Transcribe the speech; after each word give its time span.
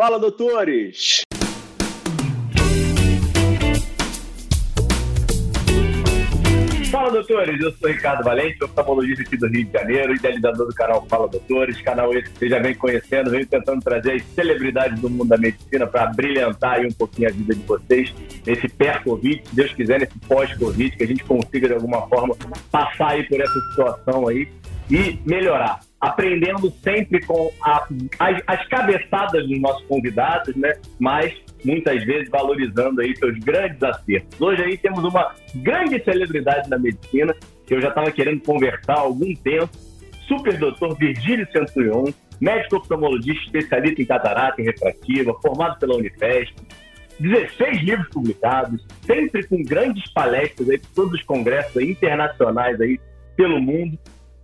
Fala, 0.00 0.18
doutores! 0.18 1.20
Fala, 6.90 7.10
doutores! 7.10 7.60
Eu 7.60 7.70
sou 7.72 7.90
Ricardo 7.90 8.24
Valente, 8.24 8.64
oftalmologista 8.64 9.22
aqui 9.22 9.36
do 9.36 9.46
Rio 9.46 9.66
de 9.66 9.72
Janeiro, 9.72 10.14
idealizador 10.14 10.68
do 10.68 10.74
canal 10.74 11.06
Fala 11.06 11.28
Doutores, 11.28 11.82
canal 11.82 12.14
esse 12.14 12.30
que 12.30 12.38
você 12.38 12.48
já 12.48 12.58
vem 12.60 12.74
conhecendo, 12.74 13.30
vem 13.30 13.44
tentando 13.44 13.82
trazer 13.82 14.12
as 14.12 14.22
celebridades 14.34 14.98
do 15.00 15.10
mundo 15.10 15.28
da 15.28 15.36
medicina 15.36 15.86
para 15.86 16.06
brilhantar 16.06 16.78
aí 16.78 16.86
um 16.86 16.92
pouquinho 16.92 17.28
a 17.28 17.32
vida 17.32 17.54
de 17.54 17.62
vocês 17.64 18.14
nesse 18.46 18.70
pré-Covid, 18.70 19.42
se 19.46 19.54
Deus 19.54 19.74
quiser, 19.74 20.00
nesse 20.00 20.18
pós-Covid, 20.20 20.96
que 20.96 21.04
a 21.04 21.06
gente 21.06 21.22
consiga 21.24 21.68
de 21.68 21.74
alguma 21.74 22.08
forma 22.08 22.34
passar 22.72 23.08
aí 23.08 23.24
por 23.24 23.38
essa 23.38 23.60
situação 23.68 24.26
aí 24.26 24.48
e 24.90 25.18
melhorar. 25.26 25.89
Aprendendo 26.00 26.70
sempre 26.82 27.20
com 27.26 27.52
a, 27.62 27.86
as, 28.18 28.42
as 28.46 28.68
cabeçadas 28.68 29.46
dos 29.46 29.60
nossos 29.60 29.86
convidados, 29.86 30.54
né? 30.56 30.72
Mas 30.98 31.34
muitas 31.64 32.02
vezes 32.04 32.30
valorizando 32.30 33.00
aí 33.00 33.14
seus 33.16 33.38
grandes 33.38 33.82
acertos. 33.82 34.40
Hoje 34.40 34.62
aí 34.62 34.78
temos 34.78 35.04
uma 35.04 35.34
grande 35.56 36.02
celebridade 36.02 36.70
da 36.70 36.78
medicina, 36.78 37.34
que 37.66 37.74
eu 37.74 37.80
já 37.80 37.88
estava 37.88 38.10
querendo 38.10 38.42
conversar 38.42 38.94
há 38.94 39.00
algum 39.00 39.34
tempo, 39.34 39.70
super 40.26 40.56
doutor 40.56 40.96
Virgílio 40.96 41.46
Centurion, 41.52 42.06
médico 42.40 42.76
oftalmologista 42.76 43.58
especialista 43.58 44.00
em 44.00 44.06
catarata 44.06 44.60
e 44.62 44.64
refrativa, 44.64 45.34
formado 45.42 45.78
pela 45.78 45.96
Unifesp, 45.96 46.54
16 47.20 47.82
livros 47.82 48.08
publicados, 48.08 48.84
sempre 49.04 49.46
com 49.46 49.62
grandes 49.62 50.10
palestras 50.12 50.70
aí 50.70 50.78
por 50.78 50.90
todos 50.94 51.20
os 51.20 51.22
congressos 51.22 51.76
aí, 51.76 51.90
internacionais 51.90 52.80
aí 52.80 52.98
pelo 53.36 53.60
mundo, 53.60 53.98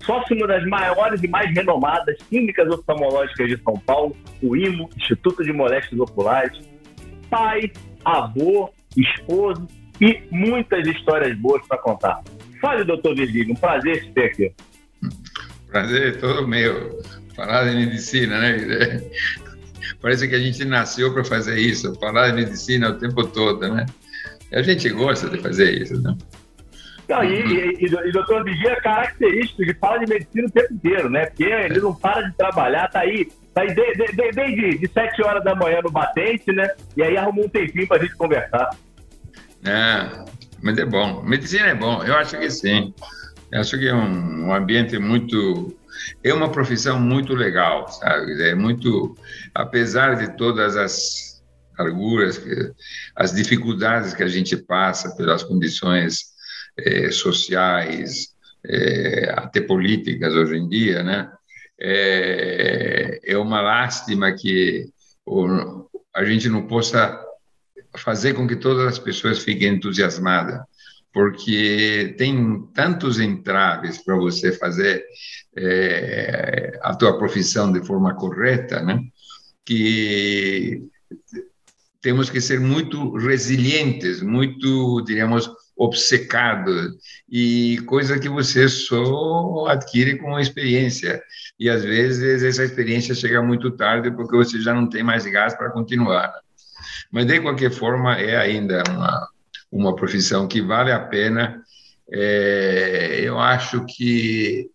sócio 0.06 0.36
uma 0.36 0.46
das 0.46 0.64
maiores 0.66 1.22
e 1.22 1.28
mais 1.28 1.52
renomadas 1.54 2.16
clínicas 2.28 2.68
oftalmológicas 2.70 3.48
de 3.48 3.62
São 3.62 3.74
Paulo, 3.80 4.16
o 4.40 4.56
IMO, 4.56 4.88
Instituto 4.96 5.44
de 5.44 5.52
Moléstias 5.52 6.00
Oculares, 6.00 6.58
pai, 7.28 7.70
avô, 8.04 8.72
esposo 8.96 9.66
e 10.00 10.22
muitas 10.30 10.86
histórias 10.86 11.36
boas 11.36 11.66
para 11.66 11.78
contar. 11.78 12.22
Fale, 12.60 12.84
doutor 12.84 13.14
Virgílio, 13.16 13.52
um 13.52 13.56
prazer 13.56 14.04
te 14.04 14.12
ter 14.12 14.24
aqui. 14.26 14.52
Prazer 15.68 16.20
todo 16.20 16.46
meu. 16.46 17.02
Falar 17.34 17.64
de 17.64 17.76
medicina, 17.76 18.38
né? 18.40 19.02
Parece 20.00 20.28
que 20.28 20.34
a 20.34 20.40
gente 20.40 20.64
nasceu 20.64 21.12
para 21.12 21.24
fazer 21.24 21.58
isso, 21.58 21.94
falar 22.00 22.30
de 22.30 22.36
medicina 22.36 22.90
o 22.90 22.94
tempo 22.98 23.26
todo, 23.26 23.68
né? 23.68 23.84
A 24.52 24.62
gente 24.62 24.88
gosta 24.88 25.28
de 25.28 25.38
fazer 25.38 25.82
isso, 25.82 26.00
né? 26.00 26.16
Não, 27.08 27.22
e, 27.22 27.40
e, 27.40 27.84
e, 27.84 28.08
e 28.08 28.12
doutor 28.12 28.44
Vigia 28.44 28.72
é 28.72 28.80
característico 28.80 29.64
de 29.64 29.74
fala 29.74 29.98
de 29.98 30.12
medicina 30.12 30.46
o 30.46 30.50
tempo 30.50 30.74
inteiro, 30.74 31.08
né? 31.08 31.26
Porque 31.26 31.44
ele 31.44 31.80
não 31.80 31.94
para 31.94 32.22
de 32.22 32.36
trabalhar, 32.36 32.88
tá 32.88 33.00
aí, 33.00 33.28
tá 33.54 33.62
aí 33.62 33.68
de, 33.68 33.92
de, 33.94 34.06
de, 34.06 34.30
desde 34.32 34.78
de 34.78 34.88
7 34.88 35.22
horas 35.22 35.44
da 35.44 35.54
manhã 35.54 35.80
no 35.82 35.90
batente, 35.90 36.50
né? 36.52 36.68
E 36.96 37.02
aí 37.02 37.16
arrumou 37.16 37.44
um 37.44 37.48
tempinho 37.48 37.86
pra 37.86 37.98
gente 37.98 38.16
conversar. 38.16 38.70
É, 39.64 40.24
mas 40.62 40.78
é 40.78 40.84
bom. 40.84 41.22
Medicina 41.22 41.68
é 41.68 41.74
bom, 41.74 42.02
eu 42.02 42.14
acho 42.14 42.38
que 42.38 42.50
sim. 42.50 42.92
Eu 43.52 43.60
acho 43.60 43.78
que 43.78 43.86
é 43.86 43.94
um, 43.94 44.48
um 44.48 44.54
ambiente 44.54 44.98
muito. 44.98 45.76
É 46.22 46.34
uma 46.34 46.50
profissão 46.50 46.98
muito 47.00 47.34
legal, 47.34 47.88
sabe? 47.88 48.42
É 48.42 48.54
muito. 48.54 49.16
Apesar 49.54 50.16
de 50.16 50.36
todas 50.36 50.76
as 50.76 51.42
arguras, 51.78 52.42
as 53.14 53.32
dificuldades 53.32 54.14
que 54.14 54.22
a 54.22 54.28
gente 54.28 54.56
passa 54.56 55.14
pelas 55.14 55.42
condições 55.42 56.35
é, 56.78 57.10
sociais, 57.10 58.34
é, 58.64 59.32
até 59.36 59.60
políticas 59.60 60.34
hoje 60.34 60.56
em 60.56 60.68
dia, 60.68 61.02
né? 61.02 61.30
É, 61.78 63.20
é 63.22 63.38
uma 63.38 63.60
lástima 63.60 64.32
que 64.32 64.86
o, 65.24 65.86
a 66.14 66.24
gente 66.24 66.48
não 66.48 66.66
possa 66.66 67.22
fazer 67.96 68.34
com 68.34 68.46
que 68.46 68.56
todas 68.56 68.86
as 68.86 68.98
pessoas 68.98 69.38
fiquem 69.38 69.74
entusiasmadas, 69.74 70.60
porque 71.12 72.14
tem 72.18 72.62
tantos 72.74 73.20
entraves 73.20 74.02
para 74.02 74.16
você 74.16 74.52
fazer 74.52 75.04
é, 75.56 76.78
a 76.82 76.94
tua 76.94 77.18
profissão 77.18 77.72
de 77.72 77.84
forma 77.86 78.14
correta, 78.14 78.82
né? 78.82 79.00
Que 79.64 80.82
temos 82.00 82.30
que 82.30 82.40
ser 82.40 82.60
muito 82.60 83.16
resilientes, 83.16 84.22
muito, 84.22 85.02
diríamos, 85.02 85.50
obcecado 85.76 86.96
e 87.30 87.78
coisa 87.86 88.18
que 88.18 88.28
você 88.28 88.68
só 88.68 89.66
adquire 89.66 90.18
com 90.18 90.38
experiência. 90.38 91.22
E 91.58 91.68
às 91.68 91.84
vezes 91.84 92.42
essa 92.42 92.64
experiência 92.64 93.14
chega 93.14 93.42
muito 93.42 93.70
tarde 93.70 94.10
porque 94.10 94.36
você 94.36 94.60
já 94.60 94.72
não 94.72 94.88
tem 94.88 95.02
mais 95.02 95.26
gás 95.26 95.54
para 95.54 95.70
continuar. 95.70 96.32
Mas 97.10 97.26
de 97.26 97.40
qualquer 97.40 97.70
forma 97.70 98.16
é 98.18 98.36
ainda 98.36 98.82
uma 98.88 99.28
uma 99.70 99.94
profissão 99.94 100.46
que 100.46 100.60
vale 100.60 100.92
a 100.92 101.00
pena. 101.00 101.62
É, 102.10 103.20
eu 103.22 103.38
acho 103.38 103.84
que 103.84 104.70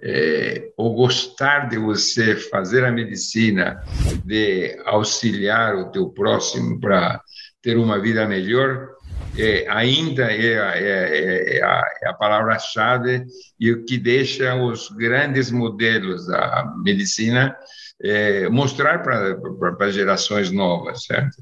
é, 0.00 0.70
o 0.76 0.90
gostar 0.90 1.68
de 1.68 1.78
você 1.78 2.36
fazer 2.36 2.84
a 2.84 2.92
medicina, 2.92 3.82
de 4.24 4.78
auxiliar 4.84 5.76
o 5.76 5.90
teu 5.90 6.10
próximo 6.10 6.78
para 6.78 7.20
ter 7.62 7.78
uma 7.78 7.98
vida 7.98 8.26
melhor, 8.26 8.90
é, 9.38 9.66
ainda 9.68 10.30
é, 10.30 10.54
é, 10.54 11.56
é 11.58 11.64
a, 11.64 11.84
é 12.02 12.08
a 12.08 12.14
palavra-chave 12.14 13.24
e 13.58 13.72
o 13.72 13.84
que 13.84 13.98
deixa 13.98 14.54
os 14.54 14.88
grandes 14.90 15.50
modelos 15.50 16.26
da 16.26 16.72
medicina 16.82 17.56
é, 18.02 18.48
mostrar 18.48 19.02
para 19.02 19.90
gerações 19.90 20.50
novas, 20.50 21.04
certo? 21.04 21.36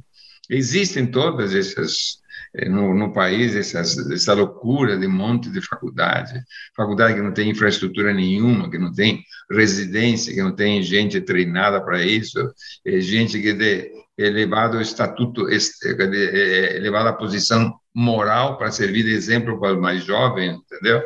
Existem 0.48 1.06
todas 1.06 1.54
essas 1.54 2.22
é, 2.54 2.68
no, 2.68 2.94
no, 2.94 3.12
país 3.14 3.56
essas, 3.56 3.96
essa 4.10 4.34
loucura 4.34 4.98
de 4.98 5.08
monte 5.08 5.48
de 5.50 5.60
faculdade, 5.62 6.38
faculdade 6.76 7.14
que 7.14 7.22
não 7.22 7.32
tem 7.32 7.48
infraestrutura 7.48 8.12
nenhuma, 8.12 8.70
que 8.70 8.78
não 8.78 8.92
tem 8.92 9.24
residência, 9.50 10.34
que 10.34 10.42
não 10.42 10.54
tem 10.54 10.82
gente 10.82 11.18
treinada 11.20 11.80
para 11.82 12.04
isso, 12.04 12.38
é 12.84 13.00
gente 13.00 13.40
que 13.40 13.54
de 13.54 13.90
elevado 14.22 14.80
estatuto, 14.80 15.48
elevada 15.48 17.10
a 17.10 17.14
posição 17.14 17.74
moral 17.94 18.56
para 18.56 18.70
servir 18.70 19.04
de 19.04 19.12
exemplo 19.12 19.58
para 19.58 19.74
os 19.74 19.80
mais 19.80 20.04
jovens, 20.04 20.56
entendeu? 20.56 21.02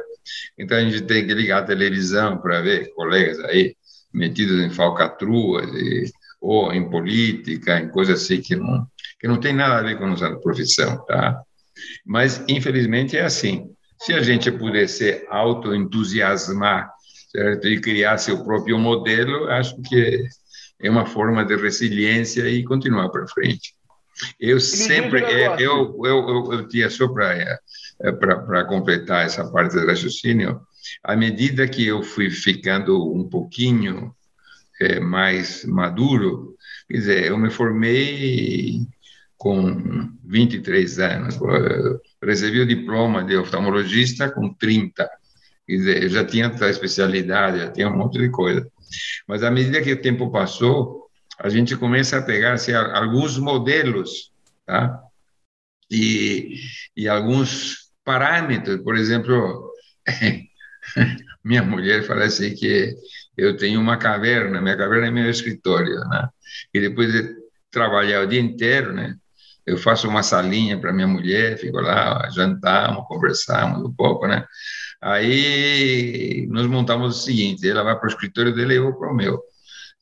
Então 0.59 0.79
a 0.79 0.81
gente 0.83 1.03
tem 1.03 1.27
que 1.27 1.35
ligar 1.35 1.63
a 1.63 1.67
televisão 1.67 2.39
para 2.39 2.61
ver 2.61 2.93
colegas 2.95 3.39
aí 3.41 3.75
metidos 4.13 4.61
em 4.61 4.71
falcatruas 4.71 5.69
e, 5.75 6.11
ou 6.41 6.73
em 6.73 6.89
política, 6.89 7.79
em 7.79 7.89
coisas 7.89 8.23
assim 8.23 8.41
que 8.41 8.57
não 8.57 8.87
que 9.19 9.27
não 9.27 9.41
tem 9.41 9.55
nada 9.55 9.79
a 9.79 9.83
ver 9.83 9.97
com 9.97 10.05
a 10.05 10.09
nossa 10.09 10.37
profissão, 10.37 11.03
tá? 11.07 11.41
Mas 12.05 12.45
infelizmente 12.49 13.17
é 13.17 13.25
assim. 13.25 13.71
Se 13.99 14.13
a 14.13 14.23
gente 14.23 14.51
puder 14.51 14.87
se 14.89 15.25
auto-entusiasmar 15.31 16.91
certo? 17.31 17.67
e 17.67 17.81
criar 17.81 18.19
seu 18.19 18.45
próprio 18.45 18.79
modelo, 18.79 19.49
acho 19.49 19.81
que 19.83 20.23
é 20.81 20.91
uma 20.91 21.07
forma 21.07 21.45
de 21.45 21.57
resiliência 21.57 22.49
e 22.49 22.65
continuar 22.65 23.09
para 23.09 23.27
frente. 23.27 23.75
Eu 24.41 24.61
sempre, 24.61 25.23
é, 25.23 25.55
eu, 25.55 26.01
eu, 26.05 26.29
eu, 26.29 26.53
eu 26.53 26.69
tinha 26.69 26.89
só 26.89 27.07
para 27.09 27.61
é, 28.01 28.13
para 28.13 28.65
completar 28.65 29.25
essa 29.25 29.51
parte 29.51 29.75
do 29.75 29.87
raciocínio, 29.87 30.61
à 31.03 31.17
medida 31.17 31.67
que 31.67 31.87
eu 31.87 32.03
fui 32.03 32.31
ficando 32.31 33.13
um 33.13 33.29
pouquinho 33.29 34.15
é, 34.81 35.01
mais 35.01 35.65
maduro, 35.65 36.55
quer 36.87 36.95
dizer, 36.95 37.25
eu 37.27 37.39
me 37.39 37.51
formei 37.51 38.83
com 39.39 40.11
23 40.25 40.99
anos, 40.99 41.39
recebi 42.23 42.61
o 42.61 42.67
diploma 42.67 43.25
de 43.25 43.37
oftalmologista 43.37 44.31
com 44.31 44.53
30, 44.53 45.09
quer 45.67 45.77
dizer, 45.77 46.03
eu 46.03 46.09
já 46.11 46.25
tinha 46.25 46.49
a 46.49 46.69
especialidade, 46.69 47.59
já 47.59 47.71
tinha 47.71 47.89
um 47.89 47.97
monte 47.97 48.19
de 48.19 48.29
coisa. 48.29 48.67
Mas 49.27 49.43
à 49.43 49.51
medida 49.51 49.83
que 49.83 49.93
o 49.93 50.01
tempo 50.01 50.31
passou, 50.31 51.07
a 51.39 51.49
gente 51.49 51.77
começa 51.77 52.19
a 52.19 52.23
pegar 52.23 52.55
assim, 52.55 52.73
alguns 52.73 53.39
modelos, 53.39 54.33
tá? 54.65 55.03
E, 55.91 56.57
e 56.97 57.09
alguns 57.09 57.91
parâmetros, 58.05 58.83
por 58.83 58.97
exemplo, 58.97 59.71
minha 61.45 61.63
mulher 61.63 62.05
fala 62.05 62.25
assim 62.25 62.55
que 62.55 62.95
eu 63.37 63.57
tenho 63.57 63.81
uma 63.81 63.97
caverna, 63.97 64.61
minha 64.61 64.77
caverna 64.77 65.09
é 65.09 65.11
meu 65.11 65.31
escritório, 65.31 66.01
né? 66.09 66.29
E 66.73 66.81
depois 66.81 67.13
de 67.13 67.35
trabalhar 67.71 68.23
o 68.23 68.27
dia 68.27 68.41
inteiro, 68.41 68.93
né? 68.93 69.17
Eu 69.67 69.77
faço 69.77 70.09
uma 70.09 70.23
salinha 70.23 70.81
para 70.81 70.93
minha 70.93 71.09
mulher, 71.09 71.59
fico 71.59 71.81
lá, 71.81 72.29
jantamos, 72.31 73.05
conversamos 73.09 73.85
um 73.85 73.93
pouco, 73.93 74.27
né? 74.27 74.47
Aí 75.03 76.47
nós 76.51 76.67
montamos 76.67 77.17
o 77.17 77.23
seguinte: 77.23 77.69
ela 77.69 77.83
vai 77.83 77.97
para 77.97 78.07
o 78.07 78.11
escritório 78.11 78.55
dele 78.55 78.75
e 78.75 78.77
eu 78.77 78.85
vou 78.85 78.95
para 78.95 79.13
o 79.13 79.15
meu. 79.15 79.41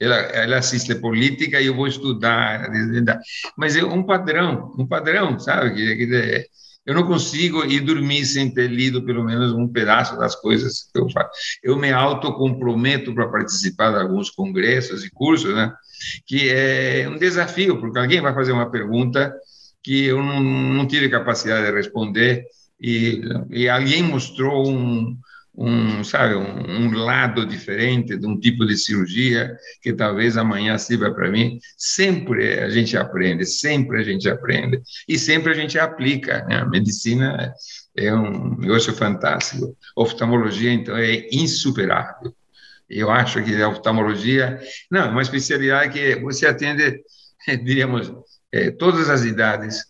Ela, 0.01 0.17
ela 0.17 0.57
assiste 0.59 0.95
política 0.97 1.61
e 1.61 1.67
eu 1.67 1.77
vou 1.77 1.87
estudar. 1.87 2.69
Mas 3.57 3.77
é 3.77 3.85
um 3.85 4.03
padrão, 4.03 4.75
um 4.79 4.87
padrão, 4.87 5.39
sabe? 5.39 5.75
Que, 5.75 6.49
Eu 6.85 6.95
não 6.95 7.07
consigo 7.07 7.65
ir 7.65 7.81
dormir 7.81 8.27
sem 8.27 8.53
ter 8.53 8.69
lido 8.69 9.05
pelo 9.05 9.25
menos 9.25 9.53
um 9.53 9.69
pedaço 9.69 10.19
das 10.19 10.35
coisas 10.35 10.91
que 10.93 11.01
eu 11.01 11.09
faço. 11.11 11.31
Eu 11.63 11.79
me 11.79 11.93
autocomprometo 11.93 13.15
para 13.15 13.29
participar 13.29 13.93
de 13.93 14.01
alguns 14.01 14.31
congressos 14.31 15.05
e 15.05 15.11
cursos, 15.11 15.55
né? 15.55 15.73
que 16.27 16.51
é 16.51 17.09
um 17.09 17.17
desafio, 17.17 17.81
porque 17.81 17.99
alguém 17.99 18.21
vai 18.21 18.35
fazer 18.35 18.53
uma 18.53 18.71
pergunta 18.71 19.33
que 19.83 20.07
eu 20.07 20.23
não, 20.23 20.41
não 20.41 20.87
tive 20.87 21.09
capacidade 21.09 21.67
de 21.67 21.73
responder 21.73 22.45
e, 22.81 23.23
e 23.51 23.69
alguém 23.69 24.03
mostrou 24.03 24.69
um, 24.69 25.17
um, 25.57 26.03
sabe, 26.03 26.35
um, 26.35 26.43
um, 26.43 26.95
lado 26.95 27.47
diferente 27.47 28.17
de 28.17 28.27
um 28.27 28.39
tipo 28.39 28.67
de 28.67 28.77
cirurgia 28.77 29.57
que 29.81 29.93
talvez 29.93 30.37
amanhã 30.37 30.77
sirva 30.77 31.13
para 31.13 31.31
mim. 31.31 31.59
Sempre 31.77 32.61
a 32.61 32.69
gente 32.69 32.97
aprende, 32.97 33.47
sempre 33.47 34.01
a 34.01 34.03
gente 34.03 34.29
aprende 34.29 34.83
e 35.09 35.19
sempre 35.19 35.53
a 35.53 35.55
gente 35.55 35.79
aplica. 35.79 36.45
Né? 36.45 36.57
A 36.57 36.67
medicina 36.67 37.55
é 37.97 38.13
um 38.13 38.57
negócio 38.59 38.93
fantástico. 38.93 39.77
Oftalmologia, 39.97 40.73
então, 40.73 40.97
é 40.97 41.29
insuperável. 41.31 42.35
Eu 42.91 43.11
acho 43.11 43.43
que 43.43 43.63
a 43.63 43.69
oftalmologia, 43.69 44.61
não, 44.91 45.05
é 45.05 45.09
uma 45.09 45.23
especialidade 45.23 45.93
que 45.93 46.17
você 46.17 46.47
atende, 46.47 47.01
diríamos, 47.65 48.13
é, 48.53 48.71
todas 48.71 49.09
as 49.09 49.25
idades, 49.25 49.85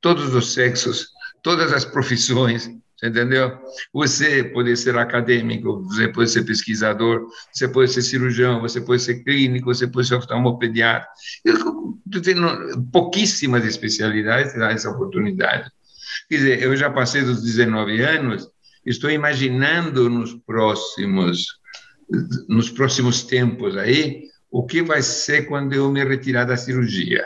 todos 0.00 0.34
os 0.34 0.54
sexos, 0.54 1.08
todas 1.42 1.72
as 1.72 1.84
profissões, 1.84 2.70
entendeu? 3.02 3.58
Você 3.92 4.44
pode 4.44 4.76
ser 4.76 4.96
acadêmico, 4.96 5.82
você 5.84 6.08
pode 6.08 6.30
ser 6.30 6.44
pesquisador, 6.44 7.26
você 7.52 7.68
pode 7.68 7.92
ser 7.92 8.02
cirurgião, 8.02 8.60
você 8.60 8.80
pode 8.80 9.02
ser 9.02 9.22
clínico, 9.22 9.72
você 9.72 9.86
pode 9.86 10.08
ser 10.08 10.16
oftalmopediatra. 10.16 11.08
Pouquíssimas 12.92 13.64
especialidades 13.64 14.54
dão 14.54 14.68
essa 14.68 14.90
oportunidade. 14.90 15.70
Quer 16.28 16.36
dizer, 16.36 16.62
eu 16.62 16.76
já 16.76 16.90
passei 16.90 17.22
dos 17.22 17.42
19 17.42 18.00
anos, 18.02 18.48
estou 18.84 19.10
imaginando 19.10 20.08
nos 20.10 20.34
próximos, 20.34 21.46
nos 22.48 22.70
próximos 22.70 23.22
tempos 23.22 23.76
aí, 23.76 24.24
o 24.50 24.64
que 24.66 24.82
vai 24.82 25.02
ser 25.02 25.42
quando 25.42 25.74
eu 25.74 25.90
me 25.90 26.02
retirar 26.04 26.44
da 26.44 26.56
cirurgia. 26.56 27.24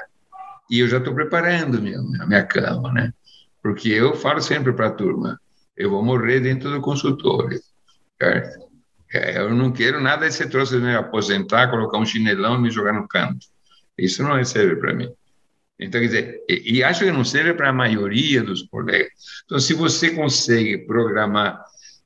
E 0.70 0.80
eu 0.80 0.88
já 0.88 0.98
estou 0.98 1.14
preparando 1.14 1.80
minha, 1.80 2.00
minha 2.02 2.44
cama, 2.44 2.92
né? 2.92 3.12
Porque 3.62 3.88
eu 3.88 4.14
falo 4.14 4.40
sempre 4.40 4.72
para 4.72 4.88
a 4.88 4.92
turma, 4.92 5.40
eu 5.76 5.90
vou 5.90 6.04
morrer 6.04 6.40
dentro 6.40 6.70
do 6.70 6.80
consultório, 6.80 7.60
certo? 8.20 8.72
É, 9.12 9.38
eu 9.38 9.54
não 9.54 9.70
quero 9.70 10.00
nada 10.00 10.26
de 10.26 10.34
ser 10.34 10.48
trouxe 10.48 10.76
me 10.78 10.94
aposentar, 10.94 11.70
colocar 11.70 11.98
um 11.98 12.04
chinelão 12.04 12.56
e 12.56 12.62
me 12.62 12.70
jogar 12.70 12.94
no 12.94 13.06
canto. 13.06 13.46
Isso 13.96 14.22
não 14.22 14.42
serve 14.44 14.76
para 14.76 14.94
mim. 14.94 15.10
Então, 15.78 16.00
quer 16.00 16.06
dizer, 16.06 16.44
e, 16.48 16.78
e 16.78 16.84
acho 16.84 17.04
que 17.04 17.12
não 17.12 17.24
serve 17.24 17.54
para 17.54 17.68
a 17.68 17.72
maioria 17.72 18.42
dos 18.42 18.62
colegas. 18.62 19.10
Então, 19.44 19.58
se 19.58 19.74
você 19.74 20.10
consegue 20.10 20.78
programar, 20.86 21.62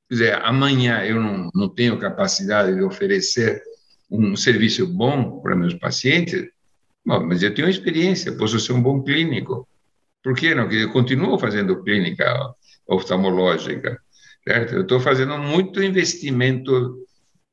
quer 0.08 0.14
dizer, 0.14 0.34
amanhã 0.42 1.04
eu 1.04 1.22
não, 1.22 1.50
não 1.54 1.68
tenho 1.68 1.98
capacidade 1.98 2.74
de 2.74 2.82
oferecer 2.82 3.62
um 4.10 4.36
serviço 4.36 4.86
bom 4.86 5.40
para 5.40 5.54
meus 5.54 5.74
pacientes, 5.74 6.48
bom, 7.04 7.24
mas 7.24 7.42
eu 7.42 7.54
tenho 7.54 7.68
experiência, 7.68 8.36
posso 8.36 8.58
ser 8.58 8.72
um 8.72 8.82
bom 8.82 9.02
clínico. 9.02 9.68
Por 10.26 10.34
que 10.34 10.56
não? 10.56 10.68
Eu 10.72 10.90
continuo 10.90 11.38
fazendo 11.38 11.84
clínica 11.84 12.26
oftalmológica, 12.88 13.96
certo? 14.42 14.74
Eu 14.74 14.82
estou 14.82 14.98
fazendo 14.98 15.38
muito 15.38 15.80
investimento 15.80 16.96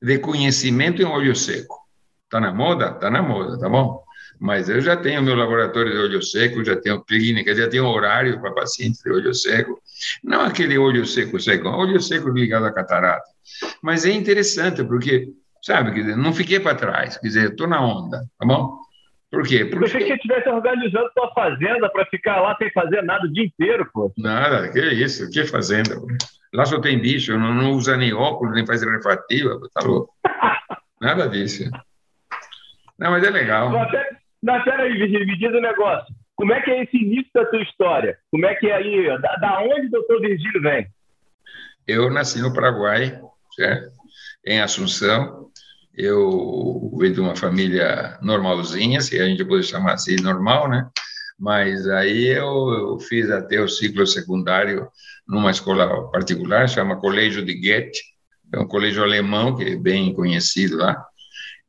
de 0.02 0.18
conhecimento 0.18 1.00
em 1.00 1.06
olho 1.06 1.36
seco. 1.36 1.78
Está 2.24 2.40
na 2.40 2.52
moda? 2.52 2.88
Está 2.88 3.12
na 3.12 3.22
moda, 3.22 3.60
tá 3.60 3.70
bom? 3.70 4.04
Mas 4.40 4.70
eu 4.70 4.82
já 4.82 4.98
tenho 4.98 5.22
meu 5.22 5.36
laboratório 5.36 5.92
de 5.92 6.00
olho 6.00 6.24
seco, 6.24 6.66
já 6.66 6.76
tenho 6.76 7.04
clínica, 7.04 7.54
já 7.54 7.70
tenho 7.70 7.86
horário 7.86 8.42
para 8.42 8.56
pacientes 8.56 9.04
de 9.04 9.12
olho 9.12 9.36
seco. 9.36 9.80
Não 10.24 10.42
aquele 10.42 10.76
olho 10.76 11.06
seco, 11.06 11.40
seco, 11.40 11.70
olho 11.70 12.02
seco 12.02 12.30
ligado 12.30 12.66
à 12.66 12.74
catarata. 12.74 13.30
Mas 13.84 14.04
é 14.04 14.10
interessante, 14.10 14.84
porque, 14.84 15.32
sabe, 15.62 15.92
dizer, 15.92 16.18
não 16.18 16.34
fiquei 16.34 16.60
para 16.60 16.76
trás, 16.76 17.20
quer 17.20 17.28
dizer, 17.28 17.52
estou 17.52 17.68
na 17.68 17.86
onda, 17.86 18.26
tá 18.40 18.48
bom? 18.48 18.80
Por 19.34 19.48
quê? 19.48 19.66
Porque... 19.66 19.78
Eu 19.78 19.88
achei 19.88 20.02
que 20.02 20.08
você 20.10 20.14
estivesse 20.14 20.48
organizando 20.48 21.10
sua 21.12 21.34
fazenda 21.34 21.90
para 21.90 22.06
ficar 22.06 22.40
lá 22.40 22.56
sem 22.56 22.70
fazer 22.70 23.02
nada 23.02 23.26
o 23.26 23.34
dia 23.34 23.46
inteiro, 23.46 23.90
pô. 23.92 24.14
Nada, 24.16 24.72
que 24.72 24.80
isso, 24.80 25.28
que 25.32 25.44
fazenda? 25.46 25.96
Lá 26.54 26.64
só 26.68 26.80
tem 26.80 27.02
bicho, 27.02 27.36
não, 27.40 27.52
não 27.52 27.72
usa 27.72 27.98
nem 27.98 28.14
óculos, 28.14 28.54
nem 28.54 28.64
faz 28.64 28.84
refrativa, 28.84 29.60
tá 29.74 29.82
louco. 29.82 30.14
nada 31.02 31.28
disso. 31.28 31.64
Não, 33.00 33.10
mas 33.10 33.24
é 33.24 33.32
legal. 33.32 33.72
Não, 33.72 33.82
até, 33.82 34.08
não, 34.44 34.64
peraí, 34.64 35.00
me 35.00 35.38
diz 35.40 35.52
um 35.52 35.62
negócio. 35.62 36.14
Como 36.36 36.54
é 36.54 36.62
que 36.62 36.70
é 36.70 36.84
esse 36.84 36.96
início 36.96 37.32
da 37.34 37.50
sua 37.50 37.64
história? 37.64 38.16
Como 38.30 38.46
é 38.46 38.54
que 38.54 38.68
é 38.68 38.76
aí? 38.76 39.20
Da, 39.20 39.36
da 39.38 39.62
onde 39.62 39.88
o 39.88 39.92
doutor 39.92 40.22
Virgílio 40.22 40.62
vem? 40.62 40.86
Eu 41.88 42.12
nasci 42.12 42.40
no 42.40 42.54
Paraguai, 42.54 43.20
certo? 43.56 43.92
em 44.46 44.62
Assunção, 44.62 45.50
eu 45.96 46.92
venho 46.98 47.14
de 47.14 47.20
uma 47.22 47.36
família 47.36 48.18
normalzinha, 48.22 49.02
se 49.02 49.20
a 49.20 49.26
gente 49.26 49.46
pode 49.46 49.64
chamar 49.64 49.94
assim, 49.94 50.16
normal, 50.16 50.70
né? 50.70 50.88
Mas 51.40 51.88
aí 51.88 52.28
eu, 52.28 52.46
eu 52.46 53.00
fiz 53.00 53.30
até 53.30 53.60
o 53.60 53.68
ciclo 53.68 54.06
secundário 54.06 54.88
numa 55.28 55.52
escola 55.52 56.10
particular, 56.12 56.68
chama 56.68 57.00
Colégio 57.00 57.44
de 57.44 57.54
Goethe, 57.54 58.00
é 58.54 58.60
um 58.60 58.68
colégio 58.68 59.04
alemão 59.04 59.56
que 59.56 59.64
é 59.64 59.76
bem 59.76 60.14
conhecido 60.14 60.78
lá. 60.78 61.04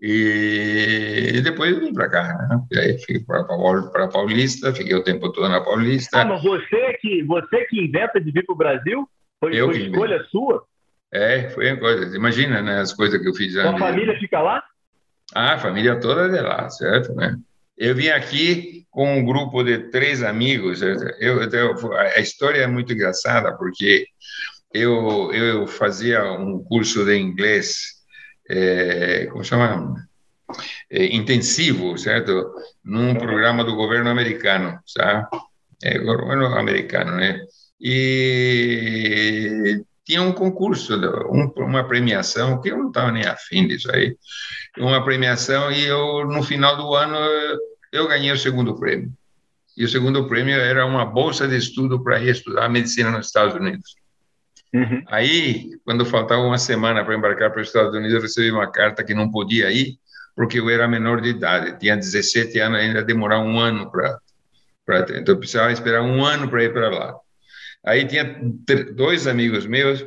E 0.00 1.40
depois 1.42 1.72
eu 1.72 1.80
vim 1.80 1.94
para 1.94 2.10
cá, 2.10 2.46
né? 2.48 2.80
Aí 2.80 2.98
fui 2.98 3.20
para 3.24 4.08
Paulista, 4.08 4.74
fiquei 4.74 4.94
o 4.94 5.02
tempo 5.02 5.32
todo 5.32 5.48
na 5.48 5.62
Paulista. 5.62 6.20
Ah, 6.20 6.24
mas 6.26 6.42
você 6.42 6.92
que, 7.00 7.22
você 7.22 7.64
que 7.64 7.80
inventa 7.80 8.20
de 8.20 8.30
vir 8.30 8.44
para 8.44 8.52
o 8.52 8.58
Brasil? 8.58 9.08
Foi, 9.40 9.56
eu 9.56 9.66
foi 9.66 9.78
escolha 9.82 10.16
invento. 10.16 10.30
sua? 10.30 10.66
É, 11.14 11.48
foi 11.50 11.70
uma 11.70 11.78
coisa. 11.78 12.16
Imagina, 12.16 12.60
né, 12.60 12.80
as 12.80 12.92
coisas 12.92 13.22
que 13.22 13.28
eu 13.28 13.34
fiz. 13.34 13.52
Sua 13.52 13.78
família 13.78 14.18
fica 14.18 14.42
lá? 14.42 14.64
Ah, 15.32 15.54
a 15.54 15.58
família 15.58 15.98
toda 16.00 16.26
é 16.26 16.28
de 16.28 16.40
lá, 16.40 16.68
certo, 16.68 17.14
né? 17.14 17.36
Eu 17.78 17.94
vim 17.94 18.08
aqui 18.08 18.84
com 18.90 19.18
um 19.18 19.24
grupo 19.24 19.62
de 19.62 19.90
três 19.90 20.24
amigos. 20.24 20.82
Eu, 20.82 20.96
eu, 21.20 21.92
a 21.94 22.18
história 22.18 22.62
é 22.62 22.66
muito 22.66 22.92
engraçada 22.92 23.56
porque 23.56 24.06
eu, 24.72 25.32
eu 25.32 25.68
fazia 25.68 26.24
um 26.32 26.62
curso 26.64 27.04
de 27.04 27.16
inglês, 27.16 27.92
é, 28.50 29.26
como 29.26 29.44
chama? 29.44 29.94
É, 30.90 31.06
intensivo, 31.14 31.96
certo? 31.96 32.52
Num 32.84 33.14
programa 33.14 33.64
do 33.64 33.76
governo 33.76 34.10
americano, 34.10 34.78
sabe? 34.84 35.26
É, 35.82 35.96
governo 35.98 36.46
americano, 36.46 37.16
né? 37.16 37.40
E 37.80 39.80
tinha 40.04 40.22
um 40.22 40.32
concurso, 40.32 40.94
um, 41.30 41.50
uma 41.56 41.86
premiação, 41.86 42.60
que 42.60 42.68
eu 42.68 42.76
não 42.76 42.88
estava 42.88 43.10
nem 43.10 43.24
afim 43.24 43.66
disso 43.66 43.90
aí, 43.90 44.16
uma 44.78 45.02
premiação 45.02 45.72
e 45.72 45.84
eu, 45.84 46.26
no 46.26 46.42
final 46.42 46.76
do 46.76 46.94
ano, 46.94 47.16
eu 47.90 48.06
ganhei 48.06 48.30
o 48.30 48.38
segundo 48.38 48.78
prêmio. 48.78 49.12
E 49.76 49.84
o 49.84 49.88
segundo 49.88 50.28
prêmio 50.28 50.54
era 50.54 50.86
uma 50.86 51.04
bolsa 51.04 51.48
de 51.48 51.56
estudo 51.56 52.02
para 52.02 52.20
ir 52.20 52.30
estudar 52.30 52.68
medicina 52.68 53.10
nos 53.10 53.26
Estados 53.26 53.54
Unidos. 53.54 53.96
Uhum. 54.72 55.02
Aí, 55.08 55.70
quando 55.84 56.04
faltava 56.04 56.42
uma 56.42 56.58
semana 56.58 57.04
para 57.04 57.14
embarcar 57.14 57.50
para 57.50 57.62
os 57.62 57.68
Estados 57.68 57.94
Unidos, 57.94 58.14
eu 58.14 58.20
recebi 58.20 58.50
uma 58.50 58.70
carta 58.70 59.02
que 59.02 59.14
não 59.14 59.30
podia 59.30 59.70
ir, 59.70 59.98
porque 60.36 60.58
eu 60.58 60.68
era 60.68 60.86
menor 60.86 61.20
de 61.20 61.30
idade, 61.30 61.78
tinha 61.78 61.96
17 61.96 62.58
anos, 62.58 62.80
ainda 62.80 63.02
demorar 63.02 63.38
um 63.40 63.58
ano 63.58 63.90
para. 63.90 64.18
Então, 65.16 65.34
eu 65.34 65.38
precisava 65.38 65.72
esperar 65.72 66.02
um 66.02 66.24
ano 66.24 66.48
para 66.48 66.64
ir 66.64 66.72
para 66.72 66.90
lá. 66.90 67.16
Aí 67.84 68.06
tinha 68.06 68.40
dois 68.94 69.26
amigos 69.26 69.66
meus 69.66 70.06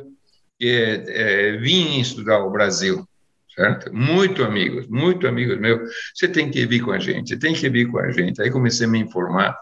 que 0.58 1.04
é, 1.06 1.56
vinham 1.58 2.00
estudar 2.00 2.44
o 2.44 2.50
Brasil, 2.50 3.06
certo? 3.54 3.94
Muito 3.94 4.42
amigos, 4.42 4.88
muito 4.88 5.28
amigos 5.28 5.58
meus. 5.58 5.90
Você 6.14 6.26
tem 6.26 6.50
que 6.50 6.66
vir 6.66 6.80
com 6.80 6.90
a 6.90 6.98
gente, 6.98 7.38
tem 7.38 7.54
que 7.54 7.68
vir 7.68 7.88
com 7.90 7.98
a 7.98 8.10
gente. 8.10 8.42
Aí 8.42 8.50
comecei 8.50 8.86
a 8.86 8.90
me 8.90 8.98
informar. 8.98 9.56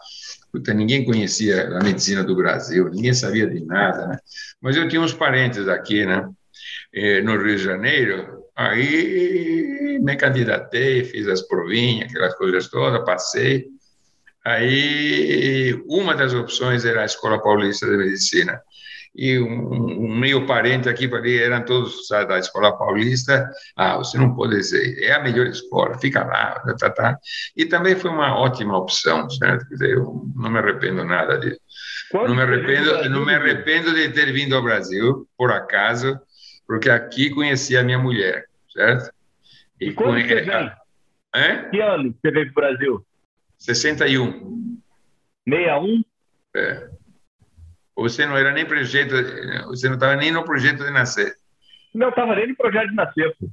Puta, 0.51 0.73
ninguém 0.73 1.05
conhecia 1.05 1.69
a 1.77 1.85
medicina 1.85 2.25
do 2.25 2.35
Brasil, 2.35 2.89
ninguém 2.89 3.13
sabia 3.13 3.47
de 3.47 3.63
nada, 3.65 4.07
né? 4.07 4.19
Mas 4.61 4.77
eu 4.77 4.89
tinha 4.89 5.03
uns 5.03 5.13
parentes 5.13 5.69
aqui, 5.69 6.07
né? 6.07 6.27
Eh, 6.95 7.21
no 7.21 7.37
Rio 7.37 7.57
de 7.57 7.63
Janeiro. 7.63 8.45
Aí 8.57 9.99
me 10.01 10.17
candidatei, 10.17 11.05
fiz 11.05 11.29
as 11.29 11.43
provinhas, 11.43 12.09
aquelas 12.09 12.35
coisas 12.37 12.69
todas, 12.69 13.05
passei. 13.05 13.67
Aí, 14.47 15.83
uma 15.89 16.15
das 16.15 16.33
opções 16.33 16.85
era 16.85 17.03
a 17.03 17.05
Escola 17.05 17.43
Paulista 17.43 17.85
de 17.85 17.97
Medicina. 17.97 18.63
E 19.13 19.41
um, 19.41 20.05
um 20.05 20.15
meio 20.17 20.47
parente 20.47 20.89
aqui 20.89 21.13
ali 21.13 21.43
eram 21.43 21.65
todos 21.65 22.07
sabe, 22.07 22.29
da 22.29 22.39
Escola 22.39 22.79
Paulista. 22.79 23.51
Ah, 23.75 23.97
você 23.97 24.17
não 24.17 24.37
pode 24.37 24.55
dizer, 24.55 25.03
é 25.03 25.15
a 25.15 25.21
melhor 25.21 25.49
escola, 25.49 25.99
fica 25.99 26.23
lá, 26.23 26.61
tá, 26.61 26.75
tá, 26.77 26.91
tá. 26.91 27.19
E 27.57 27.65
também 27.65 27.97
foi 27.97 28.09
uma 28.09 28.39
ótima 28.39 28.79
opção, 28.79 29.29
certo? 29.29 29.67
Quer 29.67 29.75
dizer, 29.75 29.91
eu 29.95 30.23
não 30.37 30.49
me 30.49 30.61
arrependo 30.61 31.05
nada 31.05 31.41
disso. 31.41 31.59
não 32.13 32.37
me 32.37 32.43
arrependo, 32.43 33.09
não 33.09 33.27
me 33.27 33.35
arrependo 33.35 33.93
de 33.93 34.11
ter 34.11 34.33
vindo 34.33 34.55
ao 34.55 34.63
Brasil, 34.63 35.27
por 35.37 35.51
acaso, 35.51 36.17
porque 36.69 36.89
aqui 36.89 37.31
conheci 37.31 37.77
a 37.77 37.83
minha 37.83 37.99
mulher, 37.99 38.45
certo? 38.73 39.11
E, 39.81 39.89
e 39.89 39.93
quando 39.93 40.11
conhe... 40.11 40.29
você 40.29 40.43
vem? 40.43 40.73
É? 41.35 41.69
Que 41.69 41.81
ano 41.81 42.15
você 42.23 42.31
veio 42.31 42.53
para 42.53 42.71
o 42.71 42.75
Brasil? 42.77 43.07
61. 43.59 44.81
61? 45.49 46.05
É. 46.57 46.91
Você 47.97 48.27
não 48.27 48.37
era 48.37 48.53
nem 48.53 48.67
projeto, 48.67 49.15
você 49.67 49.89
não 49.89 49.95
estava 49.95 50.17
nem 50.17 50.31
no 50.31 50.45
projeto 50.45 50.85
de 50.85 50.91
nascer. 50.91 51.35
Não 51.95 52.11
estava 52.11 52.35
nem 52.37 52.49
no 52.49 52.57
projeto 52.57 52.91
de 52.91 52.95
nascer, 52.95 53.37
pô. 53.39 53.49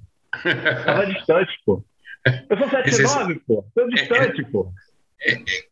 Estava 0.45 1.05
distante, 1.05 1.51
pô. 1.65 1.83
Eu 2.49 2.57
sou 2.57 2.69
79, 2.69 3.39
pô. 3.47 3.65
Estou 3.67 3.89
distante, 3.89 4.43
pô. 4.51 4.73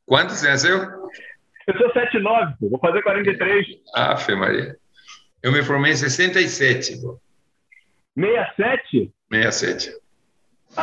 Quanto 0.06 0.34
você 0.34 0.48
nasceu? 0.48 0.78
Eu 1.68 1.78
sou 1.78 1.92
79, 1.92 2.54
pô. 2.60 2.70
Vou 2.70 2.80
fazer 2.80 3.02
43. 3.02 3.68
Ah, 3.96 4.16
Fê 4.16 4.36
Maria. 4.36 4.78
Eu 5.44 5.52
me 5.52 5.64
formei 5.64 5.92
em 5.92 5.98
67, 5.98 7.02
pô. 7.02 7.20
67? 8.18 9.12
67. 9.32 10.01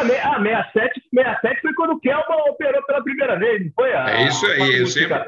Me, 0.05 0.15
ah 0.17 0.39
67, 0.43 1.03
67 1.15 1.61
foi 1.63 1.75
quando 1.75 1.93
o 1.93 2.01
Kelman 2.01 2.51
operou 2.51 2.85
pela 2.85 3.03
primeira 3.03 3.39
vez, 3.39 3.65
não 3.65 3.73
foi? 3.75 3.93
A, 3.95 4.11
é 4.11 4.29
isso 4.29 4.47
aí, 4.47 4.79
eu 4.79 4.87
sempre, 4.87 5.19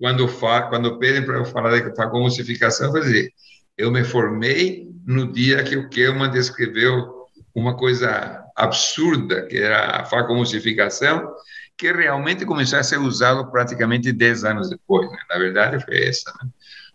quando, 0.00 0.26
fa, 0.26 0.62
quando 0.62 0.98
pedem 0.98 1.24
para 1.24 1.36
eu 1.36 1.44
falar 1.44 1.78
de 1.78 1.94
facomucificação, 1.94 2.86
eu 2.86 2.92
vou 2.92 3.00
dizer, 3.02 3.30
eu 3.76 3.90
me 3.90 4.02
formei 4.04 4.88
no 5.06 5.30
dia 5.30 5.62
que 5.62 5.76
o 5.76 5.88
Kelman 5.90 6.30
descreveu 6.30 7.26
uma 7.54 7.76
coisa 7.76 8.42
absurda, 8.56 9.46
que 9.46 9.58
era 9.58 10.00
a 10.00 10.04
facomucificação, 10.04 11.30
que 11.76 11.92
realmente 11.92 12.46
começou 12.46 12.78
a 12.78 12.82
ser 12.82 12.98
usado 12.98 13.50
praticamente 13.50 14.12
10 14.12 14.44
anos 14.44 14.70
depois. 14.70 15.10
Né? 15.10 15.18
Na 15.28 15.38
verdade, 15.38 15.84
foi 15.84 16.08
essa, 16.08 16.32
né? 16.42 16.48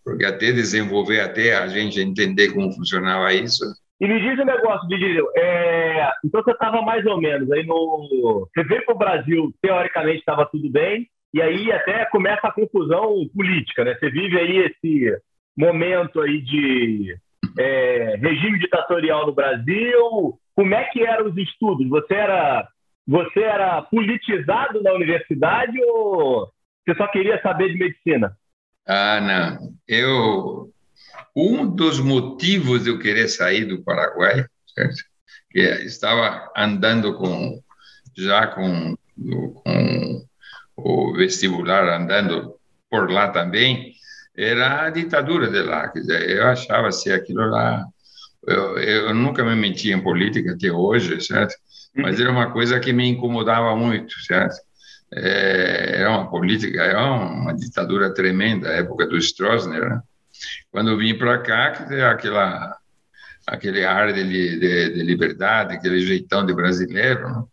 porque 0.04 0.26
até 0.26 0.52
desenvolver, 0.52 1.20
até 1.20 1.56
a 1.56 1.68
gente 1.68 2.00
entender 2.00 2.52
como 2.52 2.74
funcionava 2.74 3.32
isso, 3.32 3.64
e 4.02 4.08
me 4.08 4.20
diz 4.20 4.40
um 4.40 4.46
negócio, 4.46 4.88
Didi, 4.88 5.20
é... 5.38 6.10
então 6.26 6.42
você 6.42 6.52
estava 6.52 6.82
mais 6.82 7.06
ou 7.06 7.22
menos 7.22 7.52
aí 7.52 7.64
no. 7.64 8.50
Você 8.52 8.64
veio 8.64 8.84
para 8.84 8.96
o 8.96 8.98
Brasil, 8.98 9.54
teoricamente 9.62 10.18
estava 10.18 10.44
tudo 10.48 10.72
bem, 10.72 11.08
e 11.32 11.40
aí 11.40 11.72
até 11.72 12.04
começa 12.06 12.48
a 12.48 12.52
confusão 12.52 13.14
política, 13.34 13.84
né? 13.86 13.96
Você 14.00 14.10
vive 14.10 14.40
aí 14.40 14.58
esse 14.58 15.16
momento 15.56 16.20
aí 16.20 16.42
de 16.42 17.16
é, 17.60 18.16
regime 18.20 18.58
ditatorial 18.58 19.28
no 19.28 19.36
Brasil. 19.36 20.34
Como 20.56 20.74
é 20.74 20.84
que 20.86 21.06
eram 21.06 21.28
os 21.28 21.38
estudos? 21.38 21.88
Você 21.88 22.16
era, 22.16 22.68
você 23.08 23.42
era 23.42 23.84
politizado 23.84 24.82
na 24.82 24.94
universidade 24.94 25.78
ou 25.84 26.50
você 26.84 26.96
só 26.98 27.08
queria 27.08 27.40
saber 27.44 27.72
de 27.72 27.78
medicina? 27.78 28.36
Ah, 28.88 29.22
não. 29.22 29.70
Eu 29.88 30.72
um 31.36 31.66
dos 31.68 32.00
motivos 32.00 32.84
de 32.84 32.90
eu 32.90 33.00
querer 33.00 33.28
sair 33.28 33.66
do 33.66 33.84
Paraguai, 33.84 34.46
certo? 34.76 35.12
que 35.52 35.60
estava 35.60 36.50
andando 36.56 37.14
com 37.16 37.62
já 38.18 38.48
com, 38.48 38.96
com 39.18 40.26
o 40.78 41.14
vestibular 41.14 41.88
andando 41.88 42.56
por 42.90 43.10
lá 43.10 43.30
também, 43.30 43.94
era 44.36 44.86
a 44.86 44.90
ditadura 44.90 45.50
de 45.50 45.62
lá. 45.62 45.88
Quer 45.90 46.00
dizer, 46.00 46.30
eu 46.30 46.48
achava 46.48 46.92
se 46.92 47.12
aquilo 47.12 47.46
lá. 47.50 47.86
Eu, 48.48 48.78
eu 48.78 49.14
nunca 49.14 49.44
me 49.44 49.56
meti 49.56 49.92
em 49.92 50.02
política 50.02 50.54
até 50.54 50.72
hoje, 50.72 51.22
certo? 51.22 51.54
Mas 51.96 52.20
era 52.20 52.32
uma 52.32 52.52
coisa 52.52 52.80
que 52.80 52.92
me 52.92 53.08
incomodava 53.08 53.76
muito, 53.76 54.20
certo? 54.22 54.56
É, 55.14 56.02
era 56.02 56.10
uma 56.10 56.30
política, 56.30 56.82
era 56.82 57.12
uma 57.12 57.54
ditadura 57.54 58.14
tremenda, 58.14 58.70
a 58.70 58.74
época 58.74 59.08
do 59.08 59.18
Stroessner, 59.18 59.90
né? 59.90 60.02
Quando 60.72 60.92
eu 60.92 60.98
vim 60.98 61.18
para 61.18 61.38
cá, 61.40 61.68
aquela, 62.12 62.78
aquele 63.48 63.86
ar 63.86 64.14
de, 64.14 64.24
de, 64.24 64.60
de, 64.94 65.04
liberdade, 65.04 65.76
aquele 65.76 66.00
jeitão 66.02 66.46
de 66.46 66.54
brasileiro, 66.54 67.28
né? 67.28 67.44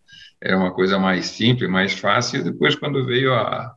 era 0.40 0.56
uma 0.56 0.72
coisa 0.72 0.98
mais 0.98 1.26
simples, 1.26 1.68
mais 1.68 1.92
fácil. 1.92 2.44
Depois, 2.44 2.76
quando 2.76 3.04
veio 3.04 3.34
a, 3.34 3.72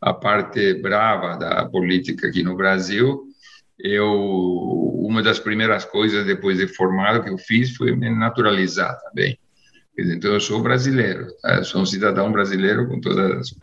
a 0.00 0.14
parte 0.14 0.74
brava 0.74 1.36
da 1.36 1.64
política 1.66 2.28
aqui 2.28 2.42
no 2.42 2.56
Brasil, 2.56 3.24
eu 3.78 4.94
uma 5.04 5.22
das 5.22 5.38
primeiras 5.38 5.84
coisas 5.84 6.24
depois 6.24 6.58
de 6.58 6.66
formado 6.66 7.22
que 7.22 7.30
eu 7.30 7.36
fiz 7.36 7.76
foi 7.76 7.94
me 7.94 8.08
naturalizar 8.10 8.98
também. 9.00 9.38
Então 9.96 10.32
eu 10.32 10.40
sou 10.40 10.60
brasileiro, 10.62 11.28
tá? 11.40 11.56
eu 11.56 11.64
sou 11.64 11.82
um 11.82 11.86
cidadão 11.86 12.32
brasileiro 12.32 12.88
com 12.88 13.00
todas 13.00 13.38
as. 13.38 13.54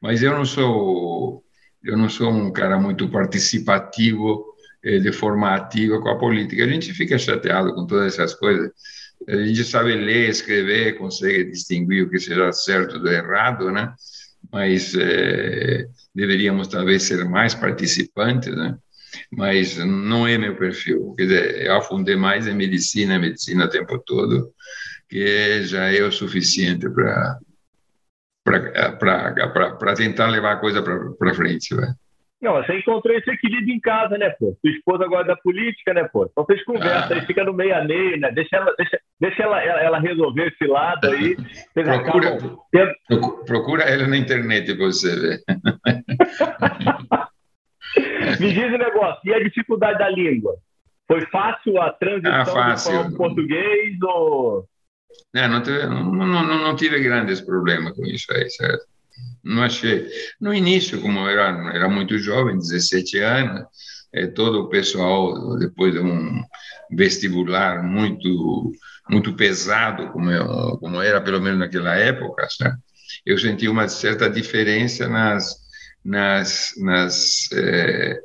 Mas 0.00 0.22
eu 0.22 0.32
não 0.32 0.44
sou 0.44 1.44
eu 1.84 1.96
não 1.96 2.08
sou 2.08 2.30
um 2.30 2.52
cara 2.52 2.78
muito 2.78 3.08
participativo 3.08 4.44
eh, 4.82 4.98
de 4.98 5.12
forma 5.12 5.54
ativa 5.54 6.00
com 6.00 6.08
a 6.08 6.18
política. 6.18 6.64
A 6.64 6.68
gente 6.68 6.92
fica 6.92 7.18
chateado 7.18 7.74
com 7.74 7.86
todas 7.86 8.14
essas 8.14 8.34
coisas. 8.34 8.70
A 9.28 9.36
gente 9.36 9.64
sabe 9.64 9.94
ler, 9.94 10.28
escrever, 10.28 10.98
consegue 10.98 11.44
distinguir 11.44 12.04
o 12.04 12.10
que 12.10 12.18
seja 12.18 12.52
certo 12.52 12.98
do 12.98 13.08
errado, 13.08 13.70
né? 13.70 13.92
Mas 14.52 14.94
eh, 14.96 15.86
deveríamos 16.14 16.68
talvez 16.68 17.04
ser 17.04 17.24
mais 17.24 17.54
participantes, 17.54 18.54
né? 18.54 18.76
Mas 19.30 19.76
não 19.76 20.26
é 20.26 20.38
meu 20.38 20.56
perfil. 20.56 21.14
Quer 21.16 21.22
dizer, 21.24 21.66
eu 21.66 21.76
afundei 21.76 22.16
mais 22.16 22.46
em 22.46 22.54
medicina, 22.54 23.18
medicina 23.18 23.66
o 23.66 23.68
tempo 23.68 23.98
todo, 24.04 24.52
que 25.08 25.62
já 25.64 25.92
é 25.92 26.02
o 26.02 26.10
suficiente 26.10 26.88
para 26.90 27.38
para 28.44 29.94
tentar 29.94 30.26
levar 30.28 30.52
a 30.52 30.56
coisa 30.56 30.82
para 30.82 31.34
frente. 31.34 31.74
Né? 31.74 31.94
Não, 32.42 32.54
você 32.54 32.76
encontrou 32.76 33.16
esse 33.16 33.30
equilíbrio 33.30 33.72
em 33.72 33.80
casa, 33.80 34.18
né, 34.18 34.30
pô? 34.30 34.56
Sua 34.60 34.70
esposa 34.70 35.06
gosta 35.06 35.26
da 35.26 35.36
política, 35.36 35.94
né, 35.94 36.02
pô? 36.12 36.24
Então 36.24 36.44
vocês 36.44 36.64
conversam, 36.64 37.16
ah. 37.16 37.20
aí 37.20 37.24
fica 37.24 37.44
no 37.44 37.52
meio 37.52 37.76
a 37.76 37.84
meio, 37.84 38.18
né? 38.18 38.32
Deixa 38.32 38.56
ela, 38.56 38.74
deixa, 38.76 38.98
deixa 39.20 39.42
ela, 39.44 39.62
ela, 39.62 39.80
ela 39.80 40.00
resolver 40.00 40.48
esse 40.48 40.66
lado 40.66 41.08
aí. 41.08 41.36
procura, 41.72 42.38
procura 43.46 43.84
ela 43.84 44.08
na 44.08 44.16
internet 44.16 44.74
para 44.74 44.86
você 44.86 45.14
ver. 45.14 45.40
Me 48.40 48.52
diz 48.52 48.72
o 48.72 48.74
um 48.74 48.78
negócio, 48.78 49.20
e 49.24 49.34
a 49.34 49.42
dificuldade 49.42 49.98
da 49.98 50.08
língua? 50.08 50.56
Foi 51.06 51.20
fácil 51.26 51.80
a 51.80 51.92
transição 51.92 52.32
ah, 52.32 52.44
fácil. 52.46 53.10
do 53.10 53.16
português 53.16 53.96
ou... 54.02 54.64
Não, 55.34 55.48
não, 55.48 55.62
tive, 55.62 55.86
não, 55.86 56.44
não, 56.44 56.76
tive 56.76 57.00
grandes 57.00 57.40
problemas 57.40 57.94
com 57.94 58.04
isso 58.06 58.26
aí, 58.32 58.50
certo? 58.50 58.84
Não 59.42 59.62
achei. 59.62 60.08
No 60.40 60.52
início, 60.52 61.00
como 61.00 61.26
era, 61.28 61.72
era 61.74 61.88
muito 61.88 62.18
jovem, 62.18 62.58
17 62.58 63.18
anos, 63.18 63.64
é, 64.12 64.26
todo 64.26 64.60
o 64.60 64.68
pessoal, 64.68 65.56
depois 65.58 65.92
de 65.94 66.00
um 66.00 66.42
vestibular 66.90 67.82
muito 67.82 68.72
muito 69.08 69.34
pesado, 69.34 70.10
como, 70.12 70.30
eu, 70.30 70.78
como 70.78 71.02
era 71.02 71.20
pelo 71.20 71.40
menos 71.40 71.58
naquela 71.58 71.94
época, 71.94 72.46
eu 73.26 73.36
senti 73.38 73.68
uma 73.68 73.88
certa 73.88 74.30
diferença 74.30 75.08
nas, 75.08 75.56
nas, 76.04 76.72
nas 76.78 77.50
é, 77.52 78.18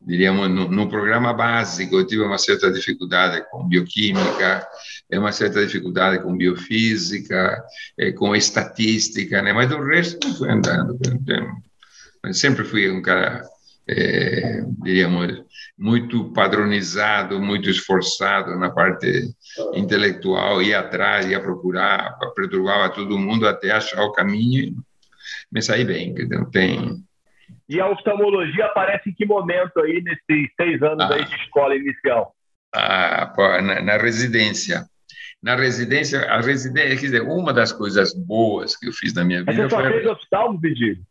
diríamos, 0.00 0.48
no, 0.50 0.68
no, 0.68 0.88
programa 0.88 1.32
básico, 1.32 1.96
eu 1.96 2.06
tive 2.06 2.22
uma 2.22 2.38
certa 2.38 2.70
dificuldade 2.70 3.44
com 3.50 3.66
bioquímica, 3.66 4.66
é 5.10 5.18
uma 5.18 5.32
certa 5.32 5.64
dificuldade 5.64 6.22
com 6.22 6.36
biofísica, 6.36 7.64
é, 7.98 8.12
com 8.12 8.34
estatística, 8.34 9.40
né? 9.42 9.52
mas 9.52 9.70
o 9.72 9.82
resto 9.82 10.26
não 10.26 10.34
foi 10.34 10.50
andando. 10.50 10.98
Sempre 12.32 12.64
fui 12.64 12.90
um 12.90 13.00
cara, 13.00 13.42
é, 13.88 14.62
diríamos, 14.82 15.42
muito 15.78 16.32
padronizado, 16.32 17.40
muito 17.40 17.70
esforçado 17.70 18.56
na 18.56 18.70
parte 18.70 19.34
intelectual, 19.74 20.60
ia 20.60 20.80
atrás, 20.80 21.26
ia 21.26 21.40
procurar, 21.40 22.18
perturbava 22.34 22.92
todo 22.92 23.18
mundo 23.18 23.46
até 23.46 23.70
achar 23.70 24.02
o 24.02 24.12
caminho 24.12 24.74
me 25.50 25.62
saí 25.62 25.84
bem, 25.84 26.14
não 26.28 26.50
tem 26.50 27.02
e 27.68 27.80
a 27.80 27.88
oftalmologia 27.88 28.64
aparece 28.64 29.10
em 29.10 29.12
que 29.12 29.26
momento 29.26 29.80
aí 29.80 30.02
nesses 30.02 30.50
seis 30.56 30.82
anos 30.82 31.04
ah, 31.10 31.14
aí 31.14 31.24
de 31.24 31.34
escola 31.36 31.76
inicial? 31.76 32.34
Ah, 32.74 33.32
na, 33.62 33.82
na, 33.82 33.96
residência. 33.98 34.86
Na 35.42 35.54
residência, 35.54 36.20
a 36.30 36.40
residência, 36.40 36.96
quer 36.96 37.06
dizer, 37.06 37.22
uma 37.22 37.52
das 37.52 37.72
coisas 37.72 38.12
boas 38.12 38.76
que 38.76 38.88
eu 38.88 38.92
fiz 38.92 39.14
na 39.14 39.24
minha 39.24 39.40
vida 39.40 39.52
Mas 39.52 39.62
você 39.62 39.70
só 39.70 39.80
foi... 39.80 39.92
fez 39.92 40.06
oftalmo, 40.06 40.60
Vigílio? 40.60 41.06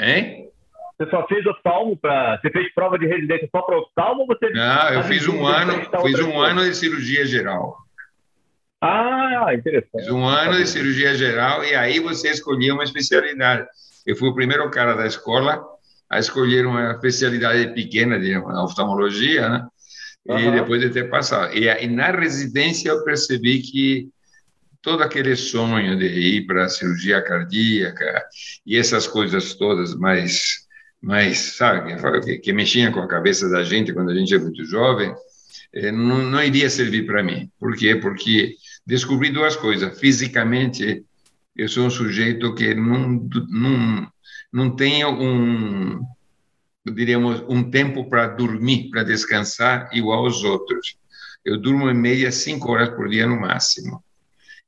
Hein? 0.00 0.50
Você 0.98 1.10
só 1.10 1.26
fez 1.26 1.46
oftalmo 1.46 1.96
para. 1.96 2.38
Você 2.40 2.50
fez 2.50 2.72
prova 2.74 2.98
de 2.98 3.06
residência 3.06 3.48
só 3.50 3.62
para 3.62 3.78
oftalmo 3.78 4.22
ou 4.22 4.26
você. 4.26 4.50
Não, 4.50 4.90
eu 4.90 5.02
fiz 5.04 5.26
um 5.26 5.44
ano, 5.46 5.72
fiz 6.02 6.20
um 6.20 6.40
ano 6.40 6.64
de 6.64 6.74
cirurgia 6.74 7.26
geral. 7.26 7.76
Ah, 8.80 9.54
interessante. 9.54 10.04
Fiz 10.04 10.10
um 10.10 10.24
ano 10.24 10.56
de 10.56 10.66
cirurgia 10.66 11.14
geral 11.14 11.64
e 11.64 11.74
aí 11.74 11.98
você 12.00 12.30
escolhia 12.30 12.74
uma 12.74 12.84
especialidade. 12.84 13.66
Eu 14.06 14.16
fui 14.16 14.28
o 14.28 14.34
primeiro 14.34 14.68
cara 14.70 14.94
da 14.94 15.06
escola 15.06 15.64
a 16.10 16.18
escolher 16.18 16.66
uma 16.66 16.92
especialidade 16.92 17.72
pequena 17.74 18.20
de 18.20 18.36
oftalmologia, 18.36 19.48
né? 19.48 19.66
Uhum. 20.26 20.38
E 20.38 20.50
depois 20.52 20.80
de 20.80 20.90
ter 20.90 21.10
passado. 21.10 21.54
E, 21.54 21.66
e 21.66 21.86
na 21.86 22.10
residência 22.10 22.88
eu 22.88 23.04
percebi 23.04 23.60
que 23.60 24.08
todo 24.84 25.02
aquele 25.02 25.34
sonho 25.34 25.98
de 25.98 26.06
ir 26.06 26.46
para 26.46 26.66
a 26.66 26.68
cirurgia 26.68 27.22
cardíaca 27.22 28.24
e 28.66 28.76
essas 28.76 29.06
coisas 29.06 29.54
todas 29.54 29.94
mais 29.94 30.64
mais 31.00 31.38
sabe 31.56 31.94
que, 32.22 32.38
que 32.38 32.52
mexiam 32.52 32.92
com 32.92 33.00
a 33.00 33.08
cabeça 33.08 33.48
da 33.48 33.62
gente 33.62 33.92
quando 33.92 34.10
a 34.10 34.14
gente 34.14 34.34
é 34.34 34.38
muito 34.38 34.64
jovem 34.64 35.14
eh, 35.72 35.90
não, 35.90 36.22
não 36.22 36.42
iria 36.42 36.68
servir 36.68 37.06
para 37.06 37.22
mim 37.22 37.50
por 37.58 37.76
quê 37.76 37.96
porque 37.96 38.56
descobri 38.86 39.30
duas 39.30 39.56
coisas 39.56 39.98
fisicamente 39.98 41.02
eu 41.56 41.68
sou 41.68 41.86
um 41.86 41.90
sujeito 41.90 42.54
que 42.54 42.74
não, 42.74 43.28
não, 43.48 44.08
não 44.52 44.76
tenho 44.76 45.10
um, 45.10 46.00
diríamos, 46.92 47.42
um 47.48 47.70
tempo 47.70 48.08
para 48.08 48.26
dormir, 48.26 48.90
para 48.90 49.02
descansar, 49.02 49.88
igual 49.92 50.24
aos 50.24 50.44
outros. 50.44 50.96
Eu 51.44 51.58
durmo 51.58 51.90
em 51.90 51.94
média 51.94 52.30
cinco 52.30 52.72
horas 52.72 52.90
por 52.90 53.08
dia 53.08 53.26
no 53.26 53.40
máximo. 53.40 54.02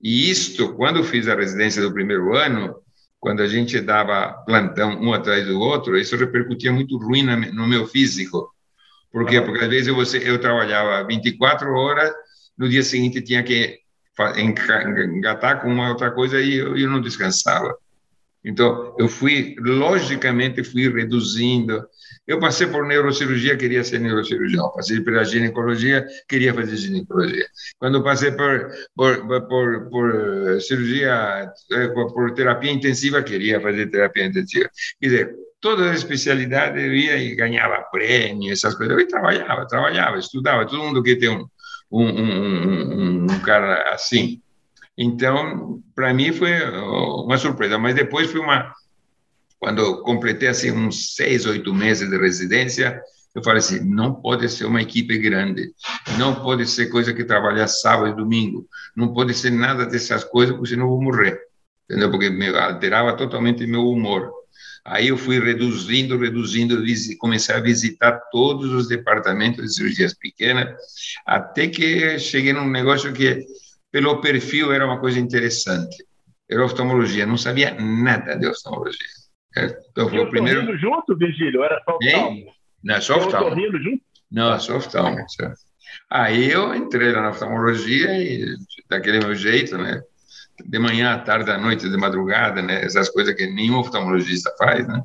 E 0.00 0.30
isto, 0.30 0.74
quando 0.74 1.04
fiz 1.04 1.28
a 1.28 1.34
residência 1.34 1.82
do 1.82 1.92
primeiro 1.92 2.34
ano, 2.34 2.76
quando 3.18 3.42
a 3.42 3.48
gente 3.48 3.80
dava 3.80 4.32
plantão 4.44 5.00
um 5.00 5.12
atrás 5.12 5.46
do 5.46 5.58
outro, 5.58 5.98
isso 5.98 6.16
repercutia 6.16 6.72
muito 6.72 6.96
ruim 6.98 7.22
no 7.22 7.66
meu 7.66 7.86
físico. 7.86 8.54
Por 9.10 9.26
quê? 9.26 9.40
Porque 9.40 9.64
às 9.64 9.70
vezes 9.70 9.88
eu, 9.88 10.20
eu 10.20 10.38
trabalhava 10.38 11.06
24 11.06 11.72
horas, 11.72 12.12
no 12.56 12.68
dia 12.68 12.82
seguinte 12.82 13.22
tinha 13.22 13.42
que 13.42 13.80
engatar 14.38 15.60
com 15.60 15.68
uma 15.68 15.88
outra 15.88 16.10
coisa 16.10 16.40
e 16.40 16.56
eu, 16.56 16.76
eu 16.76 16.90
não 16.90 17.00
descansava. 17.00 17.76
Então, 18.46 18.94
eu 18.96 19.08
fui, 19.08 19.56
logicamente, 19.58 20.62
fui 20.62 20.88
reduzindo. 20.88 21.84
Eu 22.24 22.38
passei 22.38 22.68
por 22.68 22.86
neurocirurgia, 22.86 23.56
queria 23.56 23.82
ser 23.82 23.98
neurocirurgião. 23.98 24.70
Passei 24.70 25.00
pela 25.00 25.24
ginecologia, 25.24 26.06
queria 26.28 26.54
fazer 26.54 26.76
ginecologia. 26.76 27.44
Quando 27.76 28.04
passei 28.04 28.30
por, 28.30 28.70
por, 28.94 29.48
por, 29.48 29.90
por 29.90 30.60
cirurgia, 30.60 31.50
eh, 31.72 31.88
por 31.88 32.34
terapia 32.34 32.70
intensiva, 32.70 33.20
queria 33.20 33.60
fazer 33.60 33.90
terapia 33.90 34.26
intensiva. 34.26 34.70
Quer 35.00 35.06
dizer, 35.08 35.34
todas 35.60 35.88
as 35.88 35.96
especialidades 35.96 36.80
eu 36.80 36.94
ia 36.94 37.18
e 37.18 37.34
ganhava 37.34 37.82
prêmio, 37.90 38.52
essas 38.52 38.76
coisas. 38.76 38.96
Eu 38.96 39.08
trabalhava, 39.08 39.66
trabalhava, 39.66 40.18
estudava. 40.18 40.66
Todo 40.66 40.84
mundo 40.84 41.02
que 41.02 41.16
tem 41.16 41.30
um, 41.30 41.44
um, 41.90 42.08
um, 42.08 43.26
um 43.28 43.40
cara 43.40 43.92
assim. 43.92 44.40
Então, 44.96 45.82
para 45.94 46.14
mim 46.14 46.32
foi 46.32 46.52
uma 46.70 47.36
surpresa, 47.36 47.78
mas 47.78 47.94
depois 47.94 48.30
foi 48.30 48.40
uma. 48.40 48.72
Quando 49.58 50.02
completei 50.02 50.48
assim 50.48 50.70
uns 50.70 51.14
seis, 51.14 51.44
oito 51.46 51.74
meses 51.74 52.08
de 52.08 52.18
residência, 52.18 53.00
eu 53.34 53.42
falei 53.42 53.58
assim: 53.58 53.80
não 53.80 54.14
pode 54.14 54.48
ser 54.48 54.64
uma 54.64 54.80
equipe 54.80 55.18
grande, 55.18 55.70
não 56.18 56.34
pode 56.34 56.66
ser 56.66 56.86
coisa 56.86 57.12
que 57.12 57.24
trabalha 57.24 57.68
sábado 57.68 58.10
e 58.10 58.16
domingo, 58.16 58.66
não 58.96 59.12
pode 59.12 59.34
ser 59.34 59.50
nada 59.50 59.84
dessas 59.84 60.24
coisas, 60.24 60.54
porque 60.54 60.70
senão 60.70 60.86
eu 60.86 60.90
vou 60.90 61.02
morrer, 61.02 61.38
entendeu? 61.84 62.10
Porque 62.10 62.30
me 62.30 62.48
alterava 62.48 63.14
totalmente 63.14 63.66
meu 63.66 63.86
humor. 63.86 64.32
Aí 64.82 65.08
eu 65.08 65.18
fui 65.18 65.40
reduzindo, 65.40 66.16
reduzindo, 66.16 66.82
comecei 67.18 67.54
a 67.54 67.60
visitar 67.60 68.20
todos 68.30 68.72
os 68.72 68.86
departamentos 68.86 69.64
de 69.64 69.74
cirurgias 69.74 70.14
pequenas, 70.14 70.68
até 71.26 71.66
que 71.66 72.18
cheguei 72.20 72.52
num 72.52 72.70
negócio 72.70 73.12
que 73.12 73.44
pelo 73.96 74.20
perfil 74.20 74.74
era 74.74 74.84
uma 74.84 75.00
coisa 75.00 75.18
interessante. 75.18 76.04
Era 76.50 76.62
oftalmologia, 76.66 77.24
não 77.24 77.38
sabia 77.38 77.74
nada 77.80 78.36
de 78.36 78.46
oftalmologia. 78.46 79.06
Então 79.90 80.10
foi 80.10 80.18
o 80.18 80.28
primeiro. 80.28 80.76
junto, 80.76 81.16
Virgílio? 81.16 81.64
Era 81.64 81.82
só 81.82 81.96
oftalmo? 81.96 82.44
Não, 82.84 83.00
só 83.00 83.16
oftalmo. 83.16 83.78
junto? 83.78 84.02
Não, 84.30 84.60
só 84.60 84.76
oftalmo. 84.76 85.16
Aí 86.10 86.50
eu 86.50 86.74
entrei 86.74 87.10
na 87.12 87.30
oftalmologia 87.30 88.22
e 88.22 88.54
daquele 88.86 89.20
meu 89.20 89.34
jeito, 89.34 89.78
né? 89.78 90.02
De 90.62 90.78
manhã, 90.78 91.14
à 91.14 91.18
tarde, 91.18 91.50
à 91.50 91.56
noite, 91.56 91.88
de 91.88 91.96
madrugada, 91.96 92.60
né? 92.60 92.84
Essas 92.84 93.08
coisas 93.08 93.34
que 93.34 93.46
nenhum 93.46 93.78
oftalmologista 93.78 94.54
faz, 94.58 94.86
né? 94.86 95.00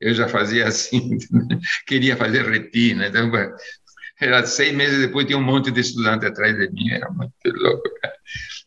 Eu 0.00 0.14
já 0.14 0.26
fazia 0.26 0.68
assim, 0.68 1.18
queria 1.86 2.16
fazer 2.16 2.48
retina, 2.48 3.08
então 3.08 3.30
era 4.18 4.46
seis 4.46 4.72
meses 4.72 5.00
depois 5.00 5.26
tinha 5.26 5.38
um 5.38 5.42
monte 5.42 5.70
de 5.70 5.82
estudante 5.82 6.24
atrás 6.24 6.56
de 6.56 6.70
mim, 6.70 6.90
era 6.90 7.10
muito 7.10 7.34
louco, 7.44 7.90
cara. 8.00 8.21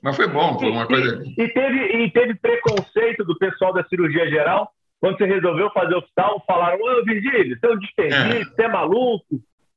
Mas 0.05 0.15
foi 0.17 0.27
bom, 0.27 0.59
foi 0.59 0.69
uma 0.69 0.85
coisa. 0.85 1.23
E, 1.35 1.47
teve, 1.47 2.03
e 2.03 2.11
teve 2.11 2.35
preconceito 2.35 3.25
do 3.25 3.35
pessoal 3.39 3.73
da 3.73 3.83
cirurgia 3.85 4.29
geral? 4.29 4.69
Quando 4.99 5.17
você 5.17 5.25
resolveu 5.25 5.71
fazer 5.71 5.95
hospital, 5.95 6.43
falaram: 6.45 6.77
Ô, 6.79 7.03
Virgílio, 7.03 7.57
você 7.59 7.65
é 7.65 7.69
um 7.71 7.79
desperdício, 7.79 8.31
é. 8.31 8.45
você 8.45 8.61
é 8.65 8.67
maluco. 8.67 9.25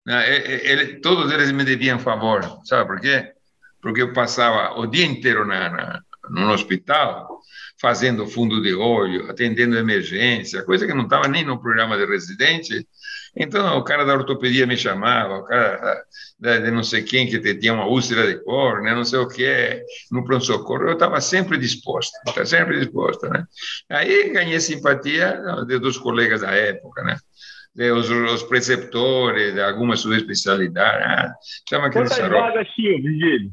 Não, 0.05 0.21
ele, 0.21 0.97
todos 0.97 1.33
eles 1.33 1.51
me 1.51 1.65
deviam 1.65 1.99
favor, 1.99 2.43
sabe 2.65 2.87
por 2.87 3.01
quê? 3.01 3.33
Porque 3.81 4.03
eu 4.03 4.13
passava 4.13 4.79
o 4.79 4.87
dia 4.87 5.07
inteiro 5.07 5.47
na, 5.47 5.71
na, 5.71 6.01
no 6.29 6.53
hospital 6.53 7.41
fazendo 7.81 8.27
fundo 8.27 8.61
de 8.61 8.75
olho, 8.75 9.31
atendendo 9.31 9.79
emergência, 9.79 10.63
coisa 10.63 10.87
que 10.87 10.93
não 10.93 11.05
estava 11.05 11.27
nem 11.27 11.43
no 11.43 11.59
programa 11.59 11.97
de 11.97 12.05
residente, 12.05 12.87
então, 13.39 13.79
o 13.79 13.85
cara 13.85 14.05
da 14.05 14.15
ortopedia 14.15 14.67
me 14.67 14.77
chamava, 14.77 15.39
o 15.39 15.45
cara 15.45 16.05
de 16.41 16.71
não 16.73 16.83
sei 16.83 17.03
quem 17.03 17.29
que 17.29 17.39
tinha 17.55 17.73
uma 17.73 17.87
úlcera 17.87 18.27
de 18.27 18.43
córnea, 18.43 18.95
não 18.95 19.05
sei 19.05 19.21
o 19.21 19.29
que, 19.29 19.83
no 20.11 20.25
pronto-socorro, 20.25 20.89
eu 20.89 20.93
estava 20.95 21.21
sempre 21.21 21.57
disposto, 21.57 22.13
estava 22.27 22.45
sempre 22.45 22.81
disposto, 22.81 23.29
né? 23.29 23.45
Aí 23.89 24.31
ganhei 24.31 24.59
simpatia 24.59 25.41
de, 25.67 25.79
dos 25.79 25.97
colegas 25.97 26.41
da 26.41 26.51
época, 26.51 27.05
né? 27.05 27.17
De, 27.73 27.93
os, 27.93 28.11
os 28.11 28.43
preceptores 28.43 29.55
de 29.55 29.61
alguma 29.61 29.97
subespecialidade, 29.97 31.05
ah, 31.05 31.33
chama 31.69 31.87
aquele 31.87 32.09
Quantas 32.09 32.29
vagas 32.29 32.69
tinha, 32.75 33.01
Vigílio? 33.01 33.53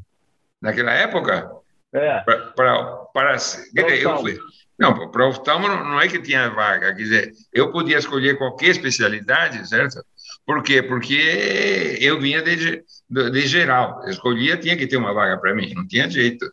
Naquela 0.60 0.92
época? 0.92 1.48
É. 1.92 2.20
Para, 2.20 2.38
para, 2.48 2.96
para, 3.14 3.36
eu 3.74 4.18
fui, 4.18 4.36
não, 4.78 5.10
para 5.10 5.26
oftalmo 5.26 5.68
não 5.68 6.00
é 6.00 6.06
que 6.06 6.20
tinha 6.20 6.50
vaga, 6.50 6.94
quer 6.94 7.02
dizer, 7.02 7.32
eu 7.52 7.72
podia 7.72 7.96
escolher 7.96 8.36
qualquer 8.36 8.68
especialidade, 8.68 9.66
certo? 9.66 10.04
Por 10.44 10.62
quê? 10.62 10.82
Porque 10.82 11.98
eu 12.00 12.20
vinha 12.20 12.42
de, 12.42 12.84
de, 13.08 13.30
de 13.30 13.46
geral, 13.46 14.02
escolhia, 14.06 14.56
tinha 14.56 14.76
que 14.76 14.86
ter 14.86 14.98
uma 14.98 15.14
vaga 15.14 15.38
para 15.38 15.54
mim, 15.54 15.72
não 15.74 15.86
tinha 15.86 16.10
jeito. 16.10 16.46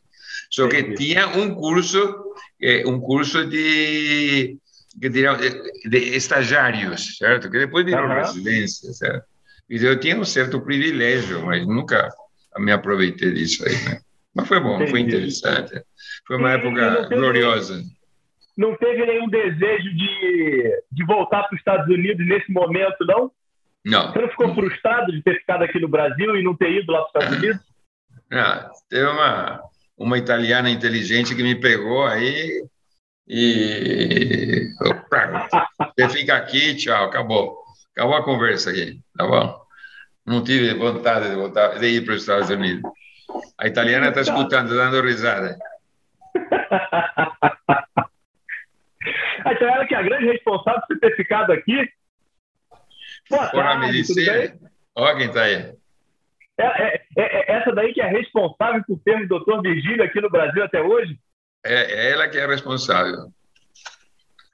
Só 0.49 0.67
que 0.69 0.93
tinha 0.93 1.27
um 1.27 1.53
curso, 1.53 2.33
é, 2.61 2.87
um 2.87 2.99
curso 2.99 3.45
de, 3.45 4.57
que 5.01 5.09
diria, 5.09 5.35
de 5.35 5.97
estagiários, 6.15 7.17
certo? 7.17 7.51
Que 7.51 7.59
depois 7.59 7.85
virou 7.85 8.07
uhum. 8.07 8.15
residência, 8.15 8.93
certo? 8.93 9.25
E 9.69 9.83
eu 9.83 9.99
tinha 9.99 10.17
um 10.17 10.25
certo 10.25 10.61
privilégio, 10.61 11.45
mas 11.45 11.65
nunca 11.67 12.09
me 12.57 12.71
aproveitei 12.71 13.33
disso 13.33 13.67
aí, 13.67 13.75
né? 13.83 13.99
Mas 14.33 14.47
foi 14.47 14.59
bom, 14.59 14.75
Entendi. 14.75 14.91
foi 14.91 14.99
interessante. 15.01 15.83
Foi 16.25 16.37
uma 16.37 16.51
época 16.51 17.07
gloriosa 17.09 17.83
não 18.57 18.75
teve 18.75 19.05
nenhum 19.05 19.27
desejo 19.27 19.89
de, 19.95 20.83
de 20.91 21.05
voltar 21.05 21.43
para 21.43 21.55
os 21.55 21.59
Estados 21.59 21.87
Unidos 21.87 22.25
nesse 22.27 22.51
momento, 22.51 23.05
não? 23.05 23.31
Não. 23.85 24.11
Você 24.11 24.19
não 24.19 24.29
ficou 24.29 24.55
frustrado 24.55 25.11
de 25.11 25.21
ter 25.21 25.39
ficado 25.39 25.63
aqui 25.63 25.79
no 25.79 25.87
Brasil 25.87 26.35
e 26.37 26.43
não 26.43 26.55
ter 26.55 26.71
ido 26.71 26.91
lá 26.91 27.01
para 27.03 27.19
os 27.19 27.25
Estados 27.25 27.37
Unidos? 27.37 27.61
Não, 28.29 28.71
teve 28.89 29.05
uma, 29.05 29.61
uma 29.97 30.17
italiana 30.17 30.69
inteligente 30.69 31.35
que 31.35 31.43
me 31.43 31.55
pegou 31.55 32.05
aí 32.05 32.63
e. 33.27 34.69
Você 35.97 36.09
fica 36.09 36.35
aqui, 36.35 36.75
tchau, 36.75 37.05
acabou. 37.05 37.63
Acabou 37.95 38.15
a 38.15 38.23
conversa 38.23 38.69
aqui, 38.69 38.99
tá 39.15 39.27
bom? 39.27 39.61
Não 40.25 40.43
tive 40.43 40.73
vontade 40.73 41.29
de, 41.29 41.35
voltar, 41.35 41.79
de 41.79 41.87
ir 41.87 42.05
para 42.05 42.13
os 42.13 42.21
Estados 42.21 42.49
Unidos. 42.49 42.81
A 43.57 43.67
italiana 43.67 44.07
está 44.07 44.21
escutando, 44.21 44.75
dando 44.75 45.01
risada. 45.01 45.57
Então 49.45 49.67
ela 49.67 49.85
que 49.85 49.95
é 49.95 49.97
a 49.97 50.03
grande 50.03 50.25
responsável 50.25 50.81
por 50.87 50.99
ter 50.99 51.15
ficado 51.15 51.51
aqui. 51.51 51.89
Boa 53.29 53.49
tarde, 53.49 53.87
medicina. 53.87 54.55
Olha 54.95 55.17
quem 55.17 55.27
está 55.27 55.43
aí. 55.43 55.73
É, 56.57 56.65
é, 56.65 56.95
é, 56.95 57.03
é, 57.17 57.51
essa 57.57 57.71
daí 57.71 57.93
que 57.93 58.01
é 58.01 58.07
responsável 58.07 58.83
por 58.85 58.99
ter 58.99 59.21
o 59.21 59.27
doutor 59.27 59.61
Virgílio 59.61 60.03
aqui 60.03 60.21
no 60.21 60.29
Brasil 60.29 60.63
até 60.63 60.81
hoje? 60.81 61.17
É, 61.65 61.73
é 61.73 62.11
ela 62.11 62.27
que 62.27 62.37
é 62.37 62.45
responsável. 62.45 63.31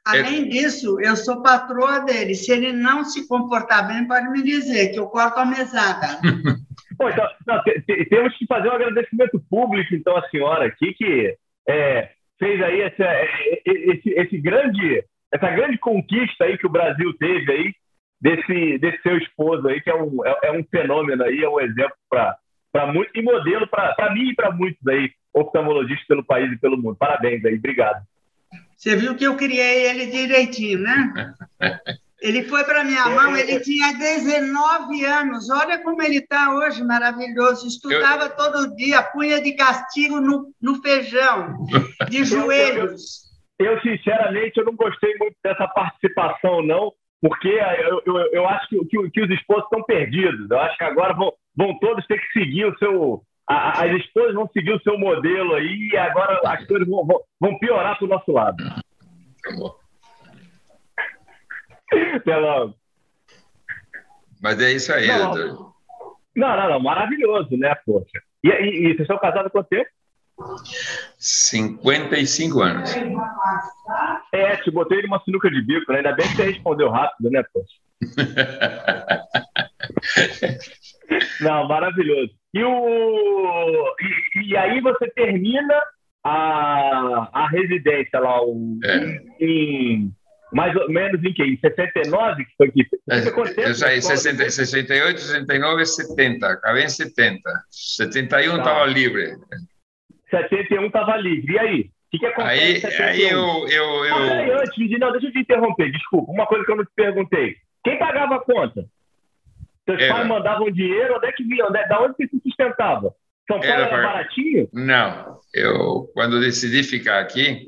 Além 0.05 0.43
é. 0.43 0.47
disso, 0.47 0.99
eu 1.01 1.15
sou 1.15 1.43
patroa 1.43 1.99
dele. 1.99 2.33
Se 2.35 2.51
ele 2.51 2.71
não 2.71 3.03
se 3.03 3.27
comportar 3.27 3.87
bem, 3.87 4.07
pode 4.07 4.29
me 4.29 4.41
dizer 4.41 4.89
que 4.89 4.99
eu 4.99 5.07
corto 5.07 5.39
a 5.39 5.45
mesada. 5.45 6.19
Pô, 6.97 7.09
então, 7.09 7.25
não, 7.45 7.61
temos 8.09 8.37
que 8.37 8.45
fazer 8.45 8.69
um 8.69 8.73
agradecimento 8.73 9.39
público, 9.49 9.93
então, 9.95 10.17
à 10.17 10.27
senhora 10.29 10.65
aqui, 10.65 10.93
que 10.93 11.37
é, 11.67 12.11
fez 12.39 12.61
aí 12.61 12.81
esse, 12.81 13.03
esse, 13.65 14.09
esse 14.09 14.37
grande, 14.37 15.03
essa 15.31 15.49
grande 15.51 15.77
conquista 15.77 16.45
aí 16.45 16.57
que 16.57 16.65
o 16.65 16.71
Brasil 16.71 17.13
teve 17.19 17.51
aí, 17.51 17.73
desse, 18.19 18.77
desse 18.79 19.01
seu 19.01 19.17
esposo 19.17 19.67
aí, 19.67 19.81
que 19.81 19.89
é 19.89 19.95
um, 19.95 20.25
é, 20.25 20.39
é 20.43 20.51
um 20.51 20.63
fenômeno 20.63 21.23
aí, 21.23 21.43
é 21.43 21.49
um 21.49 21.59
exemplo 21.59 21.95
para 22.09 22.87
muitos, 22.87 23.13
e 23.15 23.21
modelo 23.21 23.67
para 23.67 24.13
mim 24.13 24.29
e 24.29 24.35
para 24.35 24.51
muitos 24.51 24.85
aí, 24.87 25.11
oftalmologistas 25.33 26.07
pelo 26.07 26.23
país 26.23 26.51
e 26.51 26.57
pelo 26.57 26.77
mundo. 26.77 26.95
Parabéns 26.95 27.43
aí, 27.45 27.55
obrigado. 27.55 28.03
Você 28.75 28.95
viu 28.95 29.15
que 29.15 29.25
eu 29.25 29.35
criei 29.35 29.89
ele 29.89 30.07
direitinho, 30.07 30.79
né? 30.79 31.33
Ele 32.21 32.43
foi 32.43 32.63
para 32.65 32.83
minha 32.83 33.05
mão, 33.05 33.35
ele 33.35 33.61
tinha 33.61 33.93
19 33.93 35.05
anos. 35.05 35.49
Olha 35.49 35.81
como 35.81 36.01
ele 36.01 36.17
está 36.17 36.53
hoje, 36.53 36.83
maravilhoso. 36.83 37.65
Estudava 37.65 38.25
eu... 38.25 38.35
todo 38.35 38.75
dia, 38.75 39.01
punha 39.01 39.41
de 39.41 39.53
castigo 39.53 40.19
no, 40.19 40.53
no 40.61 40.81
feijão, 40.81 41.65
de 42.09 42.25
joelhos. 42.25 43.29
Eu, 43.57 43.73
eu, 43.73 43.81
sinceramente, 43.81 44.57
eu 44.57 44.65
não 44.65 44.75
gostei 44.75 45.15
muito 45.17 45.35
dessa 45.41 45.65
participação, 45.69 46.61
não, 46.61 46.91
porque 47.21 47.47
eu, 47.47 48.01
eu, 48.05 48.17
eu 48.33 48.47
acho 48.49 48.67
que, 48.67 48.85
que, 48.85 49.09
que 49.11 49.21
os 49.21 49.29
esposos 49.31 49.63
estão 49.63 49.83
perdidos. 49.83 50.49
Eu 50.51 50.59
acho 50.59 50.77
que 50.77 50.83
agora 50.83 51.13
vão, 51.13 51.31
vão 51.55 51.77
todos 51.79 52.05
ter 52.05 52.19
que 52.19 52.39
seguir 52.39 52.65
o 52.65 52.77
seu. 52.77 53.23
A, 53.47 53.85
as 53.85 53.91
esposas 53.93 54.35
vão 54.35 54.47
seguir 54.53 54.73
o 54.73 54.81
seu 54.81 54.97
modelo 54.99 55.55
aí 55.55 55.89
e 55.91 55.97
agora 55.97 56.39
as 56.45 56.67
coisas 56.67 56.87
vão, 56.87 57.05
vão, 57.05 57.19
vão 57.39 57.57
piorar 57.59 57.97
para 57.97 58.05
o 58.05 58.09
nosso 58.09 58.31
lado. 58.31 58.57
Tá 58.57 59.55
bom. 59.57 59.78
Até 62.15 62.37
logo. 62.37 62.75
Mas 64.41 64.61
é 64.61 64.71
isso 64.71 64.93
aí, 64.93 65.07
não. 65.07 65.73
Não, 66.35 66.55
não, 66.55 66.69
não, 66.69 66.79
maravilhoso, 66.79 67.57
né, 67.57 67.75
poxa. 67.85 68.21
E, 68.43 68.49
e, 68.49 68.51
e 68.51 68.83
vocês 68.87 69.01
estão 69.01 69.17
casados 69.17 69.47
há 69.47 69.49
quanto 69.49 69.67
tempo? 69.67 69.89
55 71.17 72.61
anos. 72.61 72.95
É, 74.31 74.55
te 74.57 74.71
botei 74.71 75.01
numa 75.01 75.21
sinuca 75.23 75.49
de 75.49 75.61
bico, 75.61 75.91
né? 75.91 75.97
Ainda 75.97 76.13
bem 76.13 76.27
que 76.29 76.35
você 76.35 76.43
respondeu 76.43 76.89
rápido, 76.89 77.29
né, 77.29 77.43
poxa? 77.53 77.73
Não, 81.41 81.67
maravilhoso. 81.67 82.31
E, 82.53 82.63
o, 82.63 83.95
e, 83.99 84.49
e, 84.49 84.57
aí 84.57 84.79
você 84.79 85.09
termina 85.11 85.75
a, 86.23 87.29
a 87.33 87.47
residência 87.49 88.19
lá 88.19 88.41
o, 88.41 88.79
é. 88.83 89.21
em, 89.39 90.13
mais 90.51 90.75
ou 90.75 90.89
menos 90.89 91.23
em 91.23 91.33
que? 91.33 91.43
Em 91.43 91.57
69 91.57 92.45
que 92.45 92.51
foi 92.57 92.71
que 92.71 92.87
é, 93.09 93.67
Eu 93.69 93.73
saí 93.75 94.01
60, 94.01 94.49
68, 94.49 95.19
69 95.19 95.85
70. 95.85 96.47
Acabei 96.47 96.83
em 96.83 96.89
70. 96.89 97.41
71 97.69 98.57
estava 98.57 98.79
tá. 98.79 98.85
livre. 98.85 99.35
71 100.29 100.85
estava 100.87 101.17
livre. 101.17 101.53
E 101.53 101.59
aí? 101.59 101.81
O 101.81 102.11
que, 102.11 102.19
que 102.19 102.25
acontece? 102.25 102.87
Aí, 102.87 103.03
aí 103.03 103.21
eu. 103.21 103.67
eu, 103.67 104.05
eu... 104.05 104.15
Ah, 104.15 104.27
peraí, 104.29 104.51
antes, 104.51 104.99
não, 104.99 105.11
deixa 105.11 105.27
eu 105.27 105.31
te 105.31 105.39
interromper, 105.39 105.91
desculpa. 105.91 106.31
Uma 106.31 106.47
coisa 106.47 106.65
que 106.65 106.71
eu 106.71 106.77
não 106.77 106.85
te 106.85 106.91
perguntei. 106.95 107.55
Quem 107.83 107.99
pagava 107.99 108.35
a 108.35 108.39
conta? 108.39 108.85
Seus 109.85 110.01
era. 110.01 110.13
pais 110.13 110.27
mandavam 110.27 110.71
dinheiro, 110.71 111.15
onde 111.15 111.27
é 111.27 111.31
que 111.31 111.43
vinha? 111.43 111.65
Onde, 111.65 111.87
da 111.87 112.01
onde 112.01 112.15
você 112.15 112.27
se 112.27 112.39
sustentava? 112.41 113.13
São 113.47 113.59
Paulo 113.59 113.73
era, 113.73 113.87
era 113.87 114.03
baratinho? 114.03 114.69
Não. 114.73 115.39
Eu, 115.53 116.09
quando 116.13 116.39
decidi 116.39 116.83
ficar 116.83 117.19
aqui, 117.19 117.67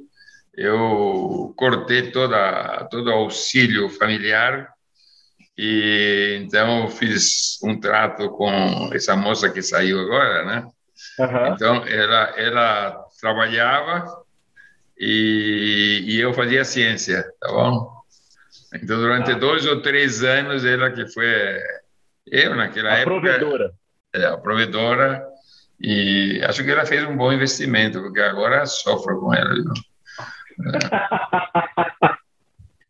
eu 0.55 1.53
cortei 1.55 2.11
toda, 2.11 2.87
todo 2.89 3.11
auxílio 3.11 3.89
familiar 3.89 4.69
e 5.57 6.39
então 6.43 6.89
fiz 6.89 7.59
um 7.63 7.79
trato 7.79 8.29
com 8.31 8.89
essa 8.93 9.15
moça 9.15 9.49
que 9.49 9.61
saiu 9.61 9.99
agora, 9.99 10.45
né? 10.45 10.67
Uhum. 11.19 11.53
Então 11.53 11.87
ela 11.87 12.33
ela 12.37 13.05
trabalhava 13.19 14.23
e, 14.97 16.03
e 16.05 16.19
eu 16.19 16.33
fazia 16.33 16.65
ciência, 16.65 17.23
tá 17.39 17.47
bom? 17.49 18.01
Então 18.73 18.99
durante 18.99 19.31
ah. 19.31 19.35
dois 19.35 19.65
ou 19.65 19.81
três 19.81 20.23
anos 20.23 20.65
ela 20.65 20.91
que 20.91 21.07
foi 21.07 21.27
eu 22.27 22.55
naquela 22.55 22.91
a 22.91 22.97
época 22.97 23.21
provedora. 23.21 23.71
É, 24.13 24.25
a 24.25 24.37
provedora 24.37 25.25
e 25.79 26.41
acho 26.43 26.63
que 26.63 26.71
ela 26.71 26.85
fez 26.85 27.03
um 27.05 27.15
bom 27.15 27.31
investimento 27.31 28.01
porque 28.01 28.21
agora 28.21 28.65
sofro 28.65 29.19
com 29.19 29.33
ela. 29.33 29.53
Viu? 29.53 29.73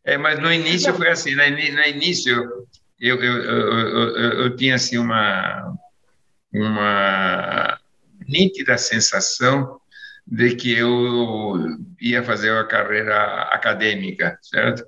É, 0.04 0.18
mas 0.18 0.40
no 0.40 0.52
início 0.52 0.92
foi 0.94 1.08
assim, 1.10 1.34
no 1.34 1.42
início 1.42 2.66
eu, 3.00 3.22
eu, 3.22 3.36
eu, 3.36 4.16
eu, 4.44 4.56
tinha 4.56 4.76
assim 4.76 4.96
uma, 4.96 5.76
uma 6.52 7.78
nítida 8.28 8.78
sensação 8.78 9.80
de 10.26 10.54
que 10.54 10.72
eu 10.76 11.56
ia 12.00 12.22
fazer 12.22 12.52
uma 12.52 12.66
carreira 12.66 13.42
acadêmica, 13.52 14.38
certo? 14.40 14.84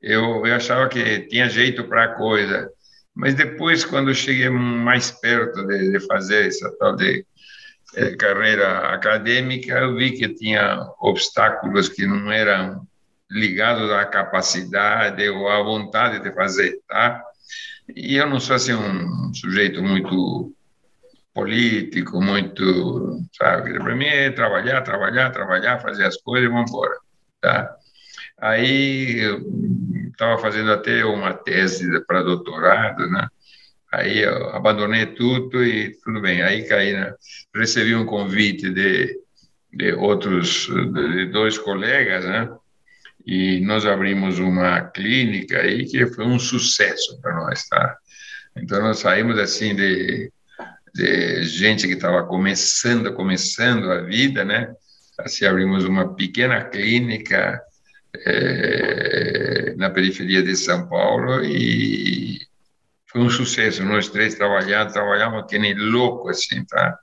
Eu, 0.00 0.46
eu 0.46 0.54
achava 0.54 0.88
que 0.88 1.20
tinha 1.28 1.48
jeito 1.48 1.82
para 1.84 2.04
a 2.04 2.14
coisa, 2.14 2.70
mas 3.12 3.34
depois, 3.34 3.84
quando 3.84 4.14
cheguei 4.14 4.48
mais 4.48 5.10
perto 5.10 5.66
de, 5.66 5.90
de 5.90 6.06
fazer 6.06 6.46
essa 6.46 6.70
tal 6.78 6.94
de 6.94 7.26
carreira 8.18 8.94
acadêmica, 8.94 9.72
eu 9.78 9.96
vi 9.96 10.12
que 10.12 10.28
tinha 10.28 10.86
obstáculos 11.00 11.88
que 11.88 12.06
não 12.06 12.30
eram 12.30 12.86
ligados 13.30 13.90
à 13.90 14.04
capacidade 14.04 15.28
ou 15.28 15.48
à 15.48 15.62
vontade 15.62 16.20
de 16.22 16.32
fazer, 16.34 16.78
tá? 16.88 17.22
E 17.94 18.16
eu 18.16 18.28
não 18.28 18.40
sou 18.40 18.56
assim 18.56 18.74
um 18.74 19.32
sujeito 19.34 19.82
muito 19.82 20.52
político, 21.34 22.20
muito, 22.20 23.20
sabe? 23.36 23.78
Para 23.78 23.94
mim 23.94 24.06
é 24.06 24.30
trabalhar, 24.30 24.82
trabalhar, 24.82 25.30
trabalhar, 25.30 25.80
fazer 25.80 26.04
as 26.04 26.16
coisas 26.16 26.48
e 26.48 26.52
vamos 26.52 26.70
embora, 26.70 26.96
tá? 27.40 27.76
Aí 28.40 29.20
estava 30.10 30.38
fazendo 30.38 30.72
até 30.72 31.04
uma 31.04 31.32
tese 31.32 32.04
para 32.06 32.22
doutorado, 32.22 33.08
né? 33.10 33.28
Aí 33.92 34.18
eu 34.18 34.50
abandonei 34.50 35.06
tudo 35.06 35.64
e 35.64 35.96
tudo 36.04 36.20
bem. 36.20 36.42
Aí 36.42 36.66
caí, 36.66 36.92
né? 36.92 37.14
recebi 37.54 37.94
um 37.94 38.04
convite 38.04 38.70
de, 38.70 39.18
de 39.72 39.92
outros, 39.94 40.68
de 40.92 41.26
dois 41.26 41.56
colegas, 41.56 42.24
né? 42.24 42.48
E 43.26 43.60
nós 43.60 43.84
abrimos 43.86 44.38
uma 44.38 44.80
clínica 44.80 45.60
aí 45.60 45.86
que 45.86 46.06
foi 46.06 46.26
um 46.26 46.38
sucesso 46.38 47.20
para 47.20 47.34
nós, 47.34 47.66
tá? 47.68 47.96
Então 48.56 48.80
nós 48.80 48.98
saímos 48.98 49.38
assim 49.38 49.74
de, 49.74 50.30
de 50.94 51.44
gente 51.44 51.86
que 51.86 51.94
estava 51.94 52.24
começando, 52.26 53.12
começando 53.14 53.90
a 53.90 54.02
vida, 54.02 54.44
né? 54.44 54.72
Assim 55.18 55.46
abrimos 55.46 55.84
uma 55.84 56.14
pequena 56.14 56.62
clínica 56.64 57.60
é, 58.14 59.74
na 59.76 59.90
periferia 59.90 60.42
de 60.42 60.56
São 60.56 60.88
Paulo 60.88 61.44
e 61.44 62.47
foi 63.10 63.20
um 63.22 63.30
sucesso. 63.30 63.84
Nós 63.84 64.08
três 64.08 64.34
trabalhamos, 64.34 64.92
trabalhamos 64.92 65.44
que 65.48 65.58
nem 65.58 65.74
louco, 65.74 66.28
assim, 66.28 66.64
tá? 66.64 66.98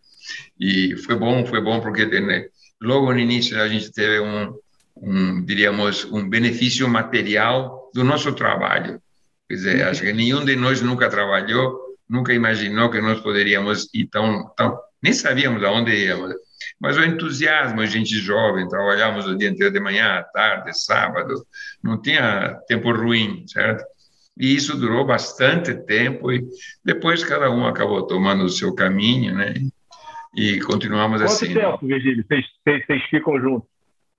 E 0.59 0.95
foi 0.97 1.15
bom, 1.15 1.45
foi 1.45 1.61
bom 1.61 1.79
porque 1.79 2.05
né, 2.05 2.47
logo 2.81 3.11
no 3.11 3.19
início 3.19 3.59
a 3.61 3.67
gente 3.67 3.91
teve 3.91 4.19
um, 4.19 4.53
um, 4.97 5.43
diríamos, 5.43 6.05
um 6.05 6.27
benefício 6.27 6.87
material 6.87 7.91
do 7.93 8.03
nosso 8.03 8.33
trabalho. 8.33 9.01
Quer 9.47 9.55
dizer, 9.55 9.87
acho 9.87 10.01
que 10.01 10.13
nenhum 10.13 10.43
de 10.43 10.55
nós 10.55 10.81
nunca 10.81 11.09
trabalhou, 11.09 11.79
nunca 12.09 12.33
imaginou 12.33 12.89
que 12.89 13.01
nós 13.01 13.19
poderíamos 13.19 13.89
ir 13.93 14.07
tão, 14.07 14.49
tão 14.55 14.79
nem 15.01 15.13
sabíamos 15.13 15.63
aonde 15.63 15.91
íamos. 15.91 16.33
Mas 16.79 16.97
o 16.97 17.03
entusiasmo, 17.03 17.81
a 17.81 17.85
gente 17.85 18.17
jovem, 18.17 18.67
trabalhávamos 18.67 19.27
o 19.27 19.37
dia 19.37 19.49
inteiro 19.49 19.71
de 19.71 19.79
manhã, 19.79 20.15
à 20.15 20.23
tarde, 20.23 20.73
sábado, 20.73 21.45
não 21.83 22.01
tinha 22.01 22.59
tempo 22.67 22.91
ruim, 22.91 23.45
certo? 23.47 23.83
E 24.37 24.53
isso 24.55 24.77
durou 24.77 25.05
bastante 25.05 25.73
tempo 25.73 26.31
e 26.31 26.45
depois 26.83 27.23
cada 27.23 27.49
um 27.49 27.65
acabou 27.65 28.05
tomando 28.05 28.43
o 28.43 28.49
seu 28.49 28.73
caminho, 28.75 29.33
né? 29.33 29.53
E 30.35 30.59
continuamos 30.59 31.21
Quanto 31.21 31.31
assim. 31.31 31.53
Quanto 31.53 31.71
tempo, 31.71 31.87
Virgílio, 31.87 32.25
vocês, 32.27 32.45
vocês, 32.63 32.85
vocês 32.85 33.03
ficam 33.09 33.39
juntos? 33.39 33.69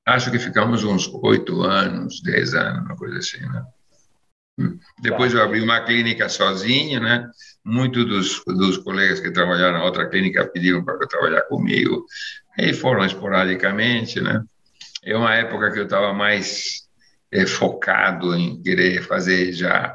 Acho 0.07 0.31
que 0.31 0.39
ficamos 0.39 0.85
uns 0.85 1.09
oito 1.23 1.63
anos, 1.63 2.23
dez 2.23 2.55
anos, 2.55 2.87
uma 2.87 2.97
coisa 2.97 3.19
assim, 3.19 3.41
né? 3.41 3.65
Depois 5.03 5.33
tá. 5.33 5.39
eu 5.39 5.45
abri 5.45 5.61
uma 5.61 5.83
clínica 5.83 6.29
sozinho, 6.29 7.01
né? 7.01 7.29
Muitos 7.63 8.07
dos, 8.07 8.43
dos 8.47 8.79
colegas 8.79 9.21
que 9.21 9.31
trabalharam 9.31 9.79
na 9.79 9.85
outra 9.85 10.09
clínica 10.09 10.47
pediram 10.47 10.83
para 10.83 11.07
trabalhar 11.07 11.43
comigo, 11.43 12.07
e 12.59 12.73
foram 12.73 13.05
esporadicamente, 13.05 14.21
né? 14.21 14.43
É 15.05 15.15
uma 15.15 15.35
época 15.35 15.71
que 15.73 15.79
eu 15.79 15.85
estava 15.85 16.15
mais 16.15 16.87
é, 17.31 17.45
focado 17.45 18.35
em 18.35 18.63
querer 18.63 19.03
fazer 19.03 19.53
já 19.53 19.95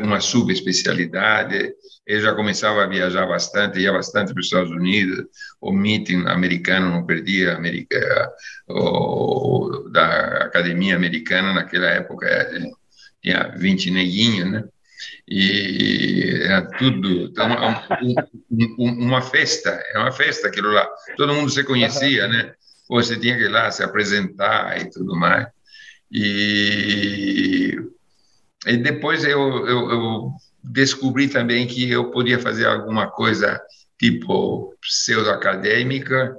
uma 0.00 0.20
subespecialidade. 0.20 1.72
Eu 2.06 2.20
já 2.20 2.34
começava 2.34 2.82
a 2.82 2.86
viajar 2.86 3.26
bastante, 3.26 3.80
ia 3.80 3.92
bastante 3.92 4.32
para 4.32 4.40
os 4.40 4.46
Estados 4.46 4.70
Unidos. 4.70 5.26
O 5.60 5.72
meeting 5.72 6.26
americano 6.26 6.90
não 6.90 7.04
perdia, 7.04 7.54
América, 7.54 8.32
o, 8.68 9.88
da 9.92 10.44
academia 10.44 10.96
americana 10.96 11.52
naquela 11.52 11.86
época 11.86 12.26
tinha 13.22 13.52
20 13.56 13.90
neguinhos, 13.90 14.50
né? 14.50 14.64
E 15.28 16.40
era 16.42 16.62
tudo 16.62 17.26
então, 17.26 17.46
uma, 17.46 17.84
uma 18.78 19.22
festa, 19.22 19.70
é 19.92 19.98
uma 19.98 20.10
festa 20.10 20.48
aquilo 20.48 20.72
lá. 20.72 20.88
Todo 21.16 21.34
mundo 21.34 21.50
se 21.50 21.62
conhecia, 21.64 22.26
né? 22.26 22.52
Você 22.88 23.18
tinha 23.18 23.36
que 23.36 23.44
ir 23.44 23.48
lá 23.48 23.70
se 23.70 23.82
apresentar 23.82 24.80
e 24.80 24.90
tudo 24.90 25.14
mais. 25.14 25.46
E 26.10 27.76
e 28.66 28.76
depois 28.76 29.24
eu, 29.24 29.66
eu, 29.66 29.90
eu 29.90 30.30
descobri 30.62 31.28
também 31.28 31.66
que 31.66 31.90
eu 31.90 32.10
podia 32.10 32.38
fazer 32.38 32.66
alguma 32.66 33.08
coisa 33.10 33.60
tipo 33.98 34.74
pseudo-acadêmica, 34.80 36.36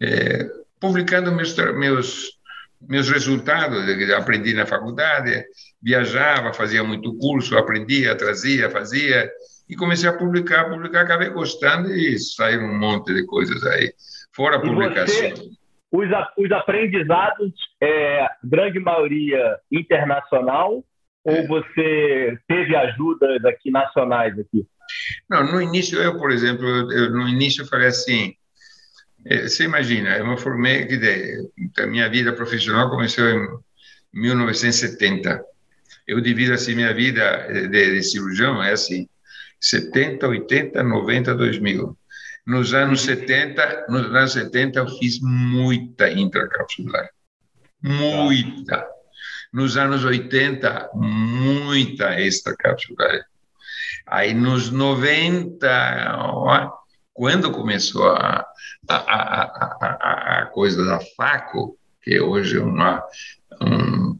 é, 0.00 0.48
publicando 0.80 1.32
meus, 1.32 1.54
meus, 1.74 2.38
meus 2.80 3.10
resultados. 3.10 3.84
Aprendi 4.12 4.54
na 4.54 4.66
faculdade, 4.66 5.44
viajava, 5.82 6.52
fazia 6.52 6.84
muito 6.84 7.16
curso, 7.18 7.56
aprendia, 7.56 8.16
trazia, 8.16 8.70
fazia, 8.70 9.30
e 9.68 9.76
comecei 9.76 10.08
a 10.08 10.16
publicar, 10.16 10.68
publicar, 10.68 11.02
acabei 11.02 11.30
gostando 11.30 11.92
e 11.94 12.18
saiu 12.18 12.60
um 12.60 12.78
monte 12.78 13.12
de 13.12 13.24
coisas 13.26 13.64
aí. 13.64 13.92
Fora 14.32 14.56
a 14.56 14.60
publicação. 14.60 15.14
Você, 15.14 15.50
os, 15.92 16.08
os 16.36 16.52
aprendizados, 16.52 17.52
é, 17.80 18.26
grande 18.42 18.78
maioria 18.78 19.58
internacional, 19.70 20.84
ou 21.24 21.46
você 21.46 22.38
teve 22.48 22.74
ajudas 22.76 23.44
aqui 23.44 23.70
nacionais 23.70 24.38
aqui? 24.38 24.66
Não, 25.28 25.44
no 25.44 25.62
início 25.62 26.00
eu, 26.02 26.18
por 26.18 26.30
exemplo, 26.30 26.66
eu, 26.66 27.10
no 27.10 27.28
início 27.28 27.62
eu 27.62 27.66
falei 27.66 27.88
assim, 27.88 28.34
é, 29.24 29.42
você 29.42 29.64
imagina, 29.64 30.16
eu 30.16 30.26
me 30.26 30.36
formei, 30.38 30.86
que 30.86 31.80
a 31.80 31.86
minha 31.86 32.08
vida 32.08 32.32
profissional 32.32 32.90
começou 32.90 33.28
em 33.28 33.46
1970. 34.12 35.44
Eu 36.06 36.20
divido 36.20 36.54
assim 36.54 36.74
minha 36.74 36.92
vida 36.92 37.46
de, 37.48 37.68
de 37.68 38.02
cirurgião 38.02 38.62
é 38.62 38.72
assim. 38.72 39.08
70, 39.60 40.26
80, 40.26 40.82
90, 40.82 41.34
2000. 41.34 41.96
Nos 42.46 42.72
anos 42.72 43.02
70, 43.02 43.86
nos 43.88 44.06
anos 44.06 44.32
70 44.32 44.78
eu 44.80 44.88
fiz 44.98 45.20
muita 45.20 46.10
intracapsular. 46.10 47.10
Muita. 47.82 48.88
Nos 49.52 49.76
anos 49.76 50.04
80, 50.04 50.90
muita 50.94 52.20
extracapsular. 52.20 53.24
Aí 54.06 54.32
nos 54.32 54.70
90, 54.70 55.66
ó, 56.18 56.72
quando 57.12 57.50
começou 57.50 58.08
a, 58.08 58.46
a, 58.88 58.96
a, 58.96 60.42
a, 60.42 60.46
coisa 60.46 60.84
da 60.84 61.00
FACO, 61.16 61.76
que 62.02 62.20
hoje 62.20 62.58
é 62.58 62.62
uma, 62.62 63.04
um, 63.60 64.18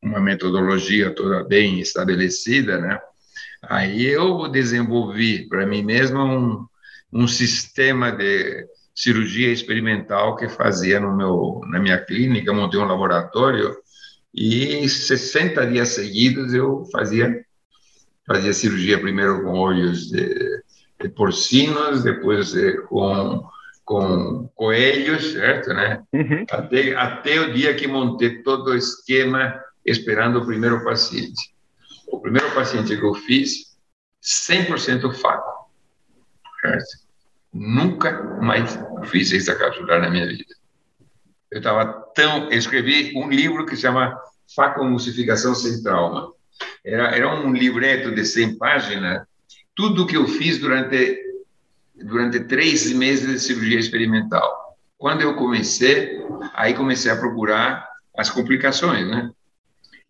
uma 0.00 0.20
metodologia 0.20 1.14
toda 1.14 1.44
bem 1.44 1.80
estabelecida, 1.80 2.78
né? 2.78 3.00
Aí 3.62 4.04
eu 4.06 4.48
desenvolvi 4.48 5.48
para 5.48 5.66
mim 5.66 5.82
mesmo 5.82 6.20
um, 6.20 6.66
um 7.12 7.28
sistema 7.28 8.10
de 8.10 8.66
cirurgia 8.94 9.52
experimental 9.52 10.36
que 10.36 10.48
fazia 10.48 11.00
no 11.00 11.16
meu, 11.16 11.60
na 11.68 11.78
minha 11.78 11.98
clínica, 11.98 12.52
montei 12.52 12.78
um 12.80 12.84
laboratório 12.84 13.76
e 14.34 14.88
60 14.88 15.66
dias 15.66 15.90
seguidos 15.90 16.54
eu 16.54 16.84
fazia 16.90 17.44
fazia 18.26 18.52
cirurgia 18.52 19.00
primeiro 19.00 19.42
com 19.42 19.58
olhos 19.58 20.08
de, 20.10 20.62
de 21.00 21.08
porcinos, 21.08 22.02
depois 22.02 22.52
de, 22.52 22.80
com 22.82 23.44
com 23.84 24.48
coelhos, 24.54 25.32
certo, 25.32 25.74
né? 25.74 26.02
Uhum. 26.12 26.46
Até, 26.50 26.94
até 26.94 27.40
o 27.40 27.52
dia 27.52 27.74
que 27.74 27.86
montei 27.86 28.42
todo 28.42 28.68
o 28.68 28.76
esquema 28.76 29.60
esperando 29.84 30.38
o 30.38 30.46
primeiro 30.46 30.84
paciente. 30.84 31.52
O 32.06 32.20
primeiro 32.20 32.50
paciente 32.54 32.96
que 32.96 33.04
eu 33.04 33.14
fiz, 33.14 33.76
100% 34.22 35.12
faco, 35.14 35.70
certo? 36.60 37.02
Nunca 37.52 38.22
mais 38.40 38.78
fiz 39.04 39.32
extracapsular 39.32 40.00
na 40.00 40.10
minha 40.10 40.26
vida. 40.26 40.54
Eu 41.52 41.58
estava 41.58 41.84
tão... 42.14 42.50
Eu 42.50 42.58
escrevi 42.58 43.12
um 43.14 43.30
livro 43.30 43.64
que 43.64 43.76
se 43.76 43.82
chama 43.82 44.18
Facomucificação 44.56 45.54
Sem 45.54 45.82
Trauma. 45.82 46.32
Era, 46.84 47.14
era 47.14 47.32
um 47.32 47.52
livreto 47.52 48.12
de 48.12 48.24
100 48.24 48.58
páginas, 48.58 49.22
tudo 49.74 50.06
que 50.06 50.16
eu 50.16 50.26
fiz 50.26 50.58
durante 50.58 51.20
durante 51.94 52.40
três 52.40 52.92
meses 52.92 53.26
de 53.26 53.38
cirurgia 53.38 53.78
experimental. 53.78 54.76
Quando 54.98 55.22
eu 55.22 55.34
comecei, 55.34 56.20
aí 56.54 56.74
comecei 56.74 57.10
a 57.10 57.16
procurar 57.16 57.88
as 58.16 58.30
complicações, 58.30 59.06
né? 59.08 59.30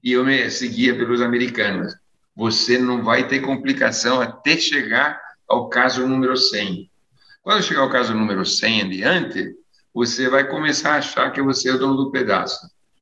E 0.02 0.12
eu 0.12 0.24
me 0.24 0.50
seguia 0.50 0.94
pelos 0.94 1.20
americanos. 1.20 1.94
Você 2.34 2.78
não 2.78 3.02
vai 3.02 3.28
ter 3.28 3.40
complicação 3.40 4.20
até 4.20 4.56
chegar 4.56 5.20
ao 5.46 5.68
caso 5.68 6.06
número 6.06 6.36
100. 6.36 6.90
Quando 7.42 7.62
chegar 7.62 7.82
ao 7.82 7.90
caso 7.90 8.14
número 8.14 8.44
100 8.44 8.80
em 8.80 8.88
diante, 8.88 9.54
você 9.94 10.28
vai 10.28 10.48
começar 10.48 10.94
a 10.94 10.98
achar 10.98 11.30
que 11.30 11.42
você 11.42 11.70
é 11.70 11.74
o 11.74 11.78
dono 11.78 11.96
do 11.96 12.10
pedaço. 12.10 12.58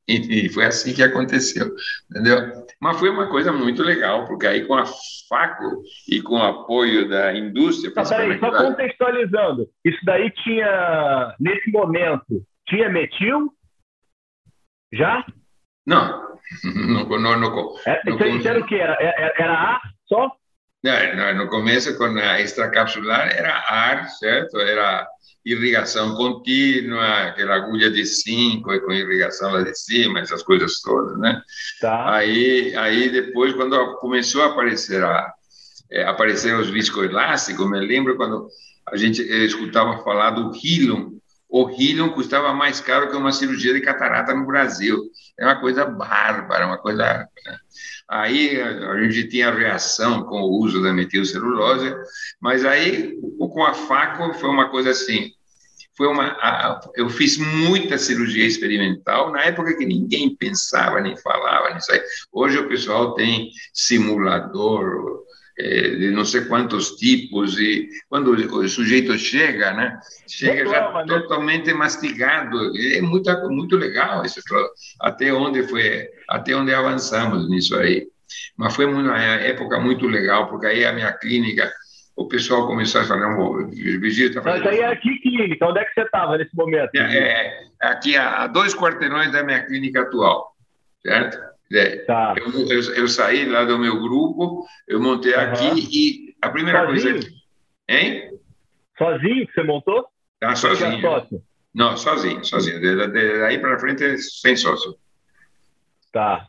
E, 0.08 0.48
foi 0.48 0.64
assim 0.64 0.92
que 0.92 1.04
aconteceu, 1.04 1.72
entendeu? 2.10 2.66
Mas 2.80 2.98
foi 2.98 3.10
uma 3.10 3.28
coisa 3.28 3.52
muito 3.52 3.80
legal, 3.82 4.26
porque 4.26 4.46
aí 4.46 4.66
com 4.66 4.74
a 4.74 4.84
FACO 5.28 5.82
e 6.08 6.20
com 6.20 6.34
o 6.34 6.42
apoio 6.42 7.08
da 7.08 7.32
indústria... 7.36 7.94
Tá, 7.94 8.02
peraí, 8.02 8.38
só 8.40 8.50
contextualizando, 8.50 9.68
isso 9.84 9.98
daí 10.04 10.30
tinha, 10.32 11.36
nesse 11.38 11.70
momento, 11.70 12.44
tinha 12.66 12.88
metil? 12.88 13.54
Já? 14.92 15.24
Não, 15.86 16.36
não, 16.64 17.04
não, 17.04 17.38
não, 17.38 17.76
é, 17.86 18.02
isso, 18.10 18.48
era 18.48 18.60
o 18.60 18.66
quê? 18.66 18.76
Era, 18.76 18.96
era, 19.00 19.34
era 19.38 19.54
A 19.54 19.80
só? 20.06 20.32
Não, 20.82 21.34
no 21.34 21.48
começo, 21.48 21.96
com 21.96 22.04
a 22.04 22.40
extracapsular, 22.40 23.28
era 23.28 23.52
ar, 23.52 24.08
certo? 24.08 24.58
Era 24.58 25.06
irrigação 25.44 26.14
contínua, 26.16 27.28
aquela 27.28 27.54
agulha 27.54 27.90
de 27.90 28.04
5 28.04 28.80
com 28.80 28.92
irrigação 28.92 29.52
lá 29.52 29.62
de 29.62 29.74
cima, 29.74 30.20
essas 30.20 30.42
coisas 30.42 30.80
todas, 30.80 31.18
né? 31.18 31.40
Tá. 31.80 32.14
Aí, 32.14 32.76
aí 32.76 33.08
depois, 33.10 33.54
quando 33.54 33.96
começou 33.96 34.42
a 34.42 34.46
aparecer 34.46 35.02
a, 35.02 35.32
é, 35.90 36.04
aparecer 36.04 36.54
os 36.54 36.68
viscoelásticos, 36.68 37.68
me 37.70 37.80
lembro 37.80 38.16
quando 38.16 38.48
a 38.86 38.96
gente 38.96 39.22
escutava 39.22 40.02
falar 40.04 40.30
do 40.30 40.52
Helium, 40.54 41.19
o 41.50 41.68
Helium 41.68 42.10
custava 42.10 42.54
mais 42.54 42.80
caro 42.80 43.10
que 43.10 43.16
uma 43.16 43.32
cirurgia 43.32 43.74
de 43.74 43.80
catarata 43.80 44.32
no 44.32 44.46
Brasil. 44.46 45.02
É 45.38 45.44
uma 45.44 45.60
coisa 45.60 45.84
bárbara, 45.84 46.66
uma 46.66 46.78
coisa... 46.78 47.28
Né? 47.44 47.56
Aí 48.08 48.60
a 48.60 49.02
gente 49.02 49.28
tinha 49.28 49.52
reação 49.52 50.24
com 50.24 50.40
o 50.42 50.60
uso 50.60 50.82
da 50.82 50.92
metilcelulose, 50.92 51.94
mas 52.40 52.64
aí 52.64 53.16
com 53.38 53.64
a 53.64 53.72
FACO 53.72 54.34
foi 54.34 54.50
uma 54.50 54.68
coisa 54.68 54.90
assim, 54.90 55.32
foi 55.96 56.08
uma, 56.08 56.80
eu 56.94 57.08
fiz 57.08 57.36
muita 57.36 57.98
cirurgia 57.98 58.46
experimental 58.46 59.30
na 59.30 59.44
época 59.44 59.76
que 59.76 59.84
ninguém 59.84 60.34
pensava 60.34 61.00
nem 61.00 61.16
falava 61.16 61.74
nisso 61.74 61.92
aí. 61.92 62.02
Hoje 62.32 62.58
o 62.58 62.68
pessoal 62.68 63.14
tem 63.14 63.50
simulador 63.72 65.24
de 65.60 66.10
não 66.10 66.24
sei 66.24 66.42
quantos 66.44 66.96
tipos 66.96 67.58
e 67.58 67.88
quando 68.08 68.30
o 68.32 68.68
sujeito 68.68 69.16
chega, 69.18 69.72
né, 69.72 69.98
chega 70.28 70.68
já 70.68 70.92
né? 70.92 71.04
totalmente 71.06 71.72
mastigado. 71.72 72.72
É 72.76 73.00
muito 73.00 73.30
muito 73.48 73.76
legal 73.76 74.24
isso. 74.24 74.40
Até 75.00 75.32
onde 75.32 75.62
foi, 75.64 76.08
até 76.28 76.54
onde 76.54 76.72
avançamos 76.72 77.48
nisso 77.48 77.76
aí. 77.76 78.06
Mas 78.56 78.74
foi 78.76 78.84
uma 78.84 79.18
época 79.18 79.80
muito 79.80 80.06
legal 80.06 80.48
porque 80.48 80.66
aí 80.66 80.84
a 80.84 80.92
minha 80.92 81.12
clínica 81.12 81.70
o 82.20 82.28
pessoal 82.28 82.66
começou 82.66 83.00
a 83.00 83.04
falar, 83.04 83.38
o 83.38 83.66
Vigílio 83.66 84.28
está 84.28 84.42
fazendo... 84.42 84.64
Mas 84.64 84.74
aí 84.74 84.80
é 84.80 84.86
aqui 84.92 85.18
clínica, 85.20 85.66
onde 85.66 85.80
é 85.80 85.84
que 85.86 85.94
você 85.94 86.02
estava 86.02 86.36
nesse 86.36 86.54
momento? 86.54 86.94
É, 86.94 87.00
é, 87.00 87.64
aqui 87.80 88.14
a, 88.14 88.42
a, 88.42 88.46
dois 88.46 88.74
quarteirões 88.74 89.32
da 89.32 89.42
minha 89.42 89.64
clínica 89.64 90.02
atual, 90.02 90.54
certo? 91.02 91.38
É, 91.72 91.96
tá. 91.98 92.34
eu, 92.36 92.68
eu, 92.68 92.94
eu, 92.94 93.08
saí 93.08 93.46
lá 93.46 93.64
do 93.64 93.78
meu 93.78 94.00
grupo, 94.00 94.66
eu 94.88 95.00
montei 95.00 95.34
uhum. 95.34 95.40
aqui 95.40 95.88
e 95.90 96.36
a 96.42 96.50
primeira 96.50 96.84
sozinho? 96.84 97.12
coisa... 97.12 97.28
Hein? 97.88 98.38
Sozinho 98.98 99.46
que 99.46 99.52
você 99.54 99.62
montou? 99.62 100.06
Ah, 100.42 100.56
sozinho. 100.56 101.00
Sócio? 101.00 101.42
Não, 101.72 101.96
sozinho, 101.96 102.44
sozinho. 102.44 102.80
Daí 103.12 103.58
para 103.58 103.78
frente, 103.78 104.18
sem 104.18 104.56
sócio. 104.56 104.96
Tá. 106.12 106.48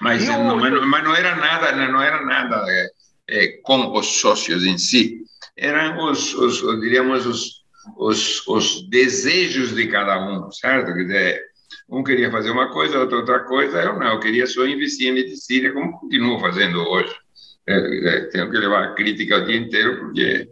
Mas, 0.00 0.26
não, 0.26 0.56
mas, 0.56 0.86
mas, 0.86 1.04
não, 1.04 1.14
era 1.14 1.36
nada, 1.36 1.72
não 1.72 2.02
era 2.02 2.24
nada 2.24 2.64
é, 2.68 2.88
é, 3.28 3.48
com 3.62 3.92
os 3.92 4.06
sócios 4.06 4.64
em 4.64 4.78
si, 4.78 5.22
eram 5.56 6.10
os, 6.10 6.32
os 6.34 6.80
diríamos, 6.80 7.26
os, 7.26 7.64
os, 7.98 8.48
os, 8.48 8.88
desejos 8.88 9.74
de 9.74 9.86
cada 9.88 10.18
um, 10.26 10.50
certo? 10.50 10.94
Quer 10.94 11.02
dizer, 11.02 11.42
um 11.90 12.04
queria 12.04 12.30
fazer 12.30 12.50
uma 12.50 12.70
coisa, 12.70 12.98
outro 12.98 13.18
outra 13.18 13.40
coisa, 13.40 13.82
eu 13.82 13.98
não, 13.98 14.14
eu 14.14 14.20
queria 14.20 14.46
só 14.46 14.64
investir 14.66 15.08
em 15.08 15.14
medicina, 15.14 15.72
como 15.72 15.98
continuo 15.98 16.38
fazendo 16.38 16.78
hoje. 16.78 17.14
É, 17.66 18.08
é, 18.08 18.20
tenho 18.26 18.50
que 18.50 18.56
levar 18.56 18.84
a 18.84 18.94
crítica 18.94 19.38
o 19.38 19.44
dia 19.44 19.56
inteiro, 19.56 19.98
porque 19.98 20.48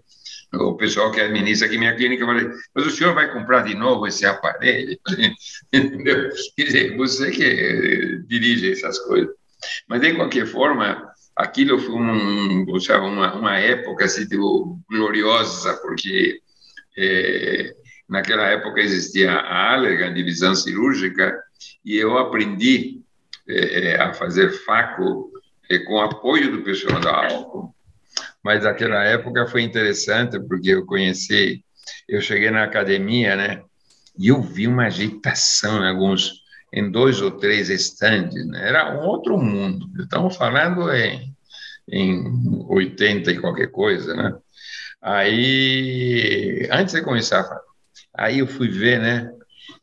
o 0.55 0.75
pessoal 0.75 1.11
que 1.11 1.21
administra 1.21 1.67
aqui 1.67 1.79
minha 1.79 1.95
clínica 1.95 2.27
fala, 2.27 2.41
mas 2.75 2.87
o 2.87 2.91
senhor 2.91 3.15
vai 3.15 3.33
comprar 3.33 3.63
de 3.63 3.75
novo 3.75 4.07
esse 4.07 4.27
aparelho? 4.27 4.99
Entendeu? 5.73 6.29
Quer 6.57 6.65
dizer, 6.65 6.97
você 6.97 7.31
que 7.31 8.23
dirige 8.27 8.73
essas 8.73 8.99
coisas. 8.99 9.31
Mas, 9.89 10.01
de 10.01 10.15
qualquer 10.15 10.47
forma, 10.47 11.09
aquilo 11.37 11.79
foi 11.79 11.95
um, 11.95 12.65
uma, 12.65 13.35
uma 13.35 13.59
época 13.59 14.05
assim, 14.05 14.27
tipo, 14.27 14.81
gloriosa, 14.91 15.75
porque 15.83 16.41
é, 16.97 17.75
naquela 18.09 18.47
época 18.47 18.81
existia 18.81 19.33
a 19.33 19.75
Allergan, 19.75 20.15
divisão 20.15 20.55
cirúrgica, 20.55 21.39
e 21.85 21.97
eu 21.97 22.17
aprendi 22.19 23.03
é, 23.49 24.01
a 24.01 24.13
fazer 24.13 24.51
faco 24.65 25.31
é, 25.71 25.79
com 25.81 26.01
apoio 26.01 26.51
do 26.51 26.63
pessoal 26.63 27.01
da 27.01 27.27
Alco. 27.27 27.75
Mas 28.43 28.65
naquela 28.65 29.05
época 29.05 29.47
foi 29.47 29.63
interessante, 29.63 30.41
porque 30.41 30.71
eu 30.71 30.87
conheci, 30.87 31.63
eu 32.09 32.21
cheguei 32.21 32.51
na 32.51 32.65
academia, 32.65 33.37
né, 33.37 33.63
e 34.19 34.29
eu 34.29 34.41
vi 34.43 34.67
uma 34.67 34.87
agitação 34.87 35.83
em 35.83 35.89
alguns 35.89 36.47
em 36.73 36.91
dois 36.91 37.23
ou 37.23 37.31
três 37.31 37.71
estandes, 37.71 38.47
né? 38.47 38.69
era 38.69 38.95
um 38.95 39.07
outro 39.07 39.39
mundo. 39.39 39.89
Estamos 39.99 40.37
falando 40.37 40.93
em, 40.93 41.35
em 41.89 42.67
80 42.69 43.31
e 43.31 43.41
qualquer 43.41 43.69
coisa, 43.69 44.15
né? 44.15 44.37
Aí, 45.01 46.69
antes 46.71 46.95
de 46.95 47.03
começar, 47.03 47.49
aí 48.19 48.41
eu 48.41 48.47
fui 48.47 48.69
ver, 48.69 49.01
né? 49.01 49.31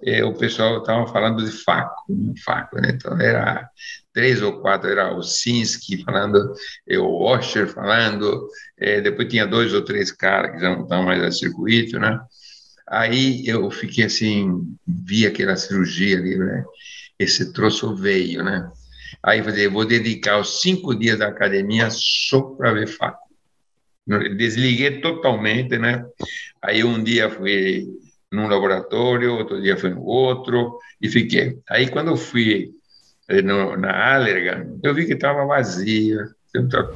É, 0.03 0.23
o 0.23 0.33
pessoal 0.33 0.79
estava 0.79 1.07
falando 1.07 1.43
de 1.43 1.51
faco, 1.51 2.05
faco, 2.43 2.79
né? 2.81 2.91
Então 2.93 3.19
era 3.19 3.69
três 4.13 4.41
ou 4.41 4.59
quatro, 4.61 4.89
era 4.89 5.15
o 5.15 5.21
Sinsky 5.21 6.03
falando, 6.03 6.53
é, 6.87 6.97
o 6.97 7.21
Osher 7.21 7.67
falando, 7.67 8.47
é, 8.77 9.01
depois 9.01 9.27
tinha 9.29 9.47
dois 9.47 9.73
ou 9.73 9.83
três 9.83 10.11
caras 10.11 10.51
que 10.51 10.59
já 10.59 10.75
não 10.75 10.83
estão 10.83 11.03
mais 11.03 11.23
a 11.23 11.31
circuito, 11.31 11.99
né? 11.99 12.19
Aí 12.87 13.47
eu 13.47 13.69
fiquei 13.71 14.05
assim, 14.05 14.75
vi 14.87 15.25
aquela 15.25 15.55
cirurgia 15.55 16.17
ali, 16.17 16.37
né? 16.37 16.63
Esse 17.17 17.53
troço 17.53 17.95
veio, 17.95 18.43
né? 18.43 18.69
Aí 19.23 19.39
eu 19.39 19.45
falei, 19.45 19.67
vou 19.67 19.85
dedicar 19.85 20.39
os 20.39 20.61
cinco 20.61 20.93
dias 20.93 21.19
da 21.19 21.27
academia 21.27 21.89
só 21.89 22.41
para 22.41 22.73
ver 22.73 22.87
faco. 22.87 23.25
Desliguei 24.37 25.01
totalmente, 25.01 25.77
né? 25.79 26.05
Aí 26.61 26.83
um 26.83 27.03
dia 27.03 27.29
fui 27.29 27.87
num 28.35 28.47
laboratório, 28.47 29.35
outro 29.35 29.61
dia 29.61 29.77
fui 29.77 29.89
no 29.89 30.03
outro, 30.03 30.77
e 31.01 31.09
fiquei. 31.09 31.57
Aí 31.69 31.89
quando 31.89 32.09
eu 32.09 32.17
fui 32.17 32.71
eh, 33.29 33.41
no, 33.41 33.77
na 33.77 34.13
Allergan, 34.13 34.79
eu 34.83 34.93
vi 34.93 35.05
que 35.05 35.13
estava 35.13 35.45
vazia, 35.45 36.25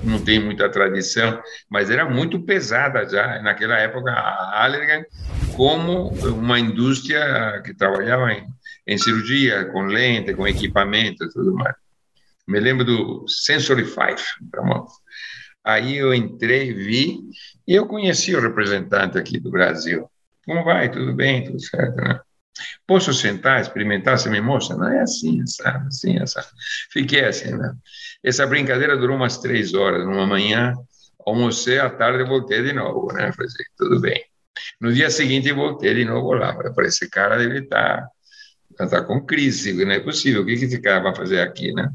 não 0.04 0.20
tem 0.24 0.40
muita 0.40 0.70
tradição, 0.70 1.42
mas 1.70 1.90
era 1.90 2.10
muito 2.10 2.42
pesada 2.42 3.08
já. 3.08 3.42
Naquela 3.42 3.78
época, 3.78 4.12
a 4.12 4.64
Allergan, 4.64 5.04
como 5.56 6.10
uma 6.30 6.60
indústria 6.60 7.62
que 7.66 7.74
trabalhava 7.74 8.32
em, 8.32 8.46
em 8.88 8.98
cirurgia, 8.98 9.66
com 9.66 9.82
lente, 9.84 10.34
com 10.34 10.48
equipamento 10.48 11.24
e 11.24 11.30
tudo 11.30 11.54
mais. 11.54 11.76
Me 12.48 12.60
lembro 12.60 12.86
do 12.86 13.26
Sensory 13.28 13.86
Five. 13.86 14.24
Tá 14.52 14.86
Aí 15.64 15.98
eu 15.98 16.14
entrei, 16.14 16.74
vi, 16.74 17.20
e 17.68 17.76
eu 17.76 17.86
conheci 17.86 18.36
o 18.36 18.42
representante 18.42 19.18
aqui 19.18 19.40
do 19.40 19.52
Brasil. 19.52 20.10
Como 20.50 20.64
vai? 20.64 20.90
Tudo 20.90 21.14
bem? 21.14 21.44
Tudo 21.44 21.60
certo, 21.60 21.96
né? 21.98 22.20
Posso 22.88 23.14
sentar, 23.14 23.62
experimentar? 23.62 24.18
Você 24.18 24.32
me 24.32 24.42
mostra? 24.42 24.76
Não 24.76 24.88
é 24.92 25.02
assim, 25.02 25.46
sabe? 25.46 25.86
Assim, 25.86 26.26
sabe? 26.26 26.48
Fiquei 26.92 27.24
assim, 27.24 27.56
né? 27.56 27.72
Essa 28.24 28.48
brincadeira 28.48 28.98
durou 28.98 29.16
umas 29.16 29.38
três 29.38 29.76
horas. 29.76 30.04
Uma 30.04 30.26
manhã, 30.26 30.74
almocei, 31.24 31.78
à 31.78 31.88
tarde 31.88 32.24
voltei 32.24 32.64
de 32.64 32.74
novo, 32.74 33.14
né? 33.14 33.32
Falei, 33.32 33.46
assim, 33.46 33.64
tudo 33.78 34.02
bem. 34.02 34.26
No 34.82 34.92
dia 34.92 35.12
seguinte, 35.12 35.52
voltei 35.52 35.94
de 35.94 36.04
novo 36.04 36.34
lá. 36.34 36.52
Falei, 36.74 36.90
esse 36.90 37.08
cara 37.08 37.38
deve 37.38 37.60
estar, 37.60 38.08
estar 38.72 38.88
tá 38.88 39.04
com 39.04 39.24
crise, 39.24 39.86
não 39.86 39.92
é 39.92 40.00
possível. 40.00 40.42
O 40.42 40.46
que, 40.48 40.58
que 40.58 40.66
esse 40.66 40.82
cara 40.82 41.00
vai 41.00 41.16
fazer 41.16 41.42
aqui, 41.42 41.72
né? 41.74 41.92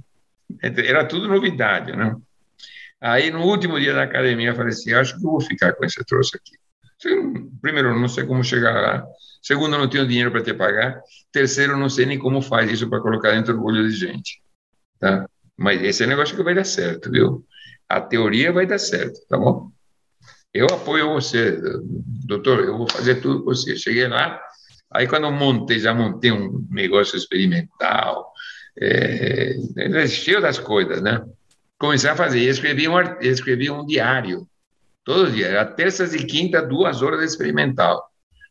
Era 0.63 1.05
tudo 1.05 1.27
novidade, 1.27 1.91
né? 1.97 2.15
Aí, 3.01 3.33
no 3.33 3.43
último 3.43 3.81
dia 3.81 3.95
da 3.95 4.05
academia, 4.05 4.51
eu 4.51 4.55
falei 4.55 4.71
assim, 4.71 4.93
acho 4.93 5.17
que 5.17 5.23
vou 5.23 5.41
ficar 5.41 5.73
com 5.73 5.85
esse 5.85 6.05
troço 6.05 6.37
aqui. 6.37 6.57
Primeiro, 7.61 7.99
não 7.99 8.09
sei 8.09 8.25
como 8.25 8.43
chegar 8.43 8.73
lá. 8.73 9.07
Segundo, 9.43 9.77
não 9.77 9.89
tenho 9.89 10.07
dinheiro 10.07 10.31
para 10.31 10.43
te 10.43 10.55
pagar. 10.55 11.01
Terceiro, 11.31 11.77
não 11.77 11.89
sei 11.89 12.07
nem 12.07 12.19
como 12.19 12.41
faz 12.41 12.71
isso 12.71 12.89
para 12.89 13.01
colocar 13.01 13.33
dentro 13.33 13.55
do 13.55 13.65
olho 13.65 13.89
de 13.89 13.95
gente. 13.95 14.41
Tá? 14.99 15.29
Mas 15.57 15.83
esse 15.83 16.03
é 16.03 16.07
um 16.07 16.09
negócio 16.09 16.37
que 16.37 16.43
vai 16.43 16.55
dar 16.55 16.65
certo, 16.65 17.11
viu? 17.11 17.45
A 17.89 18.01
teoria 18.01 18.53
vai 18.53 18.67
dar 18.67 18.79
certo, 18.79 19.21
tá 19.29 19.37
bom? 19.37 19.71
Eu 20.53 20.67
apoio 20.67 21.13
você, 21.13 21.59
doutor, 22.27 22.61
eu 22.61 22.79
vou 22.79 22.89
fazer 22.89 23.17
tudo 23.17 23.45
por 23.45 23.55
você. 23.55 23.77
Cheguei 23.77 24.09
lá, 24.09 24.41
aí 24.91 25.07
quando 25.07 25.31
montei, 25.31 25.79
já 25.79 25.93
montei 25.93 26.33
um 26.33 26.67
negócio 26.71 27.17
experimental, 27.17 28.33
é, 28.81 29.57
é 29.77 30.07
cheio 30.07 30.41
das 30.41 30.59
coisas, 30.59 31.03
né? 31.03 31.25
Comecei 31.79 32.09
a 32.09 32.17
fazer, 32.17 32.41
escrevi 32.41 32.89
um, 32.89 32.95
escrevi 33.21 33.71
um 33.71 33.85
diário, 33.85 34.49
todo 35.05 35.31
dia, 35.31 35.49
era 35.49 35.65
terças 35.65 36.15
e 36.15 36.25
quinta, 36.25 36.63
duas 36.63 37.03
horas 37.03 37.23
experimental, 37.23 38.03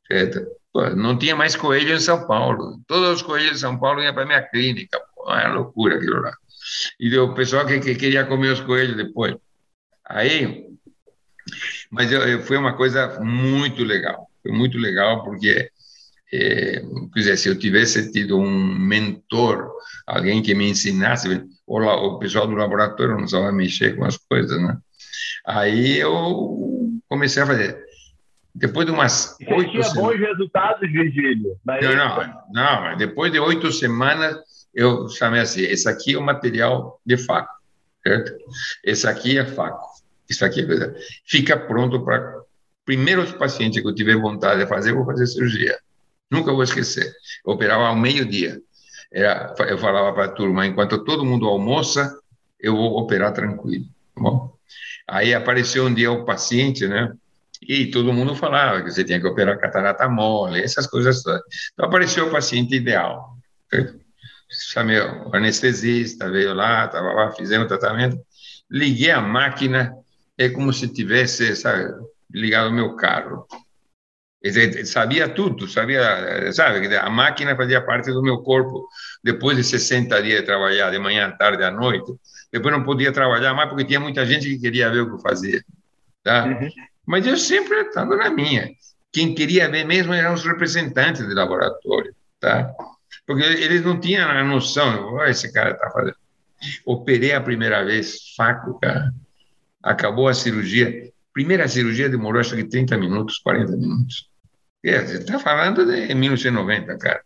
certo? 0.07 0.45
Pô, 0.71 0.89
não 0.91 1.17
tinha 1.17 1.35
mais 1.35 1.55
coelho 1.55 1.95
em 1.95 1.99
São 1.99 2.25
Paulo, 2.27 2.79
todos 2.87 3.17
os 3.17 3.21
coelhos 3.21 3.51
de 3.51 3.59
São 3.59 3.77
Paulo 3.77 4.01
iam 4.01 4.13
para 4.13 4.25
minha 4.25 4.41
clínica, 4.41 4.99
pô, 5.15 5.31
era 5.33 5.53
loucura 5.53 5.95
aquilo 5.95 6.21
lá. 6.21 6.33
E 6.99 7.15
o 7.17 7.33
pessoal 7.33 7.65
que, 7.65 7.79
que, 7.79 7.95
queria 7.95 8.25
comer 8.25 8.53
os 8.53 8.61
coelhos 8.61 8.95
depois. 8.95 9.35
Aí, 10.05 10.65
mas 11.91 12.11
eu, 12.11 12.21
eu, 12.21 12.41
foi 12.41 12.57
uma 12.57 12.75
coisa 12.75 13.19
muito 13.19 13.83
legal, 13.83 14.27
foi 14.41 14.51
muito 14.51 14.77
legal 14.77 15.23
porque 15.23 15.69
é, 16.33 16.81
dizer, 17.13 17.37
se 17.37 17.47
eu 17.47 17.57
tivesse 17.57 18.11
tido 18.11 18.37
um 18.39 18.75
mentor, 18.79 19.71
alguém 20.07 20.41
que 20.41 20.55
me 20.55 20.67
ensinasse, 20.69 21.45
o, 21.67 21.77
o 21.77 22.19
pessoal 22.19 22.47
do 22.47 22.55
laboratório 22.55 23.19
não 23.19 23.27
sabia 23.27 23.51
mexer 23.51 23.95
com 23.95 24.03
as 24.03 24.17
coisas, 24.17 24.59
né? 24.59 24.77
Aí 25.45 25.97
eu 25.97 26.99
comecei 27.07 27.43
a 27.43 27.47
fazer. 27.47 27.83
Depois 28.55 28.85
de 28.85 28.91
umas 28.91 29.35
oito 29.39 29.71
tinha 29.71 29.83
semanas... 29.83 29.93
bons 29.93 30.19
resultados, 30.19 30.91
Virgílio? 30.91 31.57
Não, 31.65 32.45
não, 32.51 32.91
não, 32.91 32.97
depois 32.97 33.31
de 33.31 33.39
oito 33.39 33.71
semanas, 33.71 34.37
eu 34.73 35.09
chamei 35.09 35.41
assim, 35.41 35.61
esse 35.61 35.89
aqui 35.89 36.13
é 36.13 36.17
o 36.17 36.21
material 36.21 37.01
de 37.05 37.17
faco, 37.17 37.51
certo? 38.05 38.33
Esse 38.83 39.07
aqui 39.07 39.37
é 39.39 39.45
faco, 39.45 39.87
isso 40.29 40.45
aqui 40.45 40.61
é... 40.61 40.95
Fica 41.25 41.57
pronto 41.57 42.03
para... 42.05 42.41
Primeiros 42.85 43.31
pacientes 43.31 43.81
que 43.81 43.87
eu 43.87 43.95
tiver 43.95 44.17
vontade 44.17 44.59
de 44.59 44.67
fazer, 44.67 44.91
eu 44.91 44.97
vou 44.97 45.05
fazer 45.05 45.25
cirurgia. 45.25 45.79
Nunca 46.29 46.51
vou 46.51 46.63
esquecer. 46.63 47.13
Eu 47.45 47.53
operava 47.53 47.87
ao 47.87 47.95
meio-dia. 47.95 48.61
Eu 49.09 49.77
falava 49.77 50.11
para 50.11 50.25
a 50.25 50.31
turma, 50.31 50.65
enquanto 50.67 51.03
todo 51.05 51.23
mundo 51.23 51.47
almoça, 51.47 52.13
eu 52.59 52.75
vou 52.75 52.99
operar 52.99 53.31
tranquilo. 53.31 53.85
Tá 54.13 54.21
bom? 54.21 54.52
Aí 55.07 55.33
apareceu 55.33 55.85
um 55.85 55.93
dia 55.93 56.11
o 56.11 56.25
paciente, 56.25 56.87
né? 56.87 57.13
E 57.61 57.89
todo 57.91 58.13
mundo 58.13 58.35
falava 58.35 58.81
que 58.81 58.91
você 58.91 59.03
tinha 59.03 59.19
que 59.19 59.27
operar 59.27 59.59
catarata 59.59 60.07
mole, 60.09 60.61
essas 60.61 60.87
coisas 60.87 61.23
todas. 61.23 61.41
Então 61.73 61.85
apareceu 61.85 62.27
o 62.27 62.31
paciente 62.31 62.75
ideal. 62.75 63.37
Chamei 64.71 64.99
o 64.99 65.35
anestesista, 65.35 66.29
veio 66.29 66.53
lá, 66.53 66.85
estava 66.85 67.11
lá, 67.13 67.31
fizemos 67.31 67.65
o 67.65 67.67
tratamento, 67.67 68.17
liguei 68.69 69.11
a 69.11 69.21
máquina, 69.21 69.93
é 70.37 70.49
como 70.49 70.71
se 70.73 70.87
tivesse, 70.87 71.55
sabe, 71.55 71.91
ligado 72.31 72.69
o 72.69 72.73
meu 72.73 72.95
carro. 72.95 73.47
Sabia 74.83 75.29
tudo, 75.29 75.69
sabia, 75.69 76.51
sabe, 76.51 76.93
a 76.97 77.09
máquina 77.09 77.55
fazia 77.55 77.81
parte 77.81 78.11
do 78.11 78.21
meu 78.21 78.39
corpo. 78.39 78.87
Depois 79.23 79.55
de 79.55 79.63
60 79.63 80.21
dias 80.21 80.41
de 80.41 80.45
trabalhar, 80.45 80.91
de 80.91 80.99
manhã, 80.99 81.31
tarde, 81.31 81.63
à 81.63 81.71
noite, 81.71 82.11
depois 82.53 82.71
não 82.71 82.83
podia 82.83 83.11
trabalhar 83.11 83.55
mais 83.55 83.67
porque 83.67 83.83
tinha 83.83 83.99
muita 83.99 84.23
gente 84.27 84.47
que 84.47 84.59
queria 84.59 84.91
ver 84.91 85.01
o 85.01 85.07
que 85.07 85.15
eu 85.15 85.19
fazia. 85.19 85.65
Tá? 86.21 86.45
Uhum. 86.45 86.69
Mas 87.03 87.25
eu 87.25 87.35
sempre 87.35 87.75
estava 87.81 88.15
na 88.15 88.29
minha. 88.29 88.69
Quem 89.11 89.33
queria 89.33 89.67
ver 89.67 89.83
mesmo 89.83 90.13
eram 90.13 90.35
os 90.35 90.45
representantes 90.45 91.27
do 91.27 91.33
laboratório. 91.33 92.15
Tá? 92.39 92.71
Porque 93.25 93.41
eles 93.41 93.83
não 93.83 93.99
tinham 93.99 94.29
a 94.29 94.43
noção, 94.43 95.15
oh, 95.15 95.23
esse 95.23 95.51
cara 95.51 95.71
está 95.71 95.89
fazendo. 95.89 96.15
Operei 96.85 97.33
a 97.33 97.41
primeira 97.41 97.83
vez, 97.83 98.35
faco, 98.37 98.79
cara. 98.79 99.11
Acabou 99.81 100.27
a 100.27 100.33
cirurgia. 100.35 101.11
Primeira 101.33 101.67
cirurgia 101.67 102.07
demorou 102.07 102.39
acho 102.39 102.55
que 102.55 102.65
30 102.65 102.97
minutos, 102.97 103.39
40 103.39 103.75
minutos. 103.75 104.29
É, 104.85 105.03
você 105.03 105.17
está 105.17 105.39
falando 105.39 105.85
de 105.85 106.13
1990, 106.13 106.97
cara. 106.99 107.23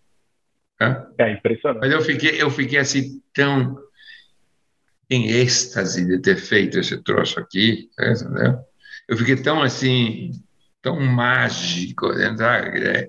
É 1.18 1.34
impressionante. 1.34 1.82
Mas 1.82 1.92
eu 1.92 2.02
fiquei, 2.02 2.42
eu 2.42 2.50
fiquei 2.50 2.80
assim 2.80 3.22
tão 3.34 3.78
em 5.10 5.30
êxtase 5.30 6.06
de 6.06 6.20
ter 6.22 6.38
feito 6.38 6.80
esse 6.80 7.02
troço 7.04 7.40
aqui, 7.40 7.90
entendeu? 8.00 8.60
Eu 9.08 9.18
fiquei 9.18 9.36
tão 9.38 9.62
assim, 9.62 10.32
tão 10.82 11.00
mágico, 11.00 12.14
sabe? 12.38 12.88
É, 12.88 13.08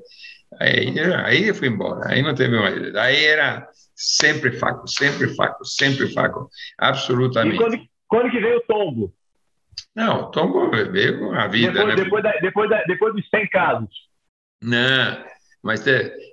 Aí, 0.60 0.98
aí 1.24 1.48
eu 1.48 1.54
fui 1.54 1.68
embora, 1.68 2.10
aí 2.10 2.22
não 2.22 2.34
teve 2.34 2.58
mais. 2.58 2.94
Aí 2.96 3.24
era 3.24 3.68
sempre 3.94 4.52
faco, 4.52 4.88
sempre 4.88 5.34
faco, 5.34 5.64
sempre 5.64 6.12
faco, 6.12 6.48
absolutamente. 6.78 7.56
E 7.56 7.58
quando, 7.58 7.78
quando 8.08 8.30
que 8.30 8.40
veio 8.40 8.58
o 8.58 8.62
tombo? 8.62 9.14
Não, 9.94 10.22
o 10.22 10.30
tombo 10.30 10.70
veio 10.70 11.18
com 11.18 11.32
a 11.32 11.46
vida, 11.46 11.72
depois, 11.72 11.96
né? 11.96 12.02
Depois, 12.02 12.22
da, 12.22 12.32
depois, 12.40 12.70
da, 12.70 12.82
depois 12.84 13.14
dos 13.14 13.28
100 13.28 13.48
casos. 13.50 13.88
Não, 14.62 15.24
mas 15.62 15.82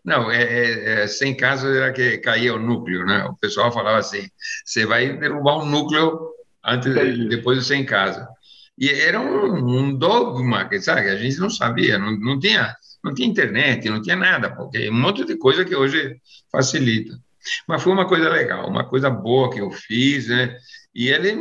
não, 0.04 0.30
é, 0.30 0.44
é, 0.44 1.04
é, 1.04 1.08
100 1.08 1.36
casos 1.36 1.76
era 1.76 1.92
que 1.92 2.18
caía 2.20 2.54
o 2.54 2.60
núcleo, 2.60 3.06
né? 3.06 3.26
O 3.26 3.36
pessoal 3.36 3.72
falava 3.72 3.98
assim, 3.98 4.28
você 4.64 4.86
vai 4.86 5.18
derrubar 5.18 5.58
um 5.58 5.66
núcleo 5.66 6.30
antes, 6.64 6.94
depois 7.30 7.58
dos 7.58 7.68
100 7.68 7.86
casos. 7.86 8.24
E 8.78 8.90
era 8.90 9.20
um, 9.20 9.80
um 9.80 9.98
dogma, 9.98 10.68
que 10.68 10.80
sabe, 10.82 11.10
a 11.10 11.16
gente 11.16 11.40
não 11.40 11.50
sabia, 11.50 11.98
não, 11.98 12.12
não 12.18 12.40
tinha 12.40 12.76
não 13.06 13.14
tinha 13.14 13.28
internet, 13.28 13.88
não 13.88 14.02
tinha 14.02 14.16
nada, 14.16 14.50
porque 14.50 14.90
um 14.90 15.00
monte 15.00 15.24
de 15.24 15.38
coisa 15.38 15.64
que 15.64 15.76
hoje 15.76 16.20
facilita. 16.52 17.16
Mas 17.68 17.84
foi 17.84 17.94
uma 17.94 18.08
coisa 18.08 18.28
legal, 18.28 18.68
uma 18.68 18.84
coisa 18.84 19.12
boa 19.12 19.52
que 19.52 19.62
eu 19.62 19.70
fiz, 19.70 20.28
né? 20.28 20.58
E 20.94 21.10
ele, 21.10 21.38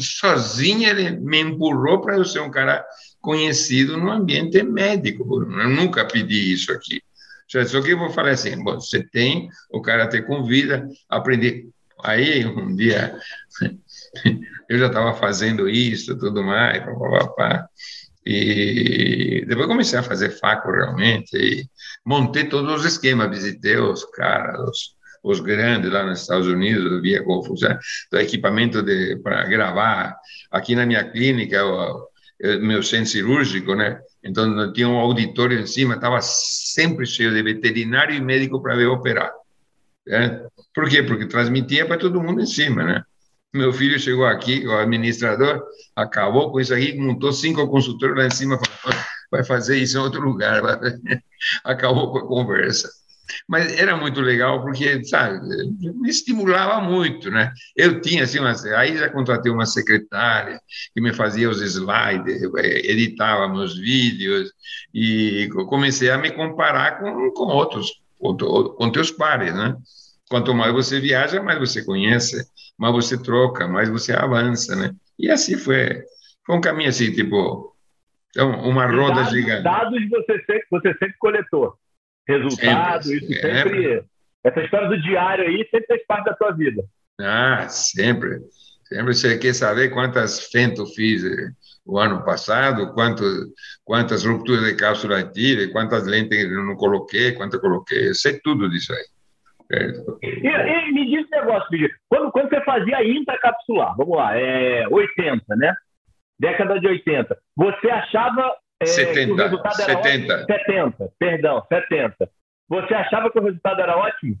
sozinho, 0.00 0.88
ele 0.88 1.10
me 1.10 1.40
empurrou 1.40 2.00
para 2.00 2.16
eu 2.16 2.24
ser 2.24 2.40
um 2.40 2.50
cara 2.50 2.84
conhecido 3.24 3.96
no 3.96 4.10
ambiente 4.10 4.62
médico. 4.62 5.24
Eu 5.42 5.70
nunca 5.70 6.04
pedi 6.04 6.52
isso 6.52 6.70
aqui. 6.70 7.02
Só 7.48 7.80
que 7.80 7.92
eu 7.92 7.98
vou 7.98 8.10
falar 8.10 8.30
assim: 8.30 8.62
bom, 8.62 8.74
você 8.74 9.02
tem, 9.02 9.48
o 9.72 9.80
cara 9.80 10.06
te 10.06 10.22
convida 10.22 10.86
a 11.08 11.16
aprender. 11.16 11.66
Aí, 12.02 12.44
um 12.44 12.74
dia, 12.76 13.16
eu 14.68 14.78
já 14.78 14.88
estava 14.88 15.14
fazendo 15.14 15.68
isso, 15.68 16.16
tudo 16.18 16.42
mais. 16.44 16.82
E 18.26 19.44
depois 19.46 19.66
comecei 19.66 19.98
a 19.98 20.02
fazer 20.02 20.30
faco 20.30 20.70
realmente, 20.70 21.36
e 21.36 21.66
montei 22.04 22.44
todos 22.44 22.80
os 22.80 22.84
esquemas, 22.84 23.30
visitei 23.30 23.76
os 23.76 24.04
caras, 24.06 24.58
os, 24.60 24.96
os 25.22 25.40
grandes 25.40 25.90
lá 25.90 26.04
nos 26.04 26.20
Estados 26.20 26.46
Unidos, 26.46 27.00
via 27.00 27.22
confusão, 27.22 27.78
equipamento 28.14 28.84
para 29.22 29.44
gravar. 29.44 30.16
Aqui 30.50 30.74
na 30.74 30.86
minha 30.86 31.04
clínica, 31.04 31.64
o, 31.64 32.08
meu 32.60 32.82
centro 32.82 33.06
cirúrgico, 33.06 33.74
né? 33.74 34.00
Então 34.22 34.72
tinha 34.72 34.88
um 34.88 34.96
auditório 34.96 35.58
em 35.58 35.66
cima, 35.66 35.94
estava 35.94 36.20
sempre 36.20 37.06
cheio 37.06 37.32
de 37.32 37.42
veterinário 37.42 38.14
e 38.14 38.20
médico 38.20 38.60
para 38.62 38.76
ver 38.76 38.86
operar. 38.86 39.32
Né? 40.06 40.46
Por 40.74 40.88
quê? 40.88 41.02
Porque 41.02 41.26
transmitia 41.26 41.86
para 41.86 41.98
todo 41.98 42.22
mundo 42.22 42.40
em 42.40 42.46
cima, 42.46 42.84
né? 42.84 43.02
Meu 43.52 43.72
filho 43.72 43.98
chegou 44.00 44.26
aqui, 44.26 44.66
o 44.66 44.76
administrador, 44.76 45.62
acabou 45.94 46.50
com 46.50 46.60
isso 46.60 46.74
aí, 46.74 46.98
montou 46.98 47.32
cinco 47.32 47.68
consultores 47.68 48.16
lá 48.16 48.26
em 48.26 48.30
cima, 48.30 48.58
falou, 48.58 48.98
vai 49.30 49.44
fazer 49.44 49.78
isso 49.78 49.96
em 49.96 50.00
outro 50.00 50.20
lugar. 50.20 50.60
Acabou 51.62 52.10
com 52.10 52.18
a 52.18 52.26
conversa. 52.26 52.88
Mas 53.48 53.72
era 53.78 53.96
muito 53.96 54.20
legal 54.20 54.62
porque, 54.62 55.02
sabe, 55.04 55.40
me 55.78 56.08
estimulava 56.08 56.80
muito, 56.80 57.30
né? 57.30 57.52
Eu 57.76 58.00
tinha, 58.00 58.24
assim, 58.24 58.38
uma, 58.38 58.54
aí 58.76 58.96
já 58.96 59.08
contratei 59.08 59.50
uma 59.50 59.66
secretária 59.66 60.60
que 60.92 61.00
me 61.00 61.12
fazia 61.12 61.48
os 61.48 61.60
slides, 61.60 62.42
editava 62.62 63.48
meus 63.48 63.76
vídeos 63.78 64.52
e 64.92 65.48
comecei 65.68 66.10
a 66.10 66.18
me 66.18 66.30
comparar 66.30 66.98
com, 66.98 67.30
com 67.32 67.44
outros, 67.44 68.00
com, 68.18 68.36
com 68.36 68.90
teus 68.90 69.10
pares, 69.10 69.54
né? 69.54 69.76
Quanto 70.28 70.54
mais 70.54 70.72
você 70.72 71.00
viaja, 71.00 71.42
mais 71.42 71.58
você 71.58 71.84
conhece, 71.84 72.46
mais 72.78 72.92
você 72.94 73.20
troca, 73.22 73.68
mais 73.68 73.88
você 73.88 74.12
avança, 74.12 74.74
né? 74.74 74.94
E 75.18 75.30
assim 75.30 75.56
foi, 75.56 76.02
foi 76.46 76.56
um 76.56 76.60
caminho 76.60 76.88
assim, 76.88 77.12
tipo, 77.12 77.74
então, 78.34 78.50
uma 78.68 78.86
roda 78.86 79.14
dados, 79.14 79.30
gigante. 79.30 79.62
Dados 79.62 80.10
você 80.10 80.38
sempre, 80.44 80.66
você 80.70 80.92
sempre 80.94 81.14
coletou. 81.18 81.78
Resultado, 82.26 83.04
sempre, 83.04 83.26
isso 83.26 83.40
sempre. 83.40 83.82
sempre. 83.82 84.04
Essa 84.44 84.60
história 84.62 84.88
do 84.88 85.00
diário 85.00 85.46
aí 85.46 85.68
sempre 85.70 85.86
fez 85.86 86.06
parte 86.06 86.26
da 86.26 86.36
sua 86.36 86.50
vida. 86.52 86.82
Ah, 87.20 87.66
sempre. 87.68 88.40
Sempre 88.84 89.14
você 89.14 89.38
quer 89.38 89.54
saber 89.54 89.90
quantas 89.90 90.50
fentos 90.50 90.94
fiz 90.94 91.24
eh, 91.24 91.50
o 91.86 91.98
ano 91.98 92.22
passado, 92.24 92.92
quanto, 92.92 93.22
quantas 93.84 94.24
rupturas 94.24 94.64
de 94.64 94.76
cápsula 94.76 95.22
tive, 95.24 95.72
quantas 95.72 96.06
lentes 96.06 96.38
eu 96.44 96.64
não 96.64 96.76
coloquei, 96.76 97.32
quanto 97.32 97.54
eu 97.54 97.60
coloquei. 97.60 98.08
Eu 98.08 98.14
sei 98.14 98.38
tudo 98.40 98.68
disso 98.68 98.92
aí. 98.92 99.04
E, 100.22 100.46
e, 100.46 100.92
me 100.92 101.06
diz 101.06 101.26
um 101.26 101.30
negócio, 101.30 101.68
Felipe. 101.68 101.94
Quando, 102.08 102.30
quando 102.30 102.50
você 102.50 102.60
fazia 102.62 103.02
intracapsular, 103.02 103.96
vamos 103.96 104.16
lá, 104.16 104.36
é 104.36 104.86
80, 104.88 105.56
né? 105.56 105.74
Década 106.38 106.78
de 106.78 106.86
80. 106.86 107.36
Você 107.56 107.90
achava 107.90 108.54
é, 108.84 108.86
70, 108.86 109.26
que 109.26 109.32
o 109.32 109.36
resultado 109.36 109.82
era 109.82 110.02
70. 110.02 110.34
ótimo? 110.34 110.46
70, 110.46 111.12
perdão, 111.18 111.66
70. 111.68 112.30
Você 112.68 112.94
achava 112.94 113.30
que 113.30 113.38
o 113.38 113.44
resultado 113.44 113.80
era 113.80 113.96
ótimo? 113.96 114.38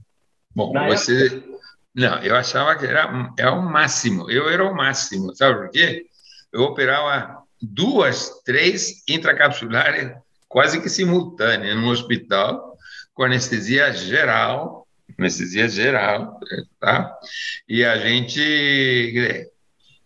Bom, 0.54 0.72
você... 0.86 1.26
Época? 1.26 1.54
Não, 1.94 2.18
eu 2.22 2.34
achava 2.34 2.76
que 2.76 2.86
era, 2.86 3.32
era 3.38 3.52
o 3.52 3.62
máximo. 3.62 4.28
Eu 4.28 4.48
era 4.48 4.64
o 4.64 4.74
máximo. 4.74 5.34
Sabe 5.34 5.60
por 5.60 5.70
quê? 5.70 6.06
Eu 6.52 6.62
operava 6.62 7.42
duas, 7.62 8.42
três 8.44 9.04
intracapsulares 9.08 10.12
quase 10.48 10.80
que 10.80 10.88
simultâneas 10.88 11.76
no 11.76 11.90
hospital, 11.90 12.76
com 13.12 13.24
anestesia 13.24 13.92
geral, 13.92 14.86
anestesia 15.18 15.68
geral, 15.68 16.38
tá? 16.78 17.12
E 17.68 17.84
a 17.84 17.98
gente, 17.98 19.50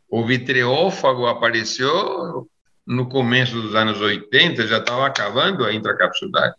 o 0.09 0.24
vitreófago 0.24 1.26
apareceu 1.26 2.49
no 2.89 3.07
começo 3.07 3.61
dos 3.61 3.74
anos 3.74 4.01
80, 4.01 4.66
já 4.66 4.78
estava 4.78 5.07
acabando 5.07 5.62
a 5.62 5.74
intracapsular, 5.74 6.55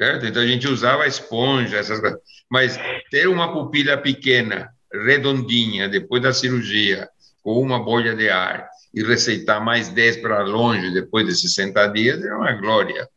certo? 0.00 0.24
Então 0.24 0.40
a 0.40 0.46
gente 0.46 0.68
usava 0.68 1.04
esponja, 1.04 1.78
essas 1.78 1.98
coisas. 1.98 2.20
Mas 2.48 2.78
ter 3.10 3.26
uma 3.26 3.52
pupila 3.52 3.98
pequena, 3.98 4.72
redondinha, 4.92 5.88
depois 5.88 6.22
da 6.22 6.32
cirurgia, 6.32 7.08
com 7.42 7.60
uma 7.60 7.82
bolha 7.82 8.14
de 8.14 8.30
ar, 8.30 8.68
e 8.94 9.02
receitar 9.02 9.60
mais 9.60 9.88
10 9.88 10.18
para 10.18 10.42
longe 10.42 10.92
depois 10.92 11.26
de 11.26 11.34
60 11.34 11.88
dias, 11.88 12.24
é 12.24 12.32
uma 12.32 12.52
glória, 12.52 13.08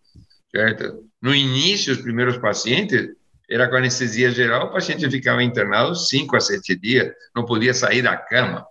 certo? 0.50 1.04
No 1.22 1.36
início, 1.36 1.94
os 1.94 2.02
primeiros 2.02 2.38
pacientes 2.40 3.10
era 3.48 3.68
com 3.68 3.76
anestesia 3.76 4.32
geral, 4.32 4.68
o 4.68 4.72
paciente 4.72 5.08
ficava 5.12 5.44
internado 5.44 5.94
cinco 5.94 6.36
a 6.36 6.40
sete 6.40 6.76
dias, 6.76 7.14
não 7.36 7.46
podia 7.46 7.74
sair 7.74 8.02
da 8.02 8.18
cama. 8.18 8.66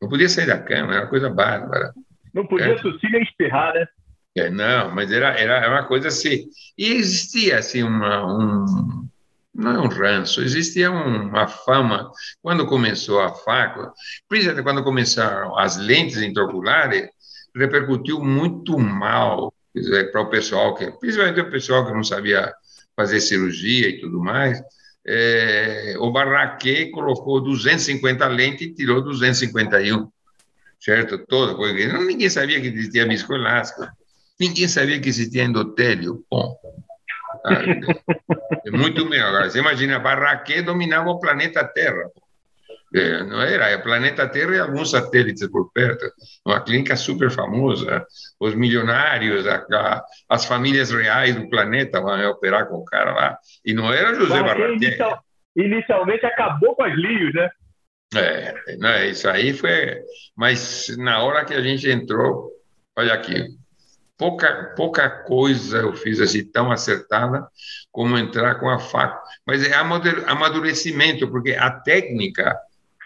Não 0.00 0.08
podia 0.08 0.28
sair 0.28 0.46
da 0.46 0.58
cama, 0.58 0.92
era 0.92 1.02
uma 1.02 1.10
coisa 1.10 1.28
bárbara. 1.28 1.92
Não 2.34 2.46
podia 2.46 2.72
é. 2.72 2.74
tossir 2.74 3.10
nem 3.10 3.22
espirrar, 3.22 3.72
né? 3.72 3.86
É, 4.36 4.50
não, 4.50 4.92
mas 4.92 5.12
era, 5.12 5.28
era 5.38 5.70
uma 5.70 5.86
coisa 5.86 6.08
assim. 6.08 6.48
E 6.76 6.92
existia 6.92 7.58
assim 7.58 7.84
uma, 7.84 8.26
um, 8.26 9.08
não 9.54 9.70
é 9.70 9.78
um 9.78 9.88
ranço, 9.88 10.42
existia 10.42 10.90
uma 10.90 11.46
fama, 11.46 12.10
quando 12.42 12.66
começou 12.66 13.20
a 13.20 13.32
faca, 13.32 13.92
principalmente 14.28 14.64
quando 14.64 14.82
começaram 14.82 15.56
as 15.56 15.76
lentes 15.76 16.20
intraoculares, 16.20 17.08
repercutiu 17.54 18.20
muito 18.20 18.76
mal 18.76 19.54
para 20.10 20.20
o 20.20 20.30
pessoal, 20.30 20.74
que, 20.74 20.90
principalmente 20.98 21.40
o 21.40 21.50
pessoal 21.50 21.86
que 21.86 21.92
não 21.92 22.02
sabia 22.02 22.52
fazer 22.96 23.20
cirurgia 23.20 23.88
e 23.88 24.00
tudo 24.00 24.18
mais, 24.18 24.60
é, 25.06 25.94
o 25.98 26.10
Barraquê 26.10 26.90
colocou 26.90 27.40
250 27.40 28.26
lentes 28.26 28.66
e 28.66 28.74
tirou 28.74 29.02
251, 29.02 30.08
certo? 30.84 31.18
Todo, 31.26 31.56
porque 31.56 31.86
ninguém 31.86 32.28
sabia 32.28 32.60
que 32.60 32.68
existia 32.68 33.08
viscoelástico, 33.08 33.86
ninguém 34.38 34.68
sabia 34.68 35.00
que 35.00 35.08
existia 35.08 35.44
endotélio. 35.44 36.22
Bom, 36.30 36.54
é 38.66 38.70
muito 38.70 39.08
melhor. 39.08 39.28
Agora, 39.28 39.50
você 39.50 39.60
imagina, 39.60 39.98
Barraquê 39.98 40.60
dominava 40.60 41.08
o 41.08 41.18
planeta 41.18 41.64
Terra. 41.64 42.10
É, 42.94 43.24
não 43.24 43.40
era, 43.42 43.70
é 43.70 43.78
planeta 43.78 44.28
Terra 44.28 44.54
e 44.54 44.60
alguns 44.60 44.90
satélites 44.90 45.48
por 45.48 45.72
perto. 45.72 46.04
Uma 46.46 46.60
clínica 46.62 46.94
super 46.94 47.30
famosa. 47.30 48.06
Os 48.38 48.54
milionários, 48.54 49.46
a, 49.46 49.56
a, 49.72 50.04
as 50.28 50.44
famílias 50.44 50.90
reais 50.92 51.34
do 51.34 51.48
planeta 51.48 52.00
vão 52.00 52.30
operar 52.30 52.68
com 52.68 52.76
o 52.76 52.84
cara 52.84 53.12
lá. 53.12 53.38
E 53.64 53.72
não 53.72 53.92
era 53.92 54.14
José 54.14 54.40
Barraquém. 54.40 54.76
Inicial, 54.76 55.24
inicialmente 55.56 56.26
acabou 56.26 56.76
com 56.76 56.84
as 56.84 56.94
lios, 56.94 57.34
né? 57.34 57.48
É, 58.16 58.76
não, 58.78 58.88
é, 58.88 59.10
isso 59.10 59.28
aí 59.28 59.52
foi. 59.52 59.98
Mas 60.36 60.94
na 60.98 61.22
hora 61.22 61.44
que 61.44 61.54
a 61.54 61.62
gente 61.62 61.88
entrou, 61.88 62.50
olha 62.96 63.14
aqui, 63.14 63.48
pouca, 64.16 64.74
pouca 64.76 65.08
coisa 65.08 65.78
eu 65.78 65.94
fiz 65.94 66.20
assim 66.20 66.44
tão 66.44 66.70
acertada 66.70 67.46
como 67.90 68.18
entrar 68.18 68.56
com 68.56 68.68
a 68.68 68.78
faca. 68.78 69.20
Mas 69.46 69.66
é 69.66 69.74
amadurecimento, 69.74 71.28
porque 71.28 71.52
a 71.52 71.70
técnica 71.70 72.54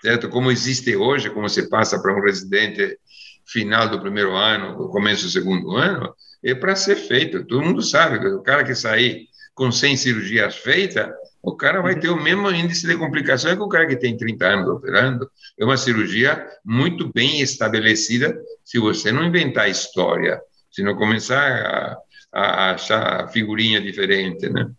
certo? 0.03 0.29
Como 0.29 0.51
existe 0.51 0.95
hoje, 0.97 1.31
como 1.31 1.49
você 1.49 1.69
passa 1.69 2.01
para 2.01 2.15
um 2.15 2.23
residente 2.23 2.99
final 3.47 3.89
do 3.89 4.01
primeiro 4.01 4.35
ano, 4.35 4.89
começo 4.89 5.25
do 5.25 5.31
segundo 5.31 5.77
ano, 5.77 6.15
é 6.43 6.55
para 6.55 6.77
ser 6.77 6.97
feito. 6.97 7.45
Todo 7.45 7.65
mundo 7.65 7.83
sabe 7.83 8.25
o 8.29 8.43
cara 8.43 8.65
que 8.65 8.75
sair 8.75 9.27
com 9.55 9.73
100 9.73 9.97
cirurgias 9.97 10.57
feitas, 10.57 11.09
o 11.49 11.57
cara 11.57 11.81
vai 11.81 11.99
ter 11.99 12.11
o 12.11 12.23
mesmo 12.23 12.51
índice 12.51 12.87
de 12.87 12.97
complicações 12.97 13.57
que 13.57 13.63
o 13.63 13.69
cara 13.69 13.87
que 13.87 13.97
tem 13.97 14.17
30 14.17 14.47
anos 14.47 14.69
operando. 14.69 15.31
É 15.59 15.65
uma 15.65 15.79
cirurgia 15.79 16.47
muito 16.65 17.11
bem 17.13 17.41
estabelecida 17.41 18.39
se 18.65 18.79
você 18.79 19.11
não 19.11 19.25
inventar 19.25 19.71
história, 19.71 20.41
se 20.71 20.83
não 20.83 20.95
começar 20.95 21.41
a, 21.41 21.99
a 22.33 22.71
achar 22.73 23.29
figurinha 23.29 23.81
diferente, 23.81 24.49
né? 24.51 24.71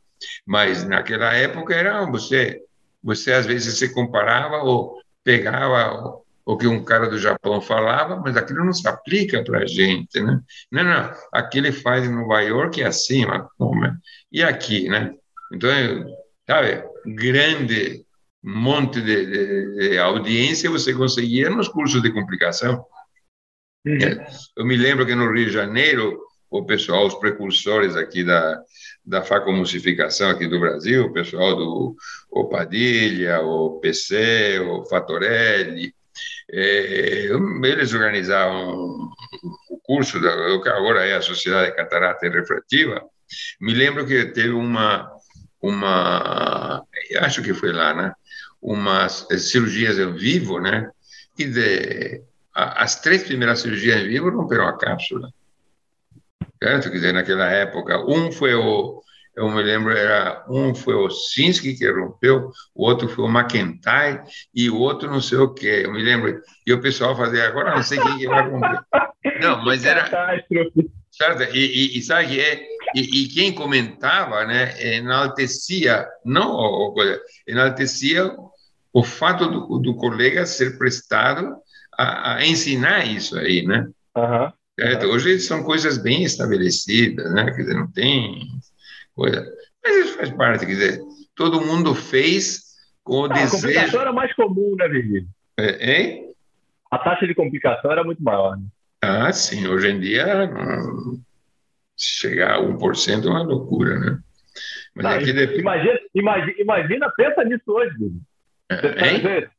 Mas 0.45 0.83
naquela 0.85 1.33
época 1.33 1.73
era 1.73 2.05
você, 2.05 2.61
você 3.01 3.33
às 3.33 3.47
vezes 3.47 3.77
se 3.77 3.91
comparava 3.91 4.57
ou 4.57 5.01
pegava 5.23 6.19
o 6.45 6.57
que 6.57 6.67
um 6.67 6.83
cara 6.83 7.09
do 7.09 7.17
Japão 7.17 7.61
falava, 7.61 8.15
mas 8.17 8.37
aquilo 8.37 8.63
não 8.63 8.73
se 8.73 8.87
aplica 8.87 9.43
para 9.43 9.59
a 9.59 9.65
gente, 9.65 10.19
né? 10.21 10.39
Não, 10.71 10.83
não, 10.83 11.13
aqui 11.31 11.57
ele 11.57 11.71
faz 11.71 12.05
em 12.05 12.13
Nova 12.13 12.41
York 12.41 12.81
é 12.81 12.87
assim, 12.87 13.25
mas 13.25 13.47
como 13.57 13.85
é? 13.85 13.93
E 14.31 14.43
aqui, 14.43 14.87
né? 14.87 15.13
Então, 15.51 15.69
sabe, 16.49 16.83
grande 17.05 18.03
monte 18.41 19.01
de, 19.01 19.25
de, 19.25 19.89
de 19.89 19.99
audiência 19.99 20.71
você 20.71 20.93
conseguia 20.93 21.47
nos 21.49 21.67
cursos 21.67 22.01
de 22.01 22.11
complicação. 22.11 22.83
Uhum. 23.85 23.99
Eu 24.57 24.65
me 24.65 24.75
lembro 24.75 25.05
que 25.05 25.13
no 25.13 25.31
Rio 25.31 25.45
de 25.45 25.53
Janeiro, 25.53 26.19
o 26.49 26.65
pessoal, 26.65 27.05
os 27.05 27.13
precursores 27.15 27.95
aqui 27.95 28.23
da, 28.23 28.59
da 29.05 29.21
facomucificação 29.21 30.31
aqui 30.31 30.47
do 30.47 30.59
Brasil, 30.59 31.05
o 31.05 31.13
pessoal 31.13 31.55
do 31.55 31.95
o 32.31 32.45
Padilha, 32.49 33.41
o 33.41 33.79
PC, 33.79 34.59
o 34.59 34.85
Fatorelli, 34.85 35.93
é, 36.51 37.29
eles 37.63 37.93
organizavam 37.93 39.11
o 39.69 39.79
curso, 39.83 40.19
da, 40.19 40.59
que 40.61 40.69
agora 40.69 41.05
é 41.05 41.15
a 41.15 41.21
Sociedade 41.21 41.75
Catarata 41.75 42.25
e 42.25 42.29
Refrativa. 42.29 43.03
Me 43.61 43.73
lembro 43.73 44.05
que 44.07 44.25
teve 44.25 44.49
uma, 44.49 45.18
uma 45.61 46.85
acho 47.21 47.41
que 47.41 47.53
foi 47.53 47.71
lá, 47.71 47.93
né? 47.93 48.13
Umas 48.61 49.27
cirurgias 49.37 49.97
em 49.97 50.13
vivo, 50.13 50.59
né? 50.59 50.89
E 51.37 51.45
de, 51.45 52.21
as 52.53 52.99
três 53.01 53.23
primeiras 53.23 53.61
cirurgias 53.61 54.01
em 54.01 54.07
vivo 54.07 54.29
romperam 54.29 54.67
a 54.67 54.77
cápsula. 54.77 55.29
Certo? 56.61 56.89
Quer 56.89 56.95
dizer, 56.95 57.13
naquela 57.13 57.45
época, 57.45 57.99
um 58.05 58.31
foi 58.31 58.53
o, 58.53 59.01
eu 59.39 59.49
me 59.49 59.63
lembro, 59.63 59.95
era 59.95 60.43
um 60.49 60.75
foi 60.75 60.93
o 60.93 61.09
Sinsky 61.09 61.73
que 61.73 61.89
rompeu, 61.89 62.51
o 62.75 62.85
outro 62.85 63.07
foi 63.07 63.23
o 63.23 63.29
McIntyre 63.29 64.21
e 64.53 64.69
o 64.69 64.77
outro 64.77 65.09
não 65.09 65.21
sei 65.21 65.37
o 65.37 65.53
quê. 65.53 65.83
Eu 65.85 65.93
me 65.93 66.03
lembro. 66.03 66.41
E 66.67 66.73
o 66.73 66.81
pessoal 66.81 67.15
fazia, 67.15 67.47
agora 67.47 67.73
não 67.73 67.81
sei 67.81 67.99
quem 68.01 68.17
que 68.17 68.27
vai 68.27 68.49
romper. 68.49 68.81
Não, 69.41 69.63
mas 69.63 69.85
era. 69.85 70.09
Certo? 71.11 71.55
E, 71.55 71.59
e, 71.59 71.97
e 71.97 72.01
sabe 72.01 72.27
que 72.27 72.39
é, 72.41 72.61
e, 72.95 73.23
e, 73.23 73.27
quem 73.27 73.53
comentava, 73.53 74.45
né, 74.45 74.95
enaltecia, 74.95 76.07
não 76.23 76.93
enaltecia 77.47 78.31
o 78.91 79.03
fato 79.03 79.47
do, 79.47 79.79
do 79.79 79.95
colega 79.95 80.45
ser 80.45 80.77
prestado 80.77 81.55
a, 81.97 82.35
a, 82.35 82.45
ensinar 82.45 83.05
isso 83.05 83.37
aí, 83.37 83.65
né? 83.65 83.87
Uhum. 84.15 84.51
É, 84.79 85.05
hoje 85.05 85.39
são 85.39 85.63
coisas 85.63 85.97
bem 85.97 86.23
estabelecidas, 86.23 87.33
né? 87.33 87.45
Quer 87.51 87.61
dizer, 87.61 87.73
não 87.75 87.91
tem 87.91 88.47
coisa. 89.13 89.45
Mas 89.83 89.95
isso 89.97 90.17
faz 90.17 90.29
parte, 90.31 90.65
quer 90.65 90.71
dizer, 90.71 90.99
todo 91.35 91.61
mundo 91.61 91.93
fez 91.93 92.69
com 93.03 93.21
o 93.21 93.25
ah, 93.25 93.29
desejo. 93.29 93.57
A 93.57 93.59
complicação 93.59 94.01
era 94.01 94.13
mais 94.13 94.33
comum, 94.33 94.75
né, 94.77 94.87
Virgílio? 94.87 95.27
É, 95.57 95.91
hein? 95.91 96.33
A 96.89 96.97
taxa 96.97 97.27
de 97.27 97.35
complicação 97.35 97.91
era 97.91 98.03
muito 98.03 98.23
maior. 98.23 98.57
Né? 98.57 98.63
Ah, 99.01 99.31
sim. 99.31 99.67
Hoje 99.67 99.89
em 99.89 99.99
dia, 99.99 100.49
chegar 101.99 102.55
a 102.55 102.61
1% 102.61 103.25
é 103.25 103.29
uma 103.29 103.43
loucura, 103.43 103.99
né? 103.99 104.19
Não, 104.95 105.09
aqui 105.11 105.31
depende... 105.31 105.61
imagina, 105.61 105.99
imagina, 106.15 106.53
imagina, 106.59 107.13
pensa 107.15 107.43
nisso 107.43 107.63
hoje, 107.67 107.91
Virgílio. 107.91 108.21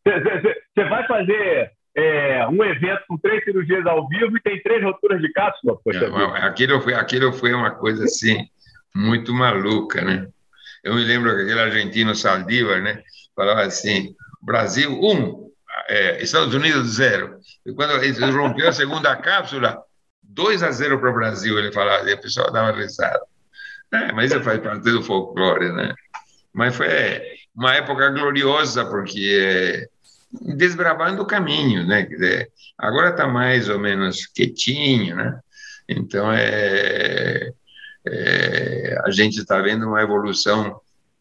Você 0.05 0.85
vai 0.85 1.07
fazer 1.07 1.73
é, 1.95 2.47
um 2.47 2.63
evento 2.65 3.03
com 3.09 3.19
três 3.19 3.43
cirurgias 3.45 3.85
ao 3.87 4.09
vivo 4.09 4.37
e 4.37 4.41
tem 4.41 4.63
três 4.63 4.83
roturas 4.83 5.21
de 5.21 5.33
cápsula. 5.33 5.79
Poxa, 5.83 6.05
é, 6.05 6.43
aquilo, 6.43 6.81
foi, 6.81 6.95
aquilo 6.95 7.33
foi 7.33 7.53
uma 7.53 7.73
coisa 7.73 8.05
assim, 8.05 8.47
muito 8.95 9.33
maluca, 9.33 10.03
né? 10.03 10.29
Eu 10.83 10.95
me 10.95 11.05
lembro 11.05 11.35
que 11.35 11.43
aquele 11.43 11.61
argentino 11.61 12.15
Saldívar, 12.15 12.81
né, 12.83 13.03
falava 13.35 13.63
assim: 13.63 14.15
Brasil, 14.41 14.91
um, 14.93 15.51
é, 15.89 16.23
Estados 16.23 16.55
Unidos, 16.55 16.95
zero. 16.95 17.39
E 17.67 17.73
quando 17.73 18.03
ele 18.03 18.31
rompeu 18.31 18.69
a 18.69 18.73
segunda 18.73 19.15
cápsula, 19.17 19.83
2 20.41 20.63
a 20.63 20.71
0 20.71 20.99
para 20.99 21.11
o 21.11 21.15
Brasil, 21.15 21.59
ele 21.59 21.71
falava, 21.71 22.09
e 22.09 22.15
a 22.15 22.17
pessoa 22.17 22.51
dava 22.51 22.77
risada. 22.77 23.21
É, 23.93 24.11
mas 24.13 24.31
isso 24.31 24.43
faz 24.43 24.59
parte 24.61 24.83
do 24.83 25.03
folclore, 25.03 25.71
né? 25.73 25.95
Mas 26.53 26.75
foi 26.75 26.89
uma 27.55 27.75
época 27.75 28.09
gloriosa, 28.11 28.87
porque 28.87 29.87
desbravando 30.33 31.23
o 31.23 31.27
caminho, 31.27 31.87
né? 31.87 32.03
Dizer, 32.03 32.51
agora 32.79 33.11
está 33.11 33.27
mais 33.27 33.69
ou 33.69 33.79
menos 33.79 34.27
quietinho, 34.27 35.15
né? 35.15 35.39
Então, 35.87 36.33
é, 36.33 37.53
é 38.07 38.99
a 39.05 39.11
gente 39.11 39.41
está 39.41 39.61
vendo 39.61 39.89
uma 39.89 40.01
evolução 40.01 40.81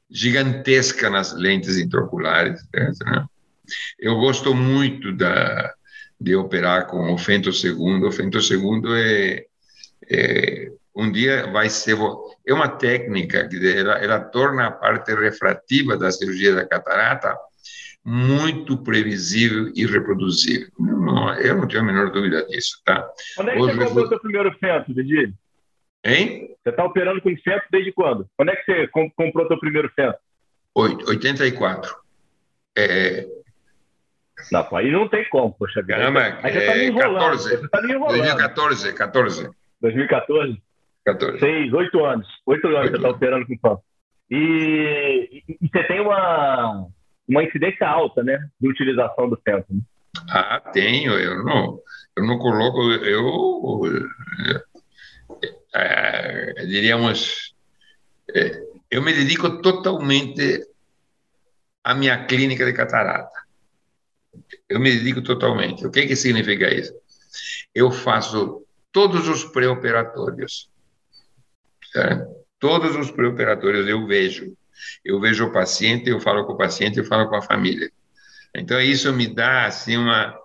gigantesca 0.09 1.09
nas 1.09 1.33
lentes 1.33 1.77
intraoculares. 1.77 2.61
Né? 2.73 3.25
Eu 3.99 4.15
gosto 4.15 4.55
muito 4.55 5.11
da, 5.11 5.73
de 6.19 6.35
operar 6.35 6.87
com 6.87 7.13
o 7.13 7.17
fento 7.17 7.51
segundo. 7.53 8.07
O 8.07 8.11
fento 8.11 8.41
segundo 8.41 8.95
é, 8.95 9.45
é 10.09 10.71
um 10.95 11.11
dia 11.11 11.47
vai 11.51 11.69
ser 11.69 11.97
é 12.45 12.53
uma 12.53 12.67
técnica 12.67 13.47
que 13.47 13.77
ela, 13.77 13.93
ela 13.99 14.19
torna 14.19 14.67
a 14.67 14.71
parte 14.71 15.13
refrativa 15.13 15.97
da 15.97 16.11
cirurgia 16.11 16.55
da 16.55 16.65
catarata 16.65 17.37
muito 18.03 18.77
previsível 18.77 19.71
e 19.75 19.85
reproduzível. 19.85 20.69
Não, 20.79 21.33
eu 21.35 21.57
não 21.57 21.67
tenho 21.67 21.81
a 21.81 21.85
menor 21.85 22.11
dúvida 22.11 22.45
disso, 22.47 22.81
tá? 22.83 23.07
Quando 23.35 23.49
é 23.49 23.53
que 23.53 23.59
Hoje, 23.59 23.75
você 23.75 23.85
comprou 23.85 24.05
o 24.05 24.07
seu 24.07 24.19
primeiro 24.19 24.57
centro, 24.59 24.93
Didi? 24.93 25.33
Hein? 26.03 26.55
Você 26.63 26.69
está 26.69 26.85
operando 26.85 27.21
com 27.21 27.29
centro 27.37 27.67
desde 27.71 27.91
quando? 27.91 28.27
Quando 28.35 28.49
é 28.49 28.55
que 28.55 28.63
você 28.65 28.87
comprou 28.87 29.45
o 29.45 29.47
seu 29.47 29.59
primeiro 29.59 29.91
centro? 29.95 30.19
84. 30.75 31.95
É... 32.77 33.27
Não, 34.51 34.77
aí 34.77 34.91
não 34.91 35.07
tem 35.07 35.27
como, 35.29 35.53
poxa 35.53 35.81
vida. 35.81 35.97
Aí 35.97 36.51
você 36.51 36.59
está 36.59 36.73
me 36.75 36.81
é, 36.81 36.87
enrolando. 36.87 37.19
14, 37.19 37.49
você 37.49 37.67
tá 37.67 37.81
me 37.81 37.93
enrolando. 37.93 38.17
2014, 38.17 38.93
14. 38.93 39.49
2014? 39.81 40.61
14. 41.05 41.39
Seis, 41.39 41.73
oito 41.73 42.05
anos. 42.05 42.27
Oito 42.45 42.67
anos 42.67 42.79
oito 42.81 42.91
você 42.91 42.97
está 42.97 43.09
operando 43.09 43.45
com 43.47 43.53
centro. 43.53 43.83
E, 44.29 45.43
e, 45.47 45.57
e 45.61 45.69
você 45.69 45.83
tem 45.85 45.99
uma 45.99 46.87
uma 47.29 47.43
incidência 47.43 47.87
alta, 47.87 48.23
né, 48.23 48.39
de 48.59 48.67
utilização 48.67 49.29
do 49.29 49.37
tempo. 49.37 49.65
Né? 49.69 49.81
Ah, 50.29 50.59
tenho. 50.73 51.13
Eu 51.13 51.43
não, 51.43 51.79
eu 52.17 52.25
não 52.25 52.39
coloco. 52.39 52.91
Eu, 52.91 53.81
é, 55.75 56.53
é, 56.57 56.65
diríamos, 56.65 57.53
é, 58.35 58.59
eu 58.89 59.03
me 59.03 59.13
dedico 59.13 59.61
totalmente 59.61 60.65
à 61.83 61.93
minha 61.93 62.25
clínica 62.25 62.65
de 62.65 62.73
catarata. 62.73 63.47
Eu 64.67 64.79
me 64.79 64.91
dedico 64.91 65.21
totalmente. 65.21 65.85
O 65.85 65.91
que 65.91 66.07
que 66.07 66.15
significa 66.15 66.73
isso? 66.73 66.93
Eu 67.73 67.91
faço 67.91 68.65
todos 68.91 69.27
os 69.27 69.43
pré-operatórios. 69.43 70.69
Todos 72.59 72.95
os 72.95 73.11
pré-operatórios 73.11 73.87
eu 73.87 74.05
vejo 74.05 74.55
eu 75.03 75.19
vejo 75.19 75.45
o 75.45 75.51
paciente, 75.51 76.09
eu 76.09 76.19
falo 76.19 76.45
com 76.45 76.53
o 76.53 76.57
paciente, 76.57 76.97
eu 76.97 77.05
falo 77.05 77.27
com 77.29 77.35
a 77.35 77.41
família. 77.41 77.91
Então, 78.55 78.79
isso 78.81 79.11
me 79.13 79.27
dá, 79.27 79.65
assim, 79.65 79.97
uma, 79.97 80.35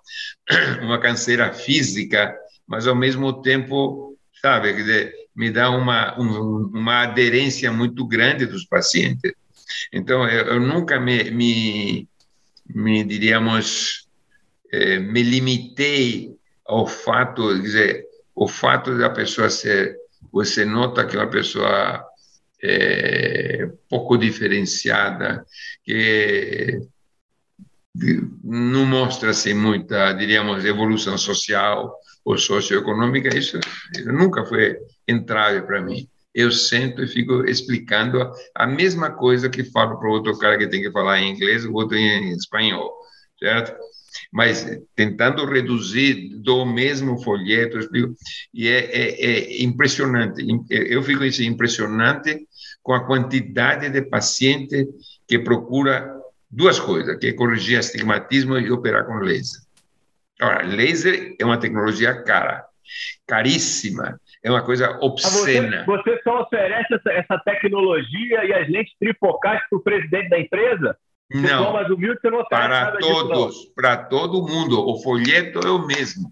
uma 0.82 1.00
canseira 1.00 1.52
física, 1.52 2.34
mas, 2.66 2.86
ao 2.86 2.94
mesmo 2.94 3.40
tempo, 3.42 4.18
sabe, 4.40 4.74
quer 4.74 4.80
dizer, 4.80 5.14
me 5.34 5.50
dá 5.50 5.70
uma, 5.70 6.18
um, 6.20 6.70
uma 6.72 7.02
aderência 7.02 7.72
muito 7.72 8.06
grande 8.06 8.46
dos 8.46 8.64
pacientes. 8.64 9.32
Então, 9.92 10.28
eu, 10.28 10.46
eu 10.46 10.60
nunca 10.60 11.00
me, 11.00 11.30
me, 11.30 12.08
me 12.66 13.04
diríamos, 13.04 14.08
eh, 14.72 14.98
me 14.98 15.22
limitei 15.22 16.34
ao 16.66 16.86
fato, 16.86 17.48
quer 17.48 17.62
dizer, 17.62 18.06
o 18.34 18.48
fato 18.48 18.96
da 18.98 19.10
pessoa 19.10 19.50
ser, 19.50 19.96
você 20.32 20.64
nota 20.64 21.06
que 21.06 21.16
uma 21.16 21.28
pessoa 21.28 22.04
é, 22.62 23.70
pouco 23.88 24.16
diferenciada, 24.16 25.44
que 25.84 26.80
não 28.42 28.84
mostra 28.86 29.30
assim 29.30 29.54
muita, 29.54 30.12
diríamos, 30.14 30.64
evolução 30.64 31.16
social 31.16 31.94
ou 32.24 32.38
socioeconômica, 32.38 33.36
isso, 33.36 33.60
isso 33.94 34.12
nunca 34.12 34.44
foi 34.46 34.78
entrave 35.06 35.62
para 35.62 35.80
mim. 35.82 36.08
Eu 36.34 36.50
sento 36.50 37.02
e 37.02 37.06
fico 37.06 37.44
explicando 37.44 38.30
a 38.54 38.66
mesma 38.66 39.10
coisa 39.10 39.48
que 39.48 39.64
falo 39.64 39.98
para 39.98 40.08
o 40.08 40.12
outro 40.12 40.36
cara 40.38 40.58
que 40.58 40.68
tem 40.68 40.82
que 40.82 40.90
falar 40.90 41.20
em 41.20 41.30
inglês, 41.30 41.64
o 41.64 41.72
outro 41.72 41.96
em 41.96 42.32
espanhol, 42.32 42.92
certo? 43.38 43.74
mas 44.32 44.66
tentando 44.94 45.44
reduzir 45.44 46.36
do 46.36 46.64
mesmo 46.64 47.22
folheto, 47.22 47.78
e 48.52 48.68
é, 48.68 48.78
é, 48.78 49.24
é 49.24 49.62
impressionante. 49.62 50.44
Eu 50.70 51.02
fico 51.02 51.24
assim, 51.24 51.46
impressionante 51.46 52.46
com 52.82 52.92
a 52.92 53.04
quantidade 53.06 53.88
de 53.88 54.02
paciente 54.02 54.88
que 55.26 55.38
procura 55.38 56.20
duas 56.50 56.78
coisas, 56.78 57.18
que 57.18 57.28
é 57.28 57.32
corrigir 57.32 57.78
astigmatismo 57.78 58.58
e 58.58 58.70
operar 58.70 59.06
com 59.06 59.18
laser. 59.18 59.60
Agora, 60.40 60.66
laser 60.66 61.34
é 61.38 61.44
uma 61.44 61.58
tecnologia 61.58 62.22
cara, 62.22 62.64
caríssima, 63.26 64.20
é 64.44 64.50
uma 64.50 64.62
coisa 64.62 64.98
obscena. 65.00 65.84
Você, 65.86 66.02
você 66.02 66.22
só 66.22 66.42
oferece 66.42 66.94
essa, 66.94 67.12
essa, 67.12 67.38
tecnologia 67.44 68.44
e 68.44 68.52
as 68.52 68.68
lentes 68.68 68.94
trifocais 69.00 69.60
para 69.68 69.78
o 69.78 69.82
presidente 69.82 70.28
da 70.28 70.38
empresa? 70.38 70.96
Não, 71.32 71.72
mais 71.72 71.88
humilde, 71.88 72.20
você 72.20 72.30
não 72.30 72.44
para 72.44 72.96
todos, 72.98 73.64
para 73.74 73.96
todo 73.96 74.46
mundo. 74.46 74.86
O 74.86 75.02
folheto 75.02 75.60
é 75.66 75.70
o 75.70 75.86
mesmo 75.86 76.30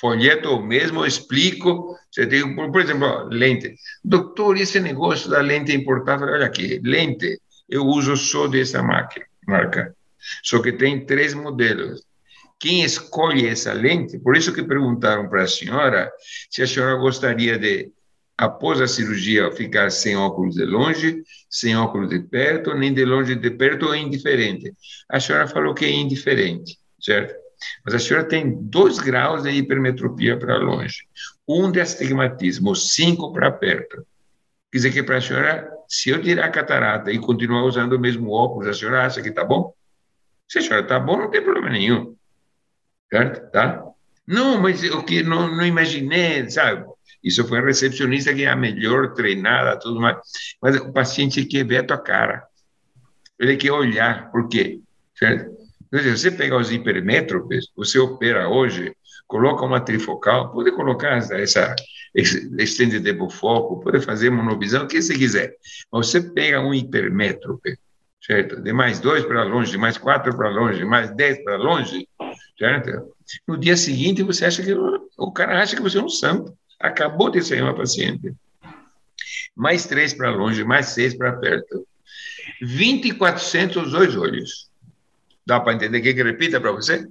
folheto 0.00 0.60
mesmo, 0.62 1.00
eu 1.00 1.06
explico. 1.06 1.96
Você 2.10 2.26
tem, 2.26 2.54
por 2.54 2.80
exemplo, 2.80 3.28
lente. 3.30 3.74
Doutor, 4.04 4.56
esse 4.56 4.80
negócio 4.80 5.30
da 5.30 5.40
lente 5.40 5.72
importada, 5.72 6.24
olha 6.24 6.46
aqui, 6.46 6.80
lente, 6.84 7.40
eu 7.68 7.84
uso 7.84 8.16
só 8.16 8.46
dessa 8.46 8.82
máquina, 8.82 9.26
marca. 9.46 9.94
Só 10.42 10.60
que 10.60 10.72
tem 10.72 11.04
três 11.04 11.34
modelos. 11.34 12.04
Quem 12.58 12.82
escolhe 12.82 13.46
essa 13.46 13.72
lente, 13.72 14.18
por 14.18 14.36
isso 14.36 14.52
que 14.52 14.62
perguntaram 14.62 15.28
para 15.28 15.42
a 15.42 15.48
senhora 15.48 16.10
se 16.50 16.62
a 16.62 16.66
senhora 16.66 16.96
gostaria 16.96 17.58
de, 17.58 17.90
após 18.36 18.80
a 18.80 18.86
cirurgia, 18.86 19.52
ficar 19.52 19.90
sem 19.90 20.16
óculos 20.16 20.54
de 20.54 20.64
longe, 20.64 21.22
sem 21.50 21.76
óculos 21.76 22.08
de 22.08 22.20
perto, 22.20 22.74
nem 22.74 22.92
de 22.92 23.04
longe 23.04 23.34
de 23.34 23.50
perto, 23.50 23.86
ou 23.86 23.94
indiferente. 23.94 24.72
A 25.08 25.20
senhora 25.20 25.46
falou 25.46 25.74
que 25.74 25.84
é 25.84 25.90
indiferente, 25.90 26.78
certo? 27.00 27.34
Mas 27.84 27.94
a 27.94 27.98
senhora 27.98 28.26
tem 28.26 28.56
dois 28.62 28.98
graus 28.98 29.42
de 29.42 29.50
hipermetropia 29.50 30.38
para 30.38 30.56
longe, 30.56 31.06
um 31.48 31.70
de 31.70 31.80
astigmatismo, 31.80 32.74
cinco 32.74 33.32
para 33.32 33.50
perto. 33.50 34.06
Quer 34.70 34.78
dizer 34.78 34.92
que 34.92 35.02
para 35.02 35.18
a 35.18 35.20
senhora, 35.20 35.70
se 35.88 36.10
eu 36.10 36.20
tirar 36.20 36.46
a 36.46 36.50
catarata 36.50 37.10
e 37.12 37.18
continuar 37.18 37.64
usando 37.64 37.94
o 37.94 37.98
mesmo 37.98 38.32
óculos, 38.32 38.66
a 38.66 38.74
senhora 38.74 39.06
acha 39.06 39.22
que 39.22 39.28
está 39.28 39.44
bom? 39.44 39.72
Se 40.48 40.58
a 40.58 40.62
senhora 40.62 40.82
está 40.82 40.98
bom, 40.98 41.16
não 41.16 41.30
tem 41.30 41.42
problema 41.42 41.70
nenhum. 41.70 42.16
Certo? 43.12 43.50
Tá? 43.50 43.84
Não, 44.26 44.60
mas 44.60 44.82
o 44.82 45.02
que 45.02 45.22
não, 45.22 45.48
não 45.54 45.64
imaginei, 45.64 46.48
sabe? 46.50 46.84
Isso 47.22 47.46
foi 47.46 47.58
a 47.58 47.64
recepcionista 47.64 48.34
que 48.34 48.44
é 48.44 48.48
a 48.48 48.56
melhor 48.56 49.14
treinada, 49.14 49.78
tudo 49.78 50.00
mais. 50.00 50.16
Mas 50.60 50.76
o 50.76 50.92
paciente 50.92 51.44
quer 51.44 51.64
ver 51.64 51.78
a 51.78 51.84
tua 51.84 51.98
cara. 51.98 52.44
Ele 53.38 53.56
quer 53.56 53.72
olhar. 53.72 54.30
Por 54.30 54.48
quê? 54.48 54.80
Certo? 55.16 55.56
Se 55.92 56.10
você 56.10 56.30
pegar 56.30 56.58
os 56.58 56.70
hipermétropes, 56.72 57.68
você 57.76 57.98
opera 57.98 58.48
hoje 58.48 58.94
coloca 59.26 59.64
uma 59.64 59.80
trifocal, 59.80 60.52
pode 60.52 60.70
colocar 60.72 61.16
essa, 61.16 61.74
estende 62.14 63.00
tempo 63.00 63.28
foco, 63.28 63.80
pode 63.80 64.00
fazer 64.00 64.30
monovisão, 64.30 64.84
o 64.84 64.88
que 64.88 65.02
você 65.02 65.16
quiser. 65.16 65.54
Mas 65.92 66.08
você 66.08 66.20
pega 66.20 66.60
um 66.60 66.72
hipermétrope, 66.72 67.76
certo? 68.26 68.60
De 68.60 68.72
mais 68.72 68.98
dois 68.98 69.24
para 69.24 69.44
longe, 69.44 69.70
de 69.70 69.78
mais 69.78 69.96
quatro 69.96 70.36
para 70.36 70.50
longe, 70.50 70.78
de 70.78 70.84
mais 70.84 71.14
dez 71.14 71.42
para 71.44 71.56
longe, 71.56 72.08
certo? 72.58 73.14
No 73.46 73.56
dia 73.56 73.76
seguinte, 73.76 74.22
você 74.22 74.44
acha 74.44 74.62
que 74.62 74.74
o 74.74 75.32
cara 75.32 75.62
acha 75.62 75.76
que 75.76 75.82
você 75.82 75.98
é 75.98 76.02
um 76.02 76.08
santo. 76.08 76.56
Acabou 76.80 77.30
de 77.30 77.42
sair 77.42 77.62
uma 77.62 77.74
paciente. 77.74 78.34
Mais 79.54 79.86
três 79.86 80.12
para 80.12 80.30
longe, 80.30 80.64
mais 80.64 80.86
seis 80.86 81.16
para 81.16 81.32
perto. 81.32 81.86
2.400 82.62 83.76
os 83.76 83.92
dois 83.92 84.16
olhos. 84.16 84.70
Dá 85.46 85.60
para 85.60 85.74
entender? 85.74 86.00
Quer 86.00 86.14
que 86.14 86.22
repita 86.22 86.60
para 86.60 86.72
você? 86.72 87.06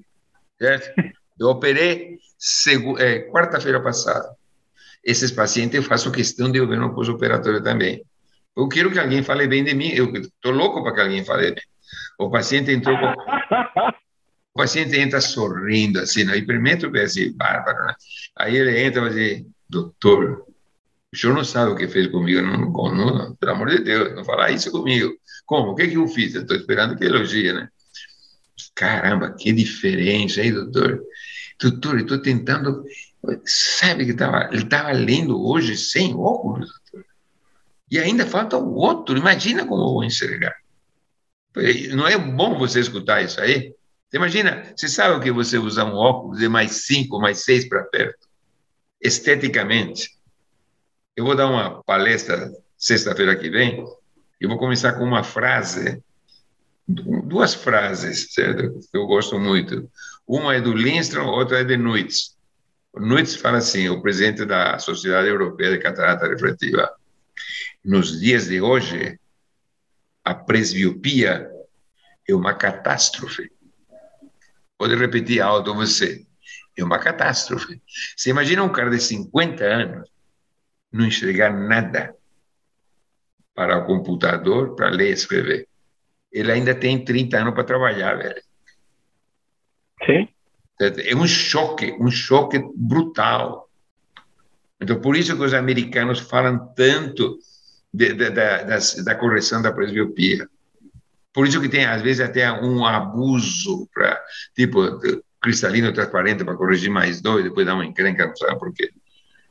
Certo? 0.59 0.91
Eu 1.37 1.47
operei 1.47 2.17
é, 2.99 3.19
quarta-feira 3.29 3.81
passada. 3.81 4.29
Esses 5.03 5.31
pacientes 5.31 5.75
eu 5.75 5.83
faço 5.83 6.09
questão 6.09 6.49
de 6.49 6.57
eu 6.57 6.67
ver 6.67 6.79
no 6.79 6.95
pós-operatório 6.95 7.61
também. 7.61 8.01
Eu 8.55 8.67
quero 8.67 8.91
que 8.91 8.99
alguém 8.99 9.23
fale 9.23 9.47
bem 9.47 9.63
de 9.63 9.73
mim. 9.73 9.89
Eu 9.89 10.13
estou 10.15 10.51
louco 10.51 10.81
para 10.83 10.93
que 10.93 11.01
alguém 11.01 11.25
fale 11.25 11.51
bem. 11.51 11.63
O 12.19 12.29
paciente 12.29 12.71
entrou 12.71 12.97
com... 12.97 13.05
O 14.55 14.59
paciente 14.59 14.97
entra 14.97 15.19
sorrindo, 15.19 15.99
assim, 15.99 16.23
no 16.23 16.33
hipermétrope, 16.33 16.97
assim, 16.97 17.29
bárbaro, 17.35 17.77
né? 17.87 17.93
Aí 18.37 18.55
ele 18.55 18.85
entra 18.85 19.05
e 19.11 19.13
diz, 19.13 19.45
doutor, 19.69 20.45
o 21.13 21.17
senhor 21.17 21.33
não 21.33 21.43
sabe 21.43 21.71
o 21.71 21.75
que 21.75 21.89
fez 21.89 22.07
comigo, 22.07 22.41
não, 22.41 22.71
não, 22.71 22.93
não, 22.95 23.35
pelo 23.35 23.51
amor 23.51 23.69
de 23.69 23.83
Deus, 23.83 24.15
não 24.15 24.23
falar 24.23 24.51
isso 24.51 24.71
comigo. 24.71 25.13
Como? 25.45 25.71
O 25.71 25.75
que, 25.75 25.89
que 25.89 25.95
eu 25.95 26.07
fiz? 26.07 26.35
Estou 26.35 26.55
esperando 26.55 26.97
que 26.97 27.03
elogie, 27.03 27.51
né? 27.51 27.67
Caramba, 28.73 29.33
que 29.33 29.51
diferença, 29.51 30.41
hein, 30.41 30.53
doutor? 30.53 31.01
Doutor, 31.59 31.95
eu 31.95 32.01
estou 32.01 32.21
tentando. 32.21 32.83
Sabe 33.45 34.05
que 34.05 34.13
tava, 34.13 34.49
ele 34.51 34.63
estava 34.63 34.91
lendo 34.91 35.41
hoje 35.45 35.77
sem 35.77 36.13
óculos. 36.15 36.69
E 37.89 37.99
ainda 37.99 38.25
falta 38.25 38.57
o 38.57 38.75
outro. 38.75 39.17
Imagina 39.17 39.65
como 39.65 39.83
eu 39.83 39.93
vou 39.93 40.03
enxergar. 40.03 40.55
Não 41.93 42.07
é 42.07 42.17
bom 42.17 42.57
você 42.57 42.79
escutar 42.79 43.21
isso 43.21 43.39
aí? 43.39 43.73
Imagina, 44.13 44.73
você 44.75 44.87
sabe 44.87 45.15
o 45.15 45.19
que 45.19 45.31
você 45.31 45.57
usar 45.57 45.85
um 45.85 45.95
óculos 45.95 46.39
de 46.39 46.47
mais 46.47 46.85
cinco, 46.85 47.19
mais 47.19 47.43
seis 47.43 47.67
para 47.67 47.83
perto? 47.83 48.27
Esteticamente. 49.01 50.09
Eu 51.15 51.25
vou 51.25 51.35
dar 51.35 51.47
uma 51.47 51.83
palestra 51.83 52.51
sexta-feira 52.77 53.35
que 53.35 53.49
vem. 53.49 53.85
Eu 54.39 54.49
vou 54.49 54.57
começar 54.57 54.93
com 54.93 55.03
uma 55.03 55.23
frase 55.23 56.01
duas 56.87 57.53
frases, 57.53 58.33
certo? 58.33 58.79
Que 58.91 58.97
eu 58.97 59.07
gosto 59.07 59.39
muito. 59.39 59.89
Uma 60.27 60.55
é 60.55 60.61
do 60.61 60.73
Lindstrom, 60.73 61.27
outra 61.27 61.61
é 61.61 61.63
de 61.63 61.77
Nuitz. 61.77 62.35
Nuitz 62.95 63.35
fala 63.35 63.57
assim, 63.57 63.89
o 63.89 64.01
presidente 64.01 64.45
da 64.45 64.77
Sociedade 64.79 65.27
Europeia 65.27 65.71
de 65.71 65.79
Catarata 65.79 66.27
Refletiva. 66.27 66.89
Nos 67.85 68.19
dias 68.19 68.47
de 68.47 68.59
hoje, 68.59 69.19
a 70.23 70.33
presbiopia 70.33 71.49
é 72.27 72.33
uma 72.33 72.53
catástrofe. 72.53 73.51
Pode 74.77 74.95
repetir 74.95 75.39
alto 75.41 75.73
você. 75.73 76.25
É 76.77 76.83
uma 76.83 76.99
catástrofe. 76.99 77.81
Você 78.17 78.31
imagina 78.31 78.63
um 78.63 78.71
cara 78.71 78.89
de 78.89 78.99
50 78.99 79.63
anos 79.63 80.09
não 80.91 81.05
enxergar 81.05 81.51
nada 81.53 82.13
para 83.53 83.77
o 83.77 83.85
computador, 83.85 84.75
para 84.75 84.89
ler 84.89 85.11
e 85.11 85.13
escrever 85.13 85.67
ele 86.35 86.51
ainda 86.51 86.75
tem 86.75 87.01
30 87.01 87.37
anos 87.37 87.53
para 87.53 87.63
trabalhar, 87.63 88.15
velho. 88.15 88.41
Sim. 90.05 90.27
É 90.81 91.15
um 91.15 91.25
choque, 91.25 91.93
um 91.93 92.11
choque 92.11 92.59
brutal. 92.75 93.69
Então, 94.81 94.99
por 94.99 95.15
isso 95.15 95.33
que 95.37 95.41
os 95.41 95.53
americanos 95.53 96.19
falam 96.19 96.73
tanto 96.75 97.39
de, 97.95 98.13
de, 98.13 98.29
de, 98.29 99.03
da 99.03 99.15
correção 99.15 99.61
da 99.61 99.71
presbiopia. 99.71 100.47
Por 101.33 101.47
isso 101.47 101.59
que 101.61 101.69
tem, 101.69 101.85
às 101.85 102.01
vezes, 102.01 102.21
até 102.21 102.51
um 102.51 102.85
abuso 102.85 103.89
para, 103.93 104.21
tipo, 104.55 104.99
cristalino 105.41 105.93
transparente 105.93 106.43
para 106.43 106.55
corrigir 106.55 106.89
mais 106.89 107.21
dois, 107.21 107.43
depois 107.43 107.65
dá 107.65 107.73
uma 107.73 107.85
encrenca, 107.85 108.27
não 108.27 108.35
sabe 108.35 108.59
por 108.59 108.73
quê. 108.73 108.91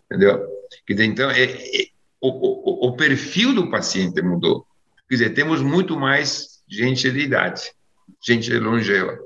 Entendeu? 0.07 0.47
Então, 0.88 1.30
é, 1.30 1.45
é 1.45 1.88
o, 2.20 2.28
o, 2.28 2.88
o 2.88 2.97
perfil 2.97 3.55
do 3.55 3.70
paciente 3.70 4.20
mudou. 4.22 4.66
Quer 5.09 5.14
dizer, 5.16 5.30
temos 5.30 5.61
muito 5.62 5.99
mais 5.99 6.62
gente 6.68 7.11
de 7.11 7.20
idade, 7.20 7.62
gente 8.26 8.51
longeva. 8.59 9.18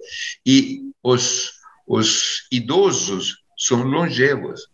E 0.45 0.81
os, 1.03 1.53
os 1.87 2.49
idosos 2.51 3.39
são 3.57 3.83
longevos. 3.83 4.69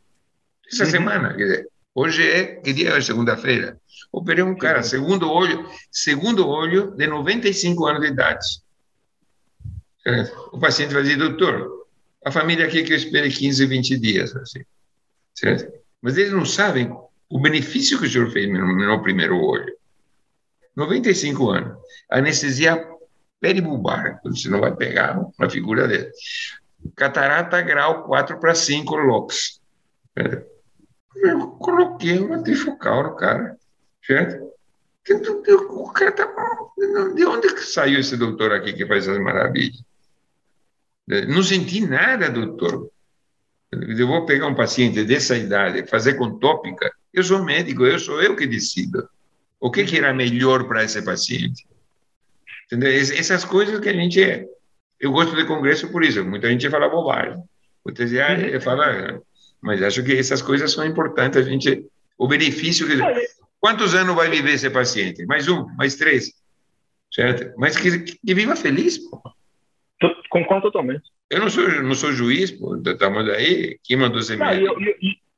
Essa 0.73 0.85
uhum. 0.85 0.91
semana, 0.91 1.35
quer 1.35 1.45
dizer, 1.45 1.69
hoje 1.95 2.23
é, 2.23 2.57
que 2.57 2.73
dia 2.73 2.91
é 2.91 3.01
segunda-feira? 3.01 3.79
Operei 4.13 4.45
um 4.45 4.57
cara, 4.57 4.83
segundo 4.83 5.31
olho, 5.31 5.69
segundo 5.91 6.47
olho, 6.49 6.93
de 6.93 7.07
95 7.07 7.87
anos 7.87 8.01
de 8.03 8.09
idade. 8.09 8.47
O 10.53 10.59
paciente 10.59 10.93
vai 10.93 11.03
dizer, 11.03 11.17
doutor, 11.17 11.87
a 12.25 12.31
família 12.31 12.69
quer 12.69 12.83
que 12.85 12.93
eu 12.93 12.97
espere 12.97 13.31
15, 13.31 13.67
20 13.67 13.99
dias, 13.99 14.37
assim, 14.37 14.61
certo? 15.35 15.73
Mas 16.01 16.17
eles 16.17 16.33
não 16.33 16.45
sabem 16.45 16.95
o 17.29 17.41
benefício 17.41 17.99
que 17.99 18.07
o 18.07 18.11
senhor 18.11 18.31
fez 18.31 18.51
no 18.51 18.77
meu 18.77 19.03
primeiro 19.03 19.37
olho. 19.39 19.75
95 20.77 21.51
anos. 21.51 21.79
Anestesia 22.11 22.87
peribulbar, 23.41 24.21
você 24.25 24.49
não 24.49 24.61
vai 24.61 24.75
pegar 24.75 25.19
uma 25.39 25.51
figura 25.51 25.89
dele. 25.89 26.11
Catarata 26.95 27.61
grau 27.63 28.05
4 28.05 28.39
para 28.39 28.55
5 28.55 28.95
LOX. 28.95 29.61
Eu 31.17 31.49
coloquei 31.53 32.19
uma 32.19 32.43
trifocal 32.43 33.05
no 33.05 33.17
cara, 33.17 33.57
certo? 34.07 34.53
O 35.71 35.93
cara 35.93 36.13
tá. 36.13 36.27
De 37.15 37.27
onde 37.27 37.55
que 37.55 37.61
saiu 37.61 38.01
esse 38.01 38.17
doutor 38.17 38.53
aqui 38.53 38.73
que 38.73 38.87
faz 38.87 39.07
essas 39.07 39.23
maravilhas? 39.23 39.83
Não 41.29 41.43
senti 41.43 41.87
nada, 41.87 42.31
doutor. 42.31 42.91
Eu 43.71 44.07
vou 44.07 44.25
pegar 44.25 44.47
um 44.47 44.55
paciente 44.55 45.05
dessa 45.05 45.37
idade, 45.37 45.87
fazer 45.87 46.15
com 46.15 46.39
tópica. 46.39 46.91
Eu 47.13 47.23
sou 47.23 47.45
médico, 47.45 47.85
eu 47.85 47.99
sou 47.99 48.23
eu 48.23 48.35
que 48.37 48.47
decido. 48.47 49.09
O 49.61 49.71
que, 49.71 49.85
que 49.85 49.99
era 49.99 50.15
melhor 50.15 50.67
para 50.67 50.85
esse 50.85 51.03
paciente? 51.03 51.67
Entendeu? 52.67 52.91
Essas 52.91 53.45
coisas 53.45 53.79
que 53.81 53.89
a 53.89 53.93
gente 53.93 54.23
é. 54.23 54.47
Eu 54.99 55.13
gosto 55.13 55.37
de 55.37 55.45
congresso 55.45 55.89
por 55.91 56.03
isso. 56.03 56.25
Muita 56.25 56.49
gente 56.49 56.71
fala 56.71 56.89
bobagem. 56.89 57.43
Muita 57.85 58.07
gente 58.07 58.57
ah, 58.57 58.61
fala. 58.61 59.21
Mas 59.61 59.83
acho 59.83 60.03
que 60.03 60.17
essas 60.17 60.41
coisas 60.41 60.73
são 60.73 60.85
importantes. 60.85 61.39
A 61.39 61.43
gente. 61.43 61.87
O 62.17 62.27
benefício. 62.29 62.87
Que, 62.87 62.95
quantos 63.65 63.95
anos 63.95 64.15
vai 64.15 64.29
viver 64.29 64.53
esse 64.53 64.69
paciente? 64.69 65.25
Mais 65.25 65.49
um, 65.49 65.65
mais 65.79 65.97
três. 65.97 66.31
Certo? 67.11 67.55
Mas 67.57 67.79
que, 67.79 68.15
que 68.15 68.35
viva 68.35 68.55
feliz, 68.55 68.99
pô. 69.09 69.23
Concordo 70.29 70.71
totalmente. 70.71 71.05
Eu 71.31 71.41
não 71.41 71.49
sou, 71.49 71.67
não 71.83 71.95
sou 71.95 72.13
juiz, 72.13 72.51
pô. 72.51 72.77
Estamos 72.77 73.27
aí. 73.31 73.79
Quem 73.83 73.97
mandou 73.97 74.21
você 74.21 74.37
me. 74.37 74.45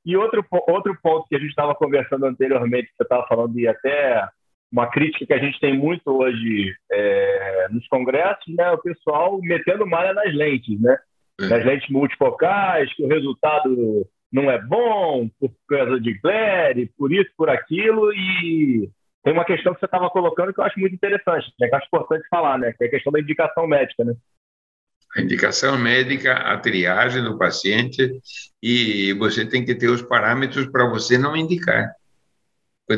E 0.05 0.17
outro, 0.17 0.45
outro 0.69 0.99
ponto 1.01 1.29
que 1.29 1.37
a 1.37 1.39
gente 1.39 1.51
estava 1.51 1.73
conversando 1.77 2.27
anteriormente, 2.27 2.89
que 2.89 2.97
você 2.97 3.05
estava 3.05 3.27
falando, 3.29 3.61
e 3.61 3.69
até 3.69 4.29
uma 4.73 4.89
crítica 4.91 5.27
que 5.27 5.33
a 5.33 5.39
gente 5.39 5.61
tem 5.61 5.79
muito 5.79 6.03
hoje 6.07 6.75
é, 6.91 7.69
nos 7.71 7.87
congressos, 7.87 8.53
né, 8.57 8.73
o 8.73 8.79
pessoal 8.79 9.39
metendo 9.41 9.87
malha 9.87 10.13
nas 10.13 10.35
lentes, 10.35 10.81
né? 10.81 10.99
É. 11.41 11.47
Nas 11.47 11.65
lentes 11.65 11.89
multifocais, 11.91 12.93
que 12.95 13.05
o 13.05 13.09
resultado 13.09 14.05
não 14.33 14.51
é 14.51 14.61
bom 14.61 15.29
por 15.41 15.53
causa 15.69 16.01
de 16.01 16.19
glare, 16.19 16.93
por 16.99 17.13
isso, 17.13 17.31
por 17.37 17.49
aquilo, 17.49 18.13
e 18.13 18.91
tem 19.25 19.33
uma 19.33 19.45
questão 19.45 19.75
que 19.75 19.81
você 19.81 19.87
estava 19.87 20.11
colocando 20.11 20.53
que 20.53 20.61
eu 20.61 20.65
acho 20.65 20.79
muito 20.79 20.95
interessante, 20.95 21.53
né, 21.59 21.69
que 21.69 21.75
eu 21.75 21.79
acho 21.79 21.87
importante 21.87 22.27
falar, 22.29 22.59
né, 22.59 22.73
que 22.73 22.85
é 22.85 22.87
a 22.87 22.91
questão 22.91 23.13
da 23.13 23.21
indicação 23.21 23.67
médica, 23.67 24.05
né? 24.05 24.15
a 25.17 25.23
indicação 25.23 25.79
médica, 25.79 26.35
a 26.35 26.59
triagem 26.59 27.25
do 27.25 27.39
paciente 27.39 28.21
e 28.63 29.15
você 29.15 29.47
tem 29.47 29.65
que 29.65 29.75
ter 29.75 29.89
os 29.89 30.03
parâmetros 30.03 30.67
para 30.67 30.87
você 30.89 31.17
não 31.17 31.35
indicar. 31.35 31.91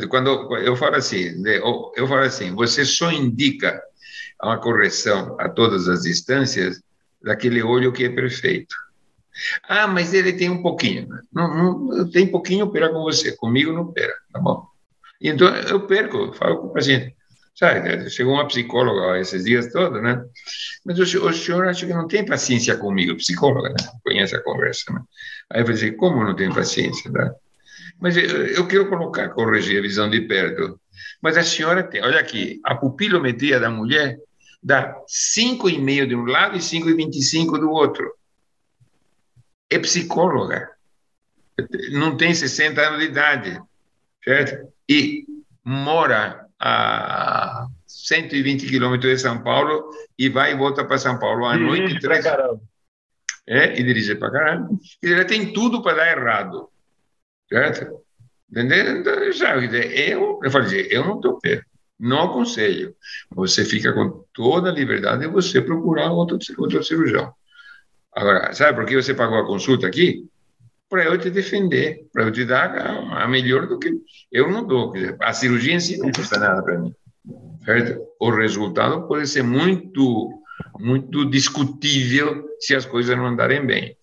Quando 0.09 0.53
eu 0.57 0.75
falo 0.75 0.95
assim, 0.95 1.41
eu 1.95 2.07
falo 2.07 2.21
assim, 2.21 2.53
você 2.53 2.83
só 2.83 3.11
indica 3.11 3.81
uma 4.43 4.59
correção 4.59 5.35
a 5.39 5.49
todas 5.49 5.87
as 5.87 6.01
distâncias 6.01 6.81
daquele 7.21 7.63
olho 7.63 7.93
que 7.93 8.03
é 8.03 8.09
perfeito. 8.09 8.75
Ah, 9.67 9.87
mas 9.87 10.13
ele 10.13 10.33
tem 10.33 10.49
um 10.49 10.61
pouquinho. 10.61 11.07
Não, 11.31 11.87
não 11.87 12.09
tem 12.09 12.27
pouquinho, 12.27 12.65
opera 12.65 12.89
com 12.89 13.01
você. 13.03 13.35
Comigo 13.35 13.73
não 13.73 13.81
opera, 13.81 14.13
tá 14.31 14.39
bom? 14.39 14.65
Então 15.21 15.47
eu 15.55 15.85
perco, 15.85 16.33
falo 16.33 16.57
com 16.57 16.67
o 16.67 16.73
paciente. 16.73 17.15
Sabe, 17.55 18.09
chegou 18.09 18.35
uma 18.35 18.47
psicóloga 18.47 19.19
esses 19.19 19.43
dias 19.43 19.69
todos, 19.69 20.01
né? 20.01 20.23
Mas 20.85 20.97
o 20.97 21.27
o 21.27 21.33
senhor 21.33 21.67
acha 21.67 21.85
que 21.85 21.93
não 21.93 22.07
tem 22.07 22.25
paciência 22.25 22.77
comigo, 22.77 23.17
psicóloga, 23.17 23.69
né? 23.69 23.75
Conhece 24.01 24.33
a 24.33 24.41
conversa, 24.41 24.93
né? 24.93 25.01
Aí 25.51 25.61
eu 25.61 25.65
falei, 25.65 25.91
como 25.91 26.23
não 26.23 26.33
tem 26.33 26.49
paciência, 26.53 27.11
tá? 27.11 27.33
Mas 27.99 28.15
eu, 28.15 28.47
eu 28.47 28.65
quero 28.65 28.87
colocar, 28.87 29.27
corrigir 29.29 29.77
a 29.79 29.81
visão 29.81 30.09
de 30.09 30.21
perto. 30.21 30.79
Mas 31.21 31.35
a 31.35 31.43
senhora 31.43 31.83
tem, 31.83 32.01
olha 32.01 32.19
aqui, 32.19 32.61
a 32.63 32.75
pupilometria 32.75 33.59
da 33.59 33.69
mulher 33.69 34.17
dá 34.63 34.95
5,5 35.07 36.07
de 36.07 36.15
um 36.15 36.23
lado 36.23 36.55
e 36.55 36.59
5,25 36.59 37.59
do 37.59 37.71
outro. 37.71 38.09
É 39.69 39.79
psicóloga, 39.79 40.71
não 41.91 42.15
tem 42.15 42.33
60 42.33 42.81
anos 42.81 42.99
de 42.99 43.05
idade, 43.05 43.61
certo? 44.23 44.71
E 44.87 45.25
mora 45.63 46.45
a 46.59 47.67
120 47.85 48.67
quilômetros 48.67 49.11
de 49.11 49.19
São 49.19 49.41
Paulo 49.41 49.89
e 50.17 50.29
vai 50.29 50.53
e 50.53 50.57
volta 50.57 50.83
para 50.85 50.97
São 50.97 51.19
Paulo 51.19 51.45
à 51.45 51.55
dirige 51.55 51.81
noite. 51.81 51.99
Três... 51.99 52.23
Caramba. 52.23 52.61
É, 53.47 53.79
e 53.79 53.83
dirige 53.83 54.15
para 54.15 54.31
caramba. 54.31 54.69
E 55.01 55.11
ela 55.11 55.25
tem 55.25 55.51
tudo 55.51 55.81
para 55.81 55.97
dar 55.97 56.11
errado, 56.11 56.69
certo? 57.47 57.99
Entendeu? 58.49 58.97
Então, 58.97 59.13
eu, 59.13 60.39
eu 60.43 60.51
falei, 60.51 60.87
eu 60.91 61.05
não 61.05 61.15
estou 61.15 61.39
perto. 61.39 61.65
Não 61.99 62.25
aconselho. 62.25 62.95
Você 63.31 63.65
fica 63.65 63.91
com 63.91 64.23
toda 64.33 64.69
a 64.69 64.73
liberdade 64.73 65.21
de 65.21 65.27
você 65.27 65.61
procurar 65.61 66.11
outro, 66.11 66.37
outro 66.57 66.83
cirurgião. 66.83 67.33
Agora, 68.19 68.53
sabe 68.53 68.75
por 68.75 68.85
que 68.85 69.01
você 69.01 69.13
pagou 69.13 69.37
a 69.37 69.45
consulta 69.45 69.87
aqui? 69.87 70.27
Para 70.89 71.05
eu 71.05 71.17
te 71.17 71.29
defender, 71.29 72.05
para 72.11 72.23
eu 72.23 72.31
te 72.33 72.43
dar 72.43 72.75
a, 72.75 73.23
a 73.23 73.27
melhor 73.29 73.65
do 73.65 73.79
que 73.79 73.93
eu 74.29 74.51
não 74.51 74.67
dou. 74.67 74.91
A 75.21 75.31
cirurgia 75.31 75.73
em 75.73 75.79
si 75.79 75.97
não 75.97 76.11
custa 76.11 76.37
nada 76.37 76.61
para 76.61 76.77
mim. 76.77 76.93
Certo? 77.63 78.01
O 78.19 78.29
resultado 78.29 79.07
pode 79.07 79.25
ser 79.25 79.41
muito, 79.41 80.43
muito 80.77 81.29
discutível 81.29 82.45
se 82.59 82.75
as 82.75 82.85
coisas 82.85 83.15
não 83.15 83.25
andarem 83.25 83.65
bem. 83.65 83.95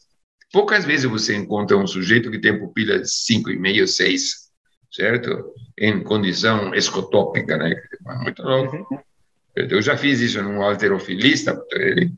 Poucas 0.50 0.86
vezes 0.86 1.04
você 1.04 1.36
encontra 1.36 1.76
um 1.76 1.86
sujeito 1.86 2.30
que 2.30 2.40
tem 2.40 2.58
pupila 2.58 2.98
de 2.98 3.06
5,5, 3.08 3.86
6, 3.86 4.50
certo? 4.92 5.52
Em 5.76 6.02
condição 6.02 6.74
escotópica, 6.74 7.58
né? 7.58 7.74
Muito 8.22 8.42
louco. 8.42 8.76
Uhum. 8.90 8.98
Eu 9.54 9.82
já 9.82 9.94
fiz 9.94 10.20
isso 10.20 10.42
num 10.42 10.62
alterofilista, 10.62 11.62
ele 11.72 12.14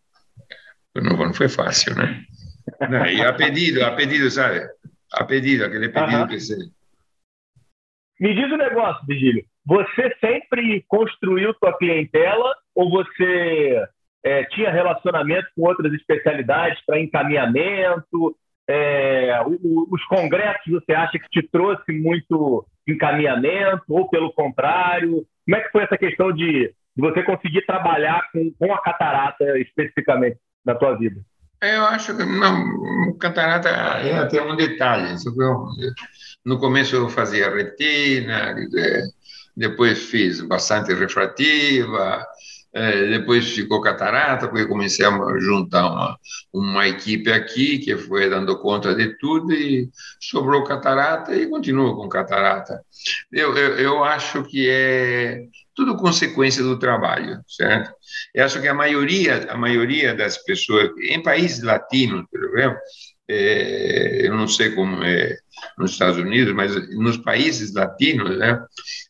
não, 0.95 1.17
não 1.17 1.35
foi 1.35 1.49
fácil, 1.49 1.95
né? 1.95 2.23
Não, 2.89 3.07
e 3.07 3.23
a 3.23 3.33
pedido, 3.33 3.85
a 3.85 3.93
pedido, 3.93 4.31
sabe? 4.31 4.61
A 5.13 5.25
pedido, 5.25 5.65
aquele 5.65 5.89
pedido 5.89 6.21
uhum. 6.21 6.27
que 6.27 6.41
você... 6.41 6.57
Me 8.21 8.35
diz 8.35 8.51
o 8.51 8.55
um 8.55 8.59
negócio, 8.59 9.07
Vigílio. 9.07 9.45
Você 9.65 10.15
sempre 10.21 10.85
construiu 10.89 11.55
sua 11.55 11.77
clientela 11.77 12.55
ou 12.75 12.91
você 12.91 13.87
é, 14.25 14.45
tinha 14.45 14.73
relacionamento 14.73 15.49
com 15.55 15.63
outras 15.63 15.93
especialidades 15.95 16.85
para 16.85 17.01
encaminhamento? 17.01 18.37
É, 18.69 19.41
o, 19.47 19.89
os 19.91 20.05
congressos 20.07 20.73
você 20.73 20.93
acha 20.93 21.19
que 21.19 21.29
te 21.31 21.49
trouxe 21.49 21.93
muito 21.93 22.67
encaminhamento 22.87 23.85
ou 23.89 24.09
pelo 24.09 24.33
contrário? 24.33 25.25
Como 25.45 25.57
é 25.57 25.61
que 25.61 25.71
foi 25.71 25.85
essa 25.85 25.97
questão 25.97 26.33
de, 26.33 26.69
de 26.97 27.01
você 27.01 27.23
conseguir 27.23 27.65
trabalhar 27.65 28.29
com, 28.33 28.53
com 28.59 28.75
a 28.75 28.83
catarata 28.83 29.59
especificamente 29.59 30.39
na 30.65 30.75
tua 30.75 30.97
vida? 30.97 31.21
É, 31.61 31.77
eu 31.77 31.85
acho 31.87 32.17
que 32.17 32.25
não, 32.25 33.17
catarata 33.19 33.69
é 33.69 34.17
até 34.17 34.41
um 34.41 34.55
detalhe. 34.55 35.17
No 36.45 36.59
começo 36.59 36.95
eu 36.95 37.09
fazia 37.09 37.53
retina, 37.53 38.55
depois 39.57 40.05
fiz 40.05 40.41
bastante 40.41 40.95
refrativa, 40.95 42.25
é, 42.73 43.09
depois 43.09 43.51
ficou 43.51 43.81
catarata, 43.81 44.47
porque 44.47 44.67
comecei 44.67 45.05
a 45.05 45.39
juntar 45.41 45.87
uma, 45.87 46.19
uma 46.53 46.87
equipe 46.87 47.33
aqui 47.33 47.79
que 47.79 47.97
foi 47.97 48.31
dando 48.31 48.59
conta 48.61 48.95
de 48.95 49.19
tudo 49.19 49.53
e 49.53 49.91
sobrou 50.21 50.63
catarata 50.63 51.35
e 51.35 51.49
continua 51.49 51.97
com 51.97 52.09
catarata. 52.09 52.81
Eu, 53.33 53.57
eu, 53.57 53.79
eu 53.79 54.05
acho 54.05 54.45
que 54.45 54.69
é 54.71 55.45
tudo 55.79 55.97
consequência 55.97 56.61
do 56.61 56.77
trabalho, 56.77 57.41
certo? 57.47 57.93
Eu 58.35 58.45
acho 58.45 58.61
que 58.61 58.67
a 58.67 58.75
maioria, 58.75 59.47
a 59.49 59.57
maioria 59.57 60.13
das 60.13 60.37
pessoas, 60.37 60.91
em 61.01 61.23
países 61.23 61.63
latinos, 61.63 62.25
por 62.29 62.59
exemplo, 62.59 62.79
é, 63.29 64.27
eu 64.27 64.37
não 64.37 64.49
sei 64.49 64.73
como 64.73 65.05
é 65.05 65.37
nos 65.79 65.93
Estados 65.93 66.19
Unidos, 66.19 66.53
mas 66.53 66.75
nos 66.97 67.17
países 67.19 67.73
latinos, 67.73 68.37
né, 68.37 68.61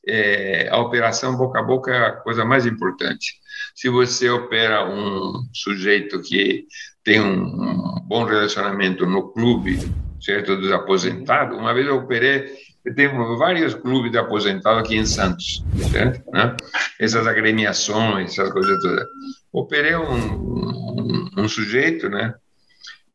é, 0.06 0.68
a 0.70 0.76
operação 0.76 1.38
boca 1.38 1.58
a 1.58 1.62
boca 1.62 1.90
é 1.90 2.06
a 2.06 2.12
coisa 2.12 2.44
mais 2.44 2.66
importante. 2.66 3.40
Se 3.74 3.88
você 3.88 4.28
opera 4.28 4.86
um 4.86 5.32
sujeito 5.54 6.20
que 6.20 6.66
tem 7.02 7.18
um, 7.18 7.94
bom 8.06 8.24
relacionamento 8.24 9.06
no 9.06 9.32
clube, 9.32 9.78
certo, 10.20 10.54
dos 10.56 10.70
aposentados, 10.70 11.56
uma 11.56 11.72
vez 11.72 11.86
eu 11.86 11.96
operei 11.96 12.52
tenho 12.94 13.36
vários 13.36 13.74
clubes 13.74 14.12
de 14.12 14.18
aposentados 14.18 14.80
aqui 14.80 14.96
em 14.96 15.06
Santos, 15.06 15.64
certo? 15.90 16.30
Né? 16.30 16.56
Essas 16.98 17.26
agremiações, 17.26 18.32
essas 18.32 18.52
coisas 18.52 18.80
todas. 18.82 19.06
Operei 19.52 19.96
um, 19.96 20.14
um, 20.14 21.30
um 21.38 21.48
sujeito, 21.48 22.08
né? 22.08 22.34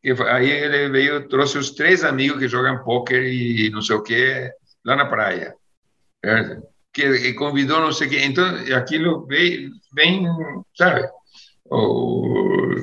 E 0.02 0.12
aí 0.28 0.50
ele 0.50 0.90
veio, 0.90 1.28
trouxe 1.28 1.56
os 1.56 1.70
três 1.70 2.04
amigos 2.04 2.38
que 2.38 2.48
jogam 2.48 2.84
pôquer 2.84 3.24
e 3.24 3.70
não 3.70 3.80
sei 3.80 3.96
o 3.96 4.02
que 4.02 4.50
lá 4.84 4.96
na 4.96 5.06
praia. 5.06 5.54
Certo? 6.22 6.62
Que, 6.92 7.32
convidou 7.32 7.80
não 7.80 7.92
sei 7.92 8.06
o 8.06 8.10
que. 8.10 8.18
Então, 8.22 8.44
aquilo 8.76 9.26
veio 9.26 9.70
bem, 9.92 10.26
sabe? 10.76 11.08
O, 11.64 12.76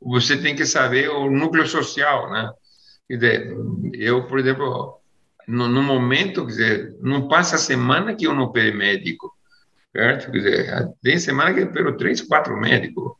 você 0.00 0.36
tem 0.36 0.56
que 0.56 0.64
saber 0.64 1.10
o 1.10 1.30
núcleo 1.30 1.66
social, 1.66 2.30
né? 2.30 2.50
Eu, 3.94 4.26
por 4.26 4.38
exemplo, 4.38 4.97
no, 5.48 5.66
no 5.66 5.82
momento, 5.82 6.44
quer 6.44 6.50
dizer, 6.50 6.96
não 7.00 7.26
passa 7.26 7.56
a 7.56 7.58
semana 7.58 8.14
que 8.14 8.26
eu 8.26 8.34
não 8.34 8.44
opere 8.44 8.70
médico, 8.70 9.34
certo? 9.90 10.30
Quer 10.30 10.38
dizer, 10.38 10.88
tem 11.02 11.18
semana 11.18 11.54
que 11.54 11.60
eu 11.60 11.66
opero 11.66 11.96
três, 11.96 12.20
quatro 12.20 12.54
médicos. 12.60 13.12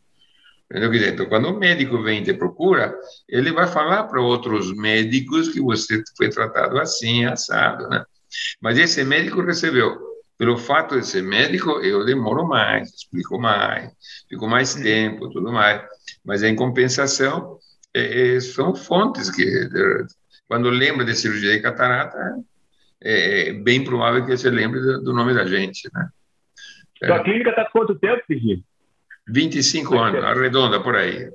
Entendeu? 0.70 1.08
Então, 1.08 1.26
quando 1.26 1.48
o 1.48 1.58
médico 1.58 2.02
vem 2.02 2.22
te 2.22 2.34
procura, 2.34 2.94
ele 3.26 3.50
vai 3.50 3.66
falar 3.66 4.04
para 4.04 4.20
outros 4.20 4.76
médicos 4.76 5.48
que 5.48 5.62
você 5.62 6.02
foi 6.14 6.28
tratado 6.28 6.78
assim, 6.78 7.24
assado, 7.24 7.88
né? 7.88 8.04
Mas 8.60 8.76
esse 8.76 9.02
médico 9.02 9.40
recebeu. 9.40 9.96
Pelo 10.36 10.58
fato 10.58 11.00
de 11.00 11.06
ser 11.06 11.22
médico, 11.22 11.70
eu 11.80 12.04
demoro 12.04 12.46
mais, 12.46 12.90
explico 12.94 13.40
mais, 13.40 13.90
fico 14.28 14.46
mais 14.46 14.74
uhum. 14.76 14.82
tempo, 14.82 15.30
tudo 15.30 15.50
mais. 15.50 15.82
Mas, 16.22 16.42
em 16.42 16.54
compensação, 16.54 17.58
é, 17.94 18.36
é, 18.36 18.40
são 18.40 18.74
fontes 18.74 19.30
que, 19.30 19.42
quando 20.48 20.70
lembra 20.70 21.04
de 21.04 21.14
cirurgia 21.14 21.52
de 21.52 21.60
catarata, 21.60 22.18
é, 23.02 23.50
é 23.50 23.52
bem 23.52 23.84
provável 23.84 24.24
que 24.24 24.36
você 24.36 24.50
lembre 24.50 24.80
do 24.80 25.12
nome 25.12 25.34
da 25.34 25.44
gente, 25.44 25.88
né? 25.92 26.08
Sua 27.04 27.16
é. 27.16 27.22
clínica 27.22 27.50
está 27.50 27.66
quanto 27.66 27.94
tempo, 27.94 28.22
Serginho? 28.26 28.64
25 29.28 29.98
anos, 29.98 30.24
arredonda 30.24 30.80
por 30.80 30.96
aí. 30.96 31.30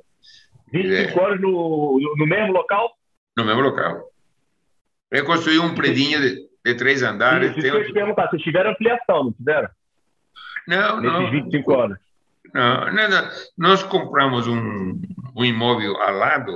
25 0.72 1.20
é. 1.20 1.24
anos 1.24 1.40
no, 1.40 2.14
no 2.18 2.26
mesmo 2.26 2.52
local? 2.52 2.90
No 3.36 3.44
mesmo 3.44 3.62
local. 3.62 4.10
Eu 5.10 5.24
construí 5.24 5.60
um 5.60 5.74
predinho 5.74 6.20
de, 6.20 6.48
de 6.64 6.74
três 6.74 7.02
andares. 7.02 7.52
Isso, 7.52 7.60
isso 7.60 7.68
eu 7.68 7.86
te 7.86 7.92
perguntar, 7.92 8.28
vocês 8.28 8.42
tiveram 8.42 8.72
ampliação, 8.72 9.24
não 9.24 9.32
tiveram? 9.32 9.68
Não, 10.66 11.00
Nesses 11.00 11.20
não. 11.20 11.30
25 11.30 11.80
anos. 11.80 11.98
Não, 12.52 12.92
não, 12.92 13.08
não, 13.08 13.30
Nós 13.56 13.82
compramos 13.84 14.46
um, 14.46 15.00
um 15.36 15.44
imóvel 15.44 15.96
ao 15.96 16.14
lado 16.14 16.52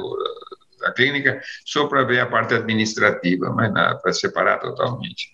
da 0.81 0.93
clínica 0.93 1.41
só 1.65 1.87
para 1.87 2.05
ver 2.05 2.21
a 2.21 2.27
parte 2.27 2.55
administrativa, 2.55 3.51
mas 3.51 3.73
nada, 3.73 3.99
para 4.01 4.13
separar 4.13 4.59
totalmente. 4.59 5.29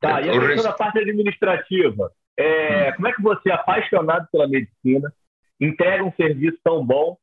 Tá, 0.00 0.20
e 0.20 0.30
a 0.30 0.40
questão 0.40 0.64
da 0.64 0.72
parte 0.72 0.98
administrativa? 0.98 2.10
É, 2.36 2.90
hum. 2.90 2.94
Como 2.96 3.08
é 3.08 3.12
que 3.12 3.22
você, 3.22 3.50
é 3.50 3.54
apaixonado 3.54 4.28
pela 4.30 4.48
medicina, 4.48 5.12
entrega 5.60 6.04
um 6.04 6.12
serviço 6.12 6.58
tão 6.62 6.84
bom 6.84 7.16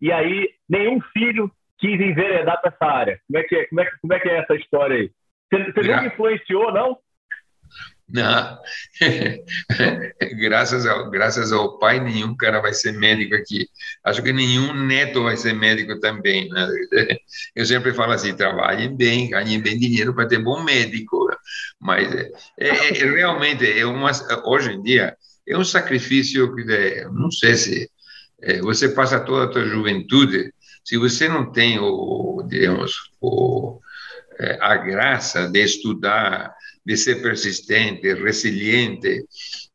e 0.00 0.12
aí 0.12 0.50
nenhum 0.68 1.00
filho 1.12 1.50
quis 1.78 2.00
enveredar 2.00 2.60
para 2.60 2.70
essa 2.70 2.84
área. 2.84 3.20
Como 3.26 3.38
é 3.38 3.42
que 3.44 3.56
é, 3.56 3.66
como 3.66 3.80
é, 3.80 3.90
como 4.00 4.12
é, 4.14 4.20
que 4.20 4.28
é 4.28 4.38
essa 4.38 4.54
história 4.54 4.96
aí? 4.96 5.10
Você, 5.50 5.72
você 5.72 5.88
nunca 5.88 6.06
influenciou, 6.06 6.72
não? 6.72 6.98
Não, 8.10 8.58
graças 10.38 10.86
ao, 10.86 11.10
graças 11.10 11.52
ao 11.52 11.78
pai, 11.78 12.00
nenhum 12.00 12.34
cara 12.34 12.58
vai 12.58 12.72
ser 12.72 12.92
médico 12.92 13.34
aqui. 13.34 13.68
Acho 14.02 14.22
que 14.22 14.32
nenhum 14.32 14.72
neto 14.72 15.24
vai 15.24 15.36
ser 15.36 15.52
médico 15.52 16.00
também. 16.00 16.48
Né? 16.48 16.68
Eu 17.54 17.66
sempre 17.66 17.92
falo 17.92 18.12
assim: 18.12 18.34
trabalhem 18.34 18.96
bem, 18.96 19.28
ganhem 19.28 19.60
bem 19.60 19.78
dinheiro 19.78 20.14
para 20.14 20.26
ter 20.26 20.38
bom 20.38 20.62
médico. 20.62 21.28
Mas 21.78 22.10
é, 22.14 22.30
é, 22.58 22.68
é 22.68 23.10
realmente, 23.10 23.78
é 23.78 23.84
uma, 23.84 24.10
hoje 24.44 24.72
em 24.72 24.82
dia, 24.82 25.14
é 25.46 25.56
um 25.58 25.64
sacrifício 25.64 26.54
que, 26.54 26.62
é, 26.72 27.04
não 27.10 27.30
sei 27.30 27.54
se 27.56 27.90
é, 28.42 28.60
você 28.60 28.88
passa 28.88 29.20
toda 29.20 29.50
a 29.50 29.52
sua 29.52 29.66
juventude, 29.66 30.52
se 30.84 30.96
você 30.96 31.28
não 31.28 31.52
tem 31.52 31.78
o, 31.78 32.42
digamos, 32.48 33.10
o, 33.20 33.80
é, 34.38 34.56
a 34.60 34.76
graça 34.76 35.48
de 35.48 35.62
estudar, 35.62 36.54
de 36.88 36.96
ser 36.96 37.20
persistente, 37.20 38.14
resiliente, 38.14 39.22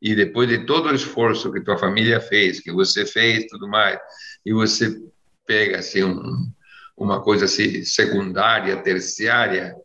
e 0.02 0.16
depois 0.16 0.50
de 0.50 0.66
todo 0.66 0.90
o 0.90 0.96
esforço 0.96 1.54
que 1.54 1.62
tua 1.62 1.78
família 1.78 2.20
fez, 2.20 2.60
que 2.60 2.72
você 2.72 3.06
fez, 3.06 3.46
tudo 3.46 3.68
mais, 3.68 4.00
e 4.44 4.52
você 4.52 5.00
pega 5.46 5.78
assim 5.78 6.04
um, 6.04 6.52
uma 6.98 7.22
coisa 7.22 7.46
assim 7.46 7.84
secundária, 7.84 8.78
terciária, 8.78 9.76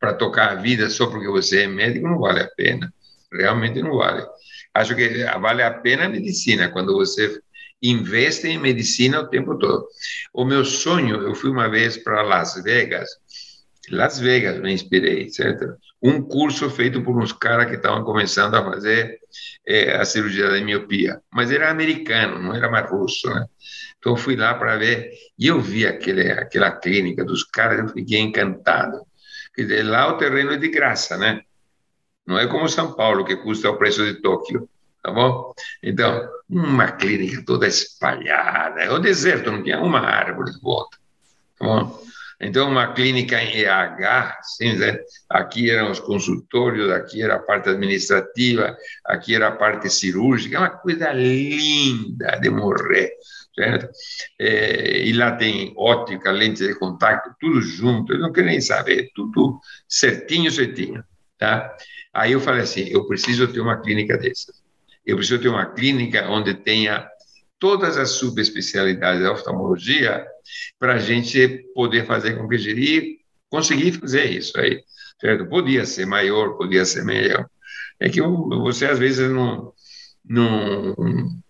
para 0.00 0.14
tocar 0.14 0.52
a 0.52 0.54
vida 0.54 0.88
só 0.88 1.06
porque 1.06 1.28
você 1.28 1.64
é 1.64 1.66
médico, 1.66 2.08
não 2.08 2.18
vale 2.18 2.40
a 2.40 2.48
pena. 2.48 2.90
Realmente 3.30 3.82
não 3.82 3.94
vale. 3.94 4.24
Acho 4.72 4.96
que 4.96 5.22
vale 5.38 5.62
a 5.62 5.70
pena 5.70 6.06
a 6.06 6.08
medicina, 6.08 6.70
quando 6.70 6.94
você 6.94 7.38
investem 7.82 8.54
em 8.54 8.58
medicina 8.58 9.20
o 9.20 9.28
tempo 9.28 9.58
todo. 9.58 9.86
O 10.32 10.46
meu 10.46 10.64
sonho, 10.64 11.20
eu 11.20 11.34
fui 11.34 11.50
uma 11.50 11.68
vez 11.68 11.98
para 11.98 12.22
Las 12.22 12.54
Vegas, 12.62 13.10
Las 13.90 14.18
Vegas 14.18 14.58
me 14.60 14.72
inspirei, 14.72 15.28
certo? 15.30 15.76
Um 16.02 16.22
curso 16.22 16.68
feito 16.70 17.02
por 17.02 17.16
uns 17.16 17.32
caras 17.32 17.66
que 17.66 17.76
estavam 17.76 18.04
começando 18.04 18.54
a 18.54 18.64
fazer 18.64 19.18
é, 19.66 19.96
a 19.96 20.04
cirurgia 20.04 20.50
da 20.50 20.60
miopia, 20.60 21.20
mas 21.32 21.50
era 21.50 21.70
americano, 21.70 22.40
não 22.40 22.54
era 22.54 22.70
mais 22.70 22.88
russo, 22.90 23.28
né? 23.28 23.46
Então 23.98 24.12
eu 24.12 24.16
fui 24.16 24.36
lá 24.36 24.54
para 24.54 24.76
ver 24.76 25.10
e 25.38 25.46
eu 25.46 25.60
vi 25.60 25.86
aquele, 25.86 26.30
aquela 26.32 26.70
clínica 26.70 27.24
dos 27.24 27.44
caras, 27.44 27.80
eu 27.80 27.88
fiquei 27.88 28.18
encantado. 28.18 29.00
Quer 29.54 29.62
dizer, 29.62 29.82
lá 29.84 30.08
o 30.08 30.18
terreno 30.18 30.52
é 30.52 30.56
de 30.56 30.68
graça, 30.68 31.16
né? 31.16 31.40
Não 32.26 32.38
é 32.38 32.46
como 32.46 32.68
São 32.68 32.92
Paulo, 32.92 33.24
que 33.24 33.36
custa 33.36 33.70
o 33.70 33.76
preço 33.76 34.04
de 34.04 34.20
Tóquio, 34.20 34.68
tá 35.02 35.12
bom? 35.12 35.52
Então, 35.82 36.28
uma 36.48 36.90
clínica 36.92 37.42
toda 37.46 37.66
espalhada, 37.66 38.92
o 38.92 38.98
deserto 38.98 39.50
não 39.52 39.62
tinha 39.62 39.80
uma 39.80 40.00
árvore 40.00 40.52
de 40.52 40.60
volta, 40.60 40.98
tá 41.58 41.64
bom? 41.64 42.06
Então, 42.40 42.68
uma 42.70 42.92
clínica 42.92 43.42
em 43.42 43.62
EH, 43.62 44.38
sim, 44.42 44.76
né? 44.76 44.98
aqui 45.28 45.70
eram 45.70 45.90
os 45.90 46.00
consultórios, 46.00 46.90
aqui 46.90 47.22
era 47.22 47.36
a 47.36 47.38
parte 47.38 47.70
administrativa, 47.70 48.76
aqui 49.06 49.34
era 49.34 49.48
a 49.48 49.52
parte 49.52 49.88
cirúrgica, 49.88 50.56
é 50.56 50.58
uma 50.58 50.70
coisa 50.70 51.12
linda 51.12 52.38
de 52.38 52.50
morrer, 52.50 53.10
certo? 53.54 53.88
É, 54.38 55.02
e 55.06 55.12
lá 55.14 55.34
tem 55.36 55.72
ótica, 55.78 56.30
lente 56.30 56.66
de 56.66 56.74
contato, 56.74 57.34
tudo 57.40 57.62
junto, 57.62 58.12
eu 58.12 58.18
não 58.18 58.32
quero 58.32 58.48
nem 58.48 58.60
saber, 58.60 59.10
tudo 59.14 59.58
certinho, 59.88 60.50
certinho, 60.50 61.02
tá? 61.38 61.74
Aí 62.12 62.32
eu 62.32 62.40
falei 62.40 62.62
assim, 62.62 62.86
eu 62.90 63.06
preciso 63.06 63.48
ter 63.48 63.60
uma 63.60 63.80
clínica 63.80 64.16
dessas. 64.18 64.62
Eu 65.06 65.16
preciso 65.16 65.40
ter 65.40 65.48
uma 65.48 65.66
clínica 65.66 66.28
onde 66.28 66.52
tenha 66.52 67.08
todas 67.58 67.96
as 67.96 68.10
subespecialidades 68.10 69.22
da 69.22 69.32
oftalmologia 69.32 70.26
para 70.78 70.94
a 70.94 70.98
gente 70.98 71.66
poder 71.74 72.06
fazer 72.06 72.36
com 72.36 72.48
que 72.48 72.58
gerir, 72.58 73.18
conseguir 73.48 73.92
fazer 73.92 74.26
isso 74.26 74.58
aí, 74.58 74.82
certo? 75.20 75.46
Podia 75.46 75.86
ser 75.86 76.06
maior, 76.06 76.56
podia 76.56 76.84
ser 76.84 77.04
melhor. 77.04 77.48
É 77.98 78.08
que 78.08 78.20
você 78.20 78.86
às 78.86 78.98
vezes 78.98 79.30
não, 79.30 79.72
não, 80.24 80.94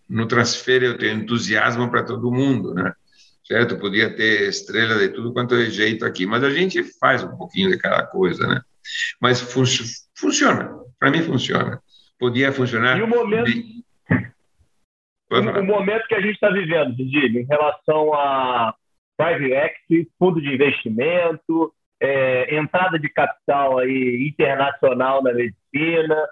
não 0.08 0.28
transfere 0.28 0.88
o 0.88 0.98
teu 0.98 1.12
entusiasmo 1.12 1.90
para 1.90 2.04
todo 2.04 2.32
mundo, 2.32 2.72
né? 2.74 2.92
Certo? 3.44 3.78
Podia 3.78 4.14
ter 4.14 4.48
estrela 4.48 4.98
de 4.98 5.08
tudo 5.08 5.32
quanto 5.32 5.54
é 5.54 5.70
jeito 5.70 6.04
aqui, 6.04 6.26
mas 6.26 6.42
a 6.42 6.50
gente 6.50 6.82
faz 6.98 7.22
um 7.22 7.36
pouquinho 7.36 7.70
de 7.70 7.78
cada 7.78 8.04
coisa, 8.04 8.46
né? 8.46 8.60
Mas 9.20 9.40
fun 9.40 9.64
funciona, 10.14 10.70
para 10.98 11.10
mim 11.10 11.22
funciona. 11.22 11.80
Podia 12.18 12.52
funcionar. 12.52 12.98
E 12.98 13.02
o 13.02 13.06
momento. 13.06 13.46
De 13.46 13.84
o, 15.30 15.64
momento 15.64 16.06
que 16.06 16.14
a 16.14 16.20
gente 16.20 16.34
está 16.34 16.50
vivendo, 16.50 16.94
Didi, 16.94 17.38
em 17.38 17.44
relação 17.44 18.14
a 18.14 18.74
private 19.16 19.52
equity, 19.52 20.10
fundo 20.18 20.40
de 20.40 20.54
investimento, 20.54 21.72
é, 22.00 22.56
entrada 22.56 22.98
de 22.98 23.08
capital 23.08 23.78
aí 23.78 24.28
internacional 24.28 25.22
na 25.22 25.32
medicina, 25.32 26.28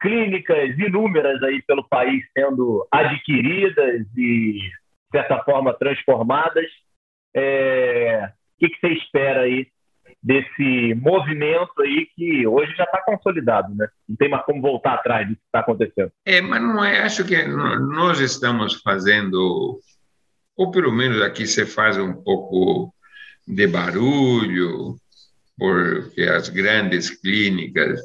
clínicas 0.00 0.78
inúmeras 0.78 1.42
aí 1.42 1.62
pelo 1.62 1.88
país 1.88 2.22
sendo 2.36 2.86
adquiridas 2.90 4.06
e, 4.16 4.52
de 4.52 4.70
certa 5.10 5.42
forma, 5.42 5.72
transformadas. 5.74 6.66
É, 7.34 8.30
o 8.56 8.58
que, 8.58 8.68
que 8.68 8.80
você 8.80 8.92
espera 8.94 9.42
aí 9.42 9.66
desse 10.26 10.92
movimento 10.96 11.80
aí 11.80 12.08
que 12.16 12.44
hoje 12.48 12.74
já 12.74 12.82
está 12.82 13.00
consolidado, 13.00 13.72
né? 13.76 13.86
Não 14.08 14.16
tem 14.16 14.28
mais 14.28 14.44
como 14.44 14.60
voltar 14.60 14.94
atrás 14.94 15.28
do 15.28 15.36
que 15.36 15.40
está 15.46 15.60
acontecendo. 15.60 16.10
É, 16.24 16.40
mas 16.40 16.60
não 16.60 16.84
é, 16.84 16.98
acho 17.02 17.24
que 17.24 17.44
nós 17.44 18.18
estamos 18.18 18.82
fazendo, 18.82 19.78
ou 20.56 20.70
pelo 20.72 20.90
menos 20.90 21.22
aqui 21.22 21.46
você 21.46 21.64
faz 21.64 21.96
um 21.96 22.12
pouco 22.12 22.92
de 23.46 23.68
barulho, 23.68 24.96
porque 25.56 26.22
as 26.22 26.48
grandes 26.48 27.08
clínicas 27.08 28.00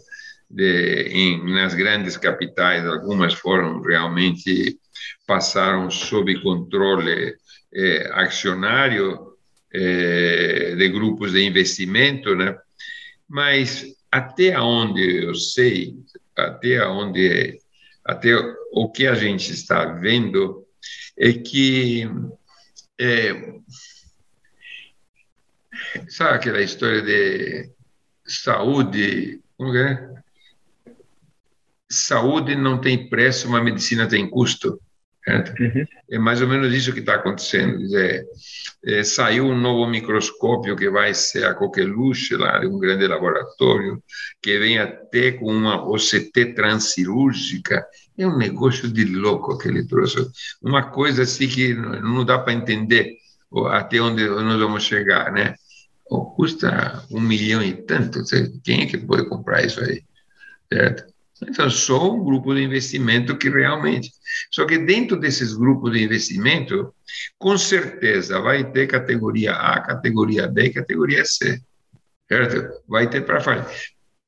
de, 0.48 1.08
em, 1.10 1.56
nas 1.56 1.74
grandes 1.74 2.18
capitais, 2.18 2.86
algumas 2.86 3.34
foram 3.34 3.82
realmente 3.82 4.78
passaram 5.26 5.90
sob 5.90 6.40
controle 6.44 7.34
é, 7.74 8.12
acionário 8.14 9.31
é, 9.74 10.76
de 10.76 10.90
grupos 10.90 11.32
de 11.32 11.44
investimento, 11.44 12.36
né? 12.36 12.58
Mas 13.28 13.86
até 14.12 14.60
onde 14.60 15.24
eu 15.24 15.36
sei, 15.36 15.96
até 16.36 16.86
onde 16.86 17.60
até 18.04 18.32
o 18.74 18.92
que 18.92 19.08
a 19.08 19.14
gente 19.14 19.52
está 19.52 19.86
vendo 19.86 20.66
é 21.18 21.34
que 21.34 22.10
é, 23.00 23.60
sabe 26.10 26.36
aquela 26.36 26.62
história 26.62 27.02
de 27.02 27.72
saúde, 28.26 29.42
como 29.58 29.76
é? 29.76 30.12
Saúde 31.90 32.56
não 32.56 32.80
tem 32.80 33.10
preço, 33.10 33.48
uma 33.48 33.62
medicina 33.62 34.08
tem 34.08 34.30
custo. 34.30 34.82
Uhum. 35.28 35.86
É 36.10 36.18
mais 36.18 36.42
ou 36.42 36.48
menos 36.48 36.74
isso 36.74 36.94
que 36.94 37.00
está 37.00 37.16
acontecendo. 37.16 37.78
Dizer, 37.78 38.26
é, 38.86 39.04
saiu 39.04 39.46
um 39.46 39.58
novo 39.58 39.90
microscópio 39.90 40.76
que 40.76 40.90
vai 40.90 41.14
ser 41.14 41.46
a 41.46 41.54
coqueluche 41.54 42.36
lá 42.36 42.60
de 42.60 42.68
um 42.68 42.80
grande 42.80 43.08
laboratório, 43.08 44.02
que 44.42 44.58
vem 44.58 44.80
até 44.80 45.34
com 45.34 45.46
uma 45.46 45.88
OCT 45.88 46.54
transcirúrgica. 46.56 47.86
É 48.18 48.28
um 48.28 48.38
negócio 48.38 48.92
de 48.92 49.06
louco 49.06 49.58
que 49.58 49.68
ele 49.68 49.88
trouxe. 49.88 50.28
Uma 50.62 50.90
coisa 50.90 51.24
assim 51.24 51.48
que 51.48 51.74
não 51.74 52.26
dá 52.26 52.40
para 52.40 52.54
entender 52.54 53.16
até 53.70 54.00
onde 54.02 54.28
nós 54.28 54.60
vamos 54.60 54.84
chegar, 54.84 55.32
né? 55.32 55.56
custa 56.36 57.06
um 57.12 57.22
milhão 57.22 57.64
e 57.64 57.74
tanto. 57.74 58.24
Quem 58.64 58.82
é 58.82 58.86
que 58.86 58.98
pode 58.98 59.28
comprar 59.30 59.66
isso 59.66 59.80
aí? 59.80 60.04
Certo? 60.72 61.11
Então, 61.44 61.70
só 61.70 62.14
um 62.14 62.24
grupo 62.24 62.54
de 62.54 62.62
investimento 62.62 63.38
que 63.38 63.50
realmente. 63.50 64.12
Só 64.52 64.66
que 64.66 64.78
dentro 64.78 65.20
desses 65.20 65.54
grupos 65.54 65.92
de 65.94 66.04
investimento, 66.04 66.94
com 67.38 67.58
certeza 67.58 68.40
vai 68.40 68.72
ter 68.72 68.88
categoria 68.88 69.54
A, 69.54 69.82
categoria 69.82 70.48
B 70.48 70.66
e 70.66 70.74
categoria 70.74 71.26
C. 71.26 71.60
Certo? 72.28 72.84
Vai 72.88 73.10
ter 73.10 73.26
para 73.26 73.42
fazer. 73.42 73.66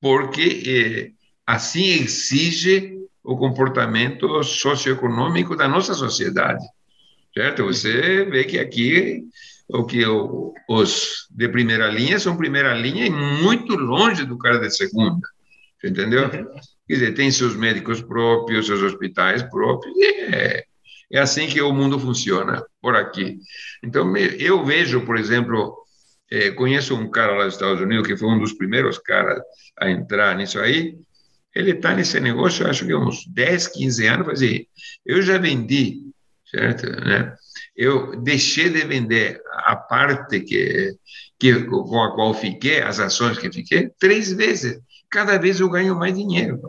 Porque 0.01 0.64
eh, 0.66 1.11
assim 1.45 1.86
exige 1.86 2.97
o 3.24 3.38
comportamento 3.38 4.43
socioeconômico 4.43 5.55
da 5.55 5.68
nossa 5.68 5.93
sociedade. 5.93 6.66
Certo? 7.34 7.66
Você 7.66 8.26
vê 8.26 8.43
que 8.43 8.59
aqui 8.59 9.24
o 9.70 9.86
que 9.86 10.03
os 10.68 11.28
de 11.32 11.47
primeira 11.47 11.88
linha 11.88 12.20
são 12.20 12.36
primeira 12.36 12.74
linha 12.74 13.05
e 13.05 13.09
muito 13.09 13.76
longe 13.76 14.26
do 14.26 14.38
cara 14.38 14.59
de 14.59 14.70
segunda. 14.72 15.28
Entendeu? 15.84 16.30
Quer 16.88 16.93
dizer, 16.95 17.13
tem 17.13 17.31
seus 17.31 17.55
médicos 17.55 18.01
próprios, 18.01 18.65
seus 18.65 18.81
hospitais 18.81 19.41
próprios, 19.43 19.95
e 19.95 20.05
é, 20.05 20.63
é 21.11 21.19
assim 21.19 21.47
que 21.47 21.61
o 21.61 21.71
mundo 21.71 21.99
funciona 21.99 22.63
por 22.81 22.95
aqui. 22.95 23.38
Então, 23.84 24.15
eu 24.17 24.65
vejo, 24.65 25.05
por 25.05 25.17
exemplo, 25.17 25.77
é, 26.31 26.51
conheço 26.51 26.95
um 26.95 27.09
cara 27.09 27.36
lá 27.36 27.45
dos 27.45 27.53
Estados 27.53 27.79
Unidos 27.79 28.07
que 28.07 28.17
foi 28.17 28.27
um 28.27 28.39
dos 28.39 28.53
primeiros 28.53 28.97
caras 28.97 29.39
a 29.79 29.89
entrar 29.89 30.36
nisso 30.36 30.59
aí. 30.59 30.97
Ele 31.55 31.71
está 31.71 31.93
nesse 31.93 32.19
negócio, 32.19 32.67
acho 32.67 32.86
que 32.86 32.95
uns 32.95 33.27
10, 33.27 33.67
15 33.67 34.07
anos. 34.07 34.29
Assim, 34.29 34.65
eu 35.05 35.21
já 35.21 35.38
vendi, 35.38 36.01
certo? 36.49 36.89
Né? 36.89 37.36
Eu 37.75 38.19
deixei 38.19 38.69
de 38.69 38.84
vender 38.86 39.39
a 39.59 39.75
parte 39.75 40.39
que, 40.39 40.91
que 41.39 41.63
com 41.65 42.01
a 42.01 42.15
qual 42.15 42.34
fiquei, 42.34 42.81
as 42.81 42.99
ações 42.99 43.38
que 43.38 43.51
fiquei, 43.51 43.89
três 43.99 44.34
vezes 44.34 44.79
cada 45.14 45.38
vez 45.38 45.59
eu 45.59 45.70
ganho 45.70 45.95
mais 45.95 46.16
dinheiro. 46.16 46.59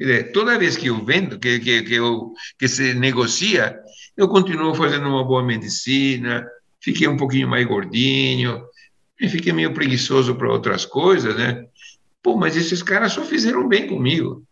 Dizer, 0.00 0.32
toda 0.32 0.58
vez 0.58 0.78
que 0.78 0.86
eu 0.86 1.04
vendo, 1.04 1.38
que, 1.38 1.60
que, 1.60 1.82
que, 1.82 1.94
eu, 1.94 2.32
que 2.58 2.66
se 2.66 2.94
negocia, 2.94 3.78
eu 4.16 4.26
continuo 4.28 4.74
fazendo 4.74 5.06
uma 5.06 5.22
boa 5.22 5.44
medicina, 5.44 6.48
fiquei 6.80 7.06
um 7.06 7.18
pouquinho 7.18 7.46
mais 7.46 7.66
gordinho, 7.66 8.64
fiquei 9.30 9.52
meio 9.52 9.74
preguiçoso 9.74 10.34
para 10.34 10.50
outras 10.50 10.86
coisas, 10.86 11.36
né? 11.36 11.66
Pô, 12.22 12.34
mas 12.34 12.56
esses 12.56 12.82
caras 12.82 13.12
só 13.12 13.22
fizeram 13.22 13.68
bem 13.68 13.86
comigo. 13.86 14.42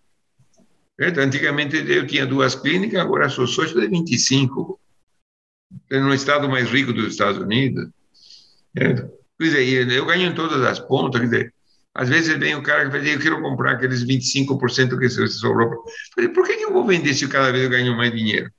Certo? 1.00 1.18
Antigamente 1.18 1.76
eu 1.76 2.06
tinha 2.06 2.26
duas 2.26 2.54
clínicas, 2.54 3.00
agora 3.00 3.30
sou 3.30 3.46
sócio 3.46 3.80
de 3.80 3.88
25. 3.88 4.78
No 5.90 6.12
estado 6.12 6.46
mais 6.46 6.68
rico 6.70 6.92
dos 6.92 7.12
Estados 7.12 7.40
Unidos. 7.40 7.88
Certo? 8.76 9.10
Quer 9.38 9.44
dizer, 9.44 9.90
eu 9.90 10.04
ganho 10.04 10.30
em 10.30 10.34
todas 10.34 10.62
as 10.62 10.78
pontas. 10.78 11.20
Quer 11.22 11.26
dizer, 11.26 11.54
às 11.94 12.08
vezes 12.08 12.36
vem 12.38 12.54
o 12.54 12.62
cara 12.62 12.84
que 12.84 12.90
fala, 12.90 13.08
eu 13.08 13.20
quero 13.20 13.40
comprar 13.40 13.72
aqueles 13.72 14.04
25% 14.04 14.98
que 14.98 15.08
sobrou. 15.08 15.84
Falei, 16.14 16.30
por 16.30 16.46
que, 16.46 16.52
eu 16.52 16.72
vou 16.72 16.86
vender 16.86 17.14
se 17.14 17.28
cada 17.28 17.52
vez 17.52 17.64
eu 17.64 17.70
ganho 17.70 17.96
mais 17.96 18.12
dinheiro? 18.12 18.50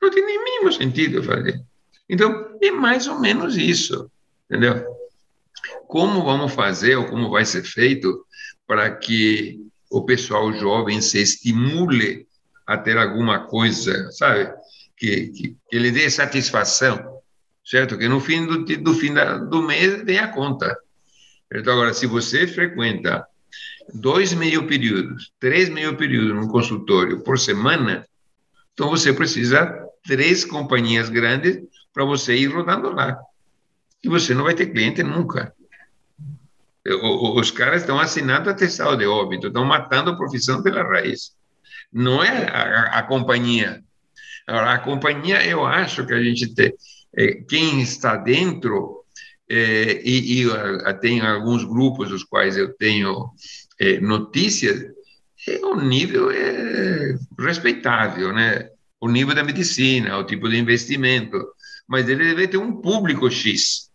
Não 0.00 0.10
tem 0.10 0.24
nem 0.24 0.42
mínimo 0.44 0.72
sentido 0.72 1.22
fazer. 1.22 1.60
Então, 2.08 2.56
é 2.62 2.70
mais 2.70 3.08
ou 3.08 3.18
menos 3.18 3.56
isso, 3.56 4.10
entendeu? 4.48 4.84
Como 5.88 6.24
vamos 6.24 6.52
fazer 6.52 6.96
ou 6.96 7.06
como 7.06 7.30
vai 7.30 7.44
ser 7.44 7.64
feito 7.64 8.24
para 8.66 8.94
que 8.94 9.60
o 9.90 10.04
pessoal 10.04 10.52
jovem 10.52 11.00
se 11.00 11.20
estimule 11.20 12.26
a 12.66 12.76
ter 12.76 12.96
alguma 12.96 13.46
coisa, 13.46 14.10
sabe? 14.12 14.52
que, 14.96 15.28
que, 15.28 15.56
que 15.68 15.78
lhe 15.78 15.90
dê 15.90 16.08
satisfação, 16.10 17.20
certo? 17.64 17.98
Que 17.98 18.08
no 18.08 18.20
fim 18.20 18.46
do, 18.46 18.64
do 18.64 18.94
fim 18.94 19.12
da, 19.12 19.36
do 19.36 19.62
mês 19.62 20.02
venha 20.02 20.24
a 20.24 20.32
conta. 20.32 20.76
Então, 21.52 21.72
agora, 21.74 21.94
se 21.94 22.06
você 22.06 22.46
frequenta 22.46 23.26
dois 23.94 24.32
meio 24.32 24.66
períodos, 24.66 25.32
três 25.38 25.68
meio 25.68 25.96
períodos 25.96 26.34
num 26.34 26.48
consultório 26.48 27.22
por 27.22 27.38
semana, 27.38 28.06
então 28.72 28.90
você 28.90 29.12
precisa 29.12 29.86
três 30.04 30.44
companhias 30.44 31.08
grandes 31.08 31.62
para 31.92 32.04
você 32.04 32.36
ir 32.36 32.46
rodando 32.46 32.90
lá. 32.90 33.18
E 34.02 34.08
você 34.08 34.34
não 34.34 34.44
vai 34.44 34.54
ter 34.54 34.66
cliente 34.66 35.02
nunca. 35.02 35.52
Os 37.34 37.50
caras 37.50 37.80
estão 37.80 37.98
assinando 37.98 38.48
atestado 38.48 38.96
de 38.96 39.06
óbito, 39.06 39.48
estão 39.48 39.64
matando 39.64 40.10
a 40.10 40.16
profissão 40.16 40.62
pela 40.62 40.82
raiz. 40.82 41.34
Não 41.92 42.22
é 42.22 42.48
a, 42.48 42.98
a 42.98 43.02
companhia. 43.02 43.82
Agora, 44.46 44.74
a 44.74 44.78
companhia, 44.78 45.44
eu 45.44 45.66
acho 45.66 46.06
que 46.06 46.14
a 46.14 46.22
gente 46.22 46.54
tem. 46.54 46.72
É, 47.16 47.32
quem 47.48 47.80
está 47.80 48.14
dentro, 48.16 49.04
é, 49.48 50.02
e, 50.04 50.42
e 50.42 50.94
tem 51.00 51.20
alguns 51.20 51.64
grupos 51.64 52.10
dos 52.10 52.24
quais 52.24 52.56
eu 52.56 52.72
tenho 52.74 53.30
é, 53.78 54.00
notícias, 54.00 54.84
é 55.48 55.64
um 55.64 55.80
nível 55.80 56.30
é, 56.30 57.16
respeitável, 57.38 58.32
né? 58.32 58.68
O 59.00 59.08
nível 59.08 59.34
da 59.34 59.44
medicina, 59.44 60.18
o 60.18 60.24
tipo 60.24 60.48
de 60.48 60.56
investimento, 60.56 61.38
mas 61.86 62.08
ele 62.08 62.24
deve 62.24 62.48
ter 62.48 62.56
um 62.56 62.80
público 62.80 63.30
X, 63.30 63.90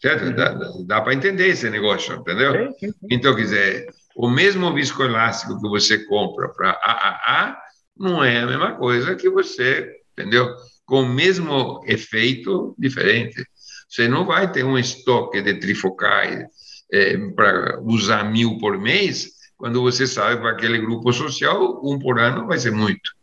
certo? 0.00 0.34
Dá, 0.34 0.54
dá 0.84 1.00
para 1.00 1.14
entender 1.14 1.48
esse 1.48 1.70
negócio, 1.70 2.16
entendeu? 2.16 2.74
Então, 3.08 3.34
quer 3.34 3.42
dizer, 3.42 3.86
o 4.14 4.28
mesmo 4.28 4.72
viscoelástico 4.74 5.60
que 5.60 5.68
você 5.68 6.04
compra 6.04 6.48
para 6.50 6.70
AAA 6.70 7.56
não 7.96 8.22
é 8.22 8.40
a 8.40 8.46
mesma 8.46 8.76
coisa 8.76 9.14
que 9.14 9.30
você, 9.30 9.90
entendeu? 10.12 10.48
Com 10.84 11.02
o 11.02 11.08
mesmo 11.08 11.82
efeito 11.86 12.74
diferente. 12.78 13.46
Você 13.94 14.08
não 14.08 14.26
vai 14.26 14.50
ter 14.50 14.64
um 14.64 14.76
estoque 14.76 15.40
de 15.40 15.54
trifocais 15.54 16.48
é, 16.92 17.16
para 17.36 17.80
usar 17.80 18.24
mil 18.24 18.58
por 18.58 18.76
mês, 18.76 19.30
quando 19.56 19.80
você 19.80 20.04
sabe 20.04 20.40
para 20.40 20.50
aquele 20.50 20.78
grupo 20.78 21.12
social, 21.12 21.80
um 21.84 21.96
por 21.96 22.18
ano 22.18 22.48
vai 22.48 22.58
ser 22.58 22.72
muito. 22.72 23.14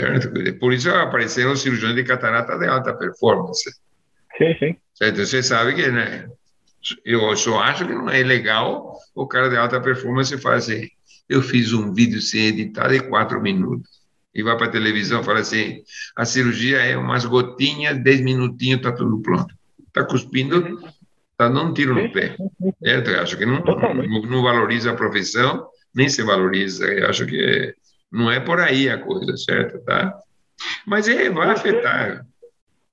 Certo? 0.00 0.58
Por 0.58 0.72
isso 0.72 0.88
apareceram 0.88 1.54
cirurgiões 1.54 1.94
de 1.94 2.02
catarata 2.02 2.56
de 2.56 2.66
alta 2.66 2.94
performance. 2.94 3.70
Sim, 4.38 4.56
sim. 4.58 4.76
Certo? 4.94 5.18
Você 5.18 5.42
sabe 5.42 5.74
que 5.74 5.86
né, 5.90 6.30
eu 7.04 7.36
só 7.36 7.60
acho 7.60 7.86
que 7.86 7.92
não 7.92 8.08
é 8.08 8.22
legal 8.22 8.96
o 9.14 9.26
cara 9.26 9.50
de 9.50 9.56
alta 9.58 9.78
performance 9.82 10.34
fazer. 10.38 10.76
Assim, 10.78 10.88
eu 11.28 11.42
fiz 11.42 11.74
um 11.74 11.92
vídeo 11.92 12.22
sem 12.22 12.46
editar 12.46 12.88
de 12.88 13.00
quatro 13.00 13.38
minutos. 13.38 14.02
E 14.34 14.42
vai 14.42 14.56
para 14.56 14.66
a 14.66 14.70
televisão 14.70 15.20
e 15.20 15.24
fala 15.24 15.40
assim: 15.40 15.82
a 16.16 16.24
cirurgia 16.24 16.78
é 16.78 16.96
umas 16.96 17.26
gotinhas, 17.26 18.02
dez 18.02 18.22
minutinhos, 18.22 18.78
está 18.78 18.90
tudo 18.90 19.20
pronto. 19.20 19.54
Está 19.94 20.04
cuspindo, 20.04 20.80
está 21.30 21.46
dando 21.46 21.70
um 21.70 21.72
tiro 21.72 21.94
no 21.94 22.12
pé. 22.12 22.36
É, 22.82 22.96
eu 22.96 23.20
acho 23.20 23.38
que 23.38 23.46
não, 23.46 23.62
não, 23.62 24.42
valoriza 24.42 24.90
a 24.90 24.96
profissão, 24.96 25.68
nem 25.94 26.08
se 26.08 26.20
valoriza. 26.24 26.84
Eu 26.86 27.08
acho 27.08 27.24
que 27.24 27.72
não 28.10 28.28
é 28.28 28.40
por 28.40 28.58
aí 28.58 28.88
a 28.88 28.98
coisa, 28.98 29.36
certo? 29.36 29.78
Tá? 29.84 30.18
Mas 30.84 31.06
é, 31.06 31.30
vai 31.30 31.46
você, 31.46 31.68
afetar. 31.68 32.26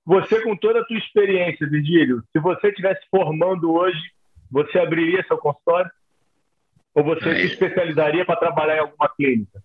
Você, 0.06 0.42
com 0.42 0.56
toda 0.56 0.82
a 0.82 0.86
tua 0.86 0.98
experiência, 0.98 1.68
Vigílio, 1.68 2.24
se 2.32 2.40
você 2.40 2.68
estivesse 2.68 3.02
formando 3.10 3.74
hoje, 3.74 4.00
você 4.52 4.78
abriria 4.78 5.26
seu 5.28 5.40
consultório? 5.40 5.90
Ou 6.94 7.04
você 7.04 7.30
Aí. 7.30 7.48
se 7.48 7.54
especializaria 7.54 8.26
para 8.26 8.36
trabalhar 8.36 8.76
em 8.76 8.82
alguma 8.82 9.10
clínica? 9.10 9.60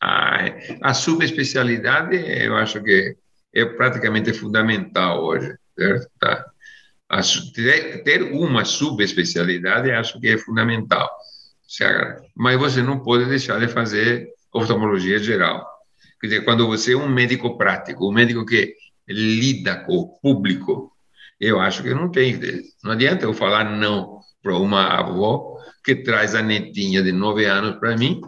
A, 0.00 0.38
a 0.82 0.94
subespecialidade, 0.94 2.16
eu 2.16 2.54
acho 2.54 2.80
que 2.80 3.16
é 3.52 3.64
praticamente 3.64 4.32
fundamental 4.32 5.24
hoje, 5.24 5.56
certo? 5.78 6.10
Tá? 6.18 6.44
A, 7.08 7.20
ter 8.04 8.22
uma 8.22 8.64
subespecialidade, 8.64 9.90
acho 9.90 10.20
que 10.20 10.28
é 10.28 10.38
fundamental. 10.38 11.08
Mas 12.36 12.58
você 12.58 12.82
não 12.82 12.98
pode 13.00 13.26
deixar 13.26 13.60
de 13.60 13.68
fazer 13.68 14.28
oftalmologia 14.52 15.18
geral. 15.18 15.64
Quer 16.20 16.26
dizer, 16.26 16.44
quando 16.44 16.66
você 16.66 16.94
é 16.94 16.96
um 16.96 17.08
médico 17.08 17.56
prático, 17.56 18.08
um 18.08 18.12
médico 18.12 18.44
que 18.44 18.74
lida 19.06 19.76
com 19.84 19.94
o 19.94 20.08
público, 20.20 20.92
eu 21.40 21.60
acho 21.60 21.82
que 21.82 21.94
não 21.94 22.10
tem. 22.10 22.38
Não 22.82 22.92
adianta 22.92 23.24
eu 23.24 23.32
falar 23.32 23.64
não 23.64 24.18
para 24.42 24.56
uma 24.56 24.88
avó 24.88 25.56
que 25.84 25.94
traz 25.94 26.34
a 26.34 26.42
netinha 26.42 27.02
de 27.02 27.12
nove 27.12 27.44
anos 27.46 27.76
para 27.78 27.96
mim, 27.96 28.20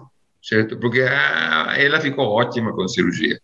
certo? 0.43 0.79
Porque 0.79 1.01
a, 1.03 1.75
ela 1.77 2.01
ficou 2.01 2.27
ótima 2.27 2.73
com 2.73 2.87
cirurgia. 2.87 3.41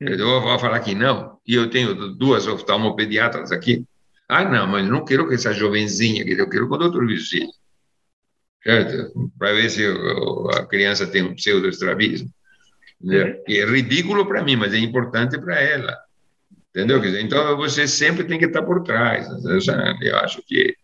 Eu 0.00 0.40
vou 0.40 0.58
falar 0.58 0.80
que 0.80 0.94
não. 0.94 1.38
E 1.46 1.54
eu 1.54 1.68
tenho 1.68 2.14
duas 2.14 2.46
oftalmopediatras 2.46 3.50
aqui. 3.50 3.84
Ah, 4.28 4.44
não, 4.44 4.66
mas 4.66 4.86
não 4.86 5.04
quero 5.04 5.26
que 5.28 5.34
essa 5.34 5.52
jovenzinha, 5.52 6.24
eu 6.24 6.48
quero 6.48 6.68
com 6.68 6.74
o 6.74 6.78
doutor 6.78 7.06
Virgílio. 7.06 7.48
Certo? 8.62 9.30
Para 9.38 9.52
ver 9.54 9.70
se 9.70 9.84
a 10.56 10.66
criança 10.66 11.06
tem 11.06 11.22
um 11.22 11.34
pseudoestrabismo. 11.34 12.28
Uhum. 13.00 13.42
E 13.48 13.58
é 13.58 13.64
ridículo 13.64 14.26
para 14.26 14.42
mim, 14.42 14.56
mas 14.56 14.74
é 14.74 14.78
importante 14.78 15.38
para 15.38 15.60
ela. 15.60 15.96
Entendeu? 16.70 17.02
Então, 17.20 17.56
você 17.56 17.88
sempre 17.88 18.24
tem 18.24 18.38
que 18.38 18.44
estar 18.44 18.62
por 18.62 18.82
trás. 18.82 19.26
Eu 20.02 20.16
acho 20.18 20.42
que 20.42 20.76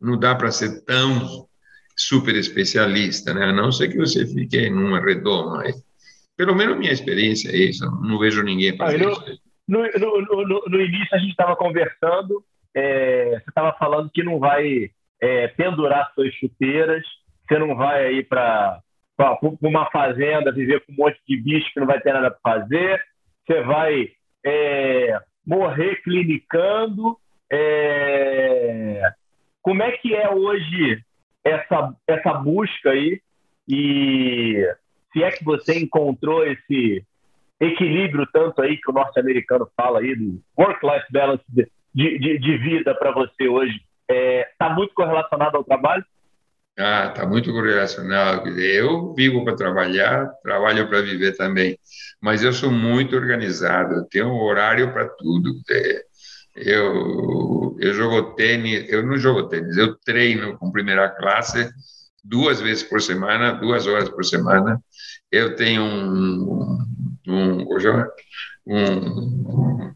não 0.00 0.18
dá 0.18 0.34
para 0.34 0.50
ser 0.50 0.82
tão 0.82 1.48
super 1.96 2.34
especialista, 2.36 3.34
né? 3.34 3.46
A 3.46 3.52
não 3.52 3.72
ser 3.72 3.88
que 3.88 3.96
você 3.96 4.26
fique 4.26 4.70
numa 4.70 5.00
redoma. 5.00 5.64
Pelo 6.36 6.54
menos 6.54 6.76
minha 6.76 6.92
experiência 6.92 7.50
é 7.50 7.56
isso. 7.56 7.84
Não 8.02 8.18
vejo 8.18 8.42
ninguém 8.42 8.76
ah, 8.80 8.94
isso. 8.94 9.40
No, 9.66 9.82
no, 9.82 10.46
no, 10.46 10.64
no, 10.68 10.80
início 10.80 11.14
a 11.14 11.18
gente 11.18 11.30
estava 11.30 11.56
conversando, 11.56 12.44
é, 12.74 13.30
você 13.30 13.48
estava 13.48 13.72
falando 13.78 14.10
que 14.10 14.22
não 14.22 14.38
vai 14.38 14.90
é, 15.22 15.48
pendurar 15.48 16.12
suas 16.14 16.34
chuteiras, 16.34 17.02
você 17.46 17.58
não 17.58 17.74
vai 17.74 18.06
aí 18.06 18.22
para 18.22 18.80
uma 19.62 19.90
fazenda 19.90 20.52
viver 20.52 20.84
com 20.84 20.92
um 20.92 20.96
monte 20.96 21.18
de 21.26 21.36
bicho 21.36 21.72
que 21.72 21.80
não 21.80 21.86
vai 21.86 22.00
ter 22.00 22.12
nada 22.12 22.30
para 22.30 22.58
fazer, 22.58 23.02
você 23.46 23.62
vai 23.62 24.10
é, 24.44 25.18
morrer 25.46 26.02
clinicando. 26.02 27.16
É, 27.50 29.00
como 29.62 29.82
é 29.82 29.92
que 29.92 30.14
é 30.14 30.28
hoje 30.30 31.02
essa, 31.44 31.94
essa 32.06 32.34
busca 32.34 32.90
aí 32.90 33.20
e 33.68 34.66
se 35.14 35.22
é 35.22 35.30
que 35.30 35.44
você 35.44 35.78
encontrou 35.78 36.44
esse 36.44 37.02
equilíbrio 37.60 38.26
tanto 38.32 38.60
aí 38.60 38.76
que 38.76 38.90
o 38.90 38.92
norte-americano 38.92 39.66
fala 39.76 40.00
aí 40.00 40.14
do 40.14 40.42
work-life 40.58 41.06
balance 41.10 41.44
de, 41.48 42.18
de, 42.18 42.38
de 42.38 42.58
vida 42.58 42.94
para 42.94 43.12
você 43.12 43.48
hoje, 43.48 43.80
está 44.10 44.14
é, 44.14 44.50
tá 44.58 44.70
muito 44.70 44.92
correlacionado 44.92 45.56
ao 45.56 45.64
trabalho? 45.64 46.04
Ah, 46.76 47.06
está 47.06 47.24
muito 47.24 47.52
correlacionado. 47.52 48.48
Eu 48.58 49.14
vivo 49.14 49.44
para 49.44 49.54
trabalhar, 49.54 50.28
trabalho 50.42 50.88
para 50.88 51.02
viver 51.02 51.36
também, 51.36 51.78
mas 52.20 52.42
eu 52.42 52.52
sou 52.52 52.72
muito 52.72 53.14
organizado, 53.14 53.94
eu 53.94 54.04
tenho 54.06 54.26
um 54.26 54.42
horário 54.42 54.92
para 54.92 55.08
tudo. 55.08 55.54
Eu, 56.56 57.76
eu 57.78 57.94
jogo 57.94 58.34
tênis, 58.34 58.92
eu 58.92 59.06
não 59.06 59.16
jogo 59.16 59.48
tênis, 59.48 59.76
eu 59.76 59.96
treino 59.96 60.58
com 60.58 60.72
primeira 60.72 61.08
classe 61.08 61.70
duas 62.24 62.60
vezes 62.60 62.82
por 62.82 63.02
semana, 63.02 63.52
duas 63.52 63.86
horas 63.86 64.08
por 64.08 64.24
semana. 64.24 64.82
Eu 65.30 65.54
tenho 65.54 65.82
um, 65.82 66.78
um, 67.28 67.66
um, 68.66 69.94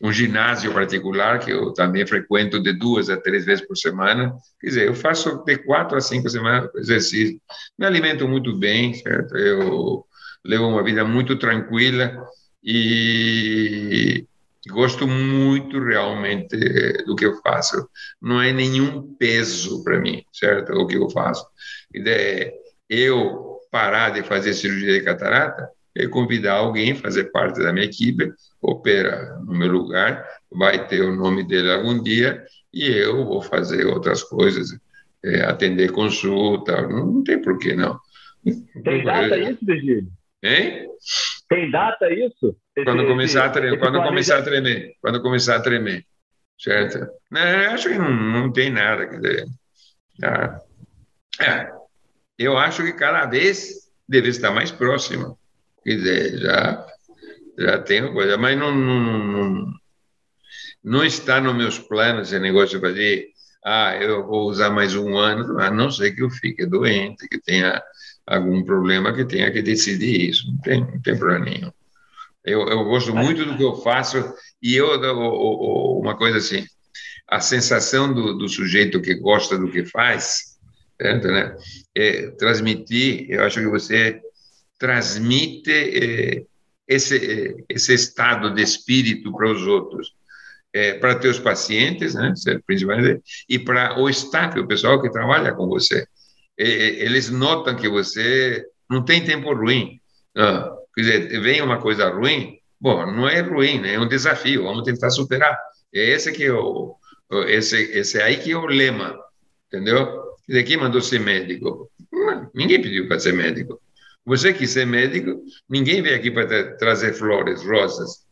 um 0.00 0.12
ginásio 0.12 0.72
particular 0.72 1.40
que 1.40 1.50
eu 1.50 1.72
também 1.72 2.06
frequento 2.06 2.62
de 2.62 2.72
duas 2.72 3.10
a 3.10 3.16
três 3.16 3.44
vezes 3.44 3.66
por 3.66 3.76
semana. 3.76 4.34
Quer 4.60 4.66
dizer, 4.68 4.86
eu 4.86 4.94
faço 4.94 5.42
de 5.44 5.58
quatro 5.58 5.96
a 5.96 6.00
cinco 6.00 6.28
semanas 6.28 6.70
exercício. 6.76 7.40
Me 7.78 7.86
alimento 7.86 8.28
muito 8.28 8.56
bem, 8.56 8.94
certo? 8.94 9.36
Eu 9.36 10.04
levo 10.44 10.68
uma 10.68 10.84
vida 10.84 11.04
muito 11.04 11.36
tranquila 11.38 12.24
e 12.62 14.26
Gosto 14.68 15.06
muito 15.06 15.78
realmente 15.78 16.56
do 17.04 17.14
que 17.14 17.26
eu 17.26 17.40
faço. 17.42 17.88
Não 18.20 18.40
é 18.40 18.52
nenhum 18.52 19.14
peso 19.16 19.84
para 19.84 20.00
mim, 20.00 20.24
certo? 20.32 20.72
O 20.72 20.86
que 20.86 20.96
eu 20.96 21.10
faço. 21.10 21.46
É 21.94 22.52
eu 22.88 23.58
parar 23.70 24.10
de 24.10 24.22
fazer 24.22 24.54
cirurgia 24.54 24.92
de 24.92 25.04
catarata 25.04 25.68
e 25.96 26.08
convidar 26.08 26.54
alguém 26.54 26.92
a 26.92 26.96
fazer 26.96 27.24
parte 27.32 27.62
da 27.62 27.72
minha 27.72 27.86
equipe, 27.86 28.32
opera 28.60 29.38
no 29.44 29.54
meu 29.54 29.70
lugar, 29.70 30.26
vai 30.50 30.86
ter 30.86 31.02
o 31.02 31.14
nome 31.14 31.44
dele 31.44 31.70
algum 31.70 32.02
dia 32.02 32.44
e 32.72 32.88
eu 32.88 33.24
vou 33.24 33.42
fazer 33.42 33.86
outras 33.86 34.22
coisas, 34.22 34.76
é, 35.24 35.42
atender 35.44 35.92
consulta, 35.92 36.82
não, 36.82 37.06
não 37.06 37.24
tem 37.24 37.40
por 37.40 37.58
que 37.58 37.74
não. 37.74 37.98
Tem 38.82 39.04
data 39.04 39.38
isso, 39.38 39.58
Virgílio? 39.62 40.08
Hein? 40.42 40.88
Tem 41.48 41.70
data 41.70 42.12
isso? 42.12 42.56
Quando 42.84 43.06
começar 43.06 43.46
a 43.46 43.50
tremer, 43.50 43.78
quando 43.78 44.02
começar 44.02 44.38
a 44.38 44.42
tremer, 44.42 44.94
quando 45.00 45.22
começar 45.22 45.56
a 45.56 45.60
tremer, 45.60 46.04
certo? 46.58 47.06
Não, 47.30 47.40
acho 47.72 47.88
que 47.88 47.98
não, 47.98 48.10
não 48.10 48.52
tem 48.52 48.70
nada, 48.70 49.06
quer 49.06 49.20
dizer, 49.20 49.46
tá? 50.20 50.60
é, 51.40 51.70
eu 52.38 52.56
acho 52.58 52.82
que 52.82 52.92
cada 52.92 53.26
vez 53.26 53.90
deve 54.08 54.28
estar 54.28 54.50
mais 54.50 54.72
próximo, 54.72 55.38
quer 55.84 55.96
dizer, 55.96 56.38
já 56.38 56.86
já 57.58 57.78
tenho 57.78 58.12
coisa, 58.12 58.36
mas 58.36 58.58
não, 58.58 58.74
não, 58.74 59.00
não, 59.00 59.72
não 60.82 61.04
está 61.04 61.40
nos 61.40 61.54
meus 61.54 61.78
planos 61.78 62.28
esse 62.28 62.40
negócio 62.40 62.78
de 62.78 62.86
fazer, 62.86 63.28
ah, 63.64 63.96
eu 63.96 64.26
vou 64.26 64.48
usar 64.48 64.70
mais 64.70 64.94
um 64.94 65.16
ano, 65.16 65.58
a 65.60 65.70
não 65.70 65.90
ser 65.90 66.12
que 66.12 66.22
eu 66.22 66.30
fique 66.30 66.66
doente, 66.66 67.28
que 67.28 67.40
tenha 67.40 67.82
algum 68.26 68.62
problema, 68.64 69.12
que 69.14 69.24
tenha 69.24 69.50
que 69.50 69.62
decidir 69.62 70.30
isso, 70.30 70.50
não 70.50 70.58
tem, 70.58 70.80
não 70.80 71.00
tem 71.00 71.16
problema 71.16 71.44
nenhum. 71.44 71.72
Eu, 72.44 72.68
eu 72.68 72.84
gosto 72.84 73.14
muito 73.14 73.44
do 73.44 73.56
que 73.56 73.62
eu 73.62 73.76
faço 73.76 74.22
e 74.62 74.74
eu, 74.74 74.88
uma 75.98 76.16
coisa 76.16 76.38
assim, 76.38 76.64
a 77.28 77.40
sensação 77.40 78.12
do, 78.12 78.36
do 78.36 78.48
sujeito 78.48 79.00
que 79.00 79.14
gosta 79.14 79.56
do 79.56 79.70
que 79.70 79.84
faz, 79.86 80.58
certo, 81.00 81.28
né? 81.28 81.56
É, 81.94 82.30
transmitir, 82.32 83.26
eu 83.30 83.44
acho 83.44 83.60
que 83.60 83.66
você 83.66 84.20
transmite 84.78 85.70
é, 85.70 86.44
esse, 86.86 87.16
é, 87.16 87.54
esse 87.68 87.94
estado 87.94 88.54
de 88.54 88.62
espírito 88.62 89.32
para 89.32 89.50
os 89.50 89.66
outros, 89.66 90.14
é, 90.72 90.94
para 90.94 91.14
teus 91.14 91.38
pacientes, 91.38 92.14
né, 92.14 92.34
principalmente, 92.66 93.22
e 93.48 93.58
para 93.58 93.98
o 93.98 94.10
staff, 94.10 94.58
o 94.58 94.66
pessoal 94.66 95.00
que 95.00 95.10
trabalha 95.10 95.54
com 95.54 95.66
você. 95.66 96.06
É, 96.58 96.64
é, 96.64 97.04
eles 97.04 97.30
notam 97.30 97.76
que 97.76 97.88
você 97.88 98.64
não 98.88 99.04
tem 99.04 99.24
tempo 99.24 99.52
ruim. 99.54 100.00
Não. 100.34 100.76
Quer 100.94 101.00
dizer, 101.00 101.40
vem 101.40 101.60
uma 101.60 101.80
coisa 101.80 102.08
ruim, 102.08 102.58
bom, 102.80 103.04
não 103.10 103.28
é 103.28 103.40
ruim, 103.40 103.80
né? 103.80 103.94
é 103.94 104.00
um 104.00 104.06
desafio, 104.06 104.62
vamos 104.62 104.84
tentar 104.84 105.10
superar. 105.10 105.58
É 105.92 106.10
esse 106.10 106.30
que 106.32 106.44
é 106.44 106.52
o, 106.52 106.96
esse, 107.48 107.76
esse 107.76 108.20
aí 108.22 108.36
que 108.36 108.52
é 108.52 108.56
o 108.56 108.66
lema, 108.66 109.18
entendeu? 109.66 110.22
Quem 110.46 110.76
mandou 110.76 111.00
ser 111.00 111.18
médico? 111.18 111.90
Ninguém 112.54 112.80
pediu 112.80 113.08
para 113.08 113.18
ser 113.18 113.32
médico. 113.32 113.80
Você 114.24 114.52
quis 114.52 114.70
ser 114.70 114.86
médico, 114.86 115.42
ninguém 115.68 116.00
veio 116.00 116.16
aqui 116.16 116.30
para 116.30 116.76
trazer 116.76 117.12
flores, 117.14 117.62
rosas. 117.62 118.24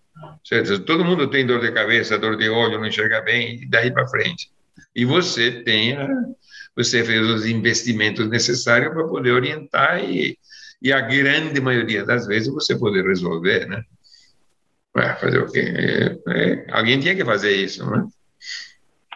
Certo? 0.45 0.81
Todo 0.81 1.05
mundo 1.05 1.29
tem 1.29 1.47
dor 1.47 1.61
de 1.61 1.73
cabeça, 1.73 2.19
dor 2.19 2.37
de 2.37 2.49
olho, 2.49 2.79
não 2.79 2.87
enxerga 2.87 3.21
bem, 3.21 3.63
e 3.63 3.69
daí 3.69 3.91
para 3.91 4.09
frente. 4.09 4.51
E 4.95 5.05
você 5.05 5.63
tem, 5.63 5.97
você 6.77 7.05
fez 7.05 7.27
os 7.29 7.47
investimentos 7.47 8.29
necessários 8.29 8.93
para 8.93 9.07
poder 9.07 9.33
orientar 9.33 10.03
e, 10.03 10.39
e 10.81 10.93
a 10.93 11.01
grande 11.01 11.61
maioria 11.61 12.05
das 12.05 12.27
vezes 12.27 12.53
você 12.53 12.77
poder 12.77 13.05
resolver, 13.05 13.67
né? 13.67 13.83
Ué, 14.97 15.17
fazer 15.17 15.39
o 15.39 15.51
quê? 15.51 15.61
É, 15.61 16.19
é, 16.29 16.67
alguém 16.71 17.01
tinha 17.01 17.15
que 17.15 17.25
fazer 17.25 17.55
isso, 17.55 17.89
né? 17.91 18.07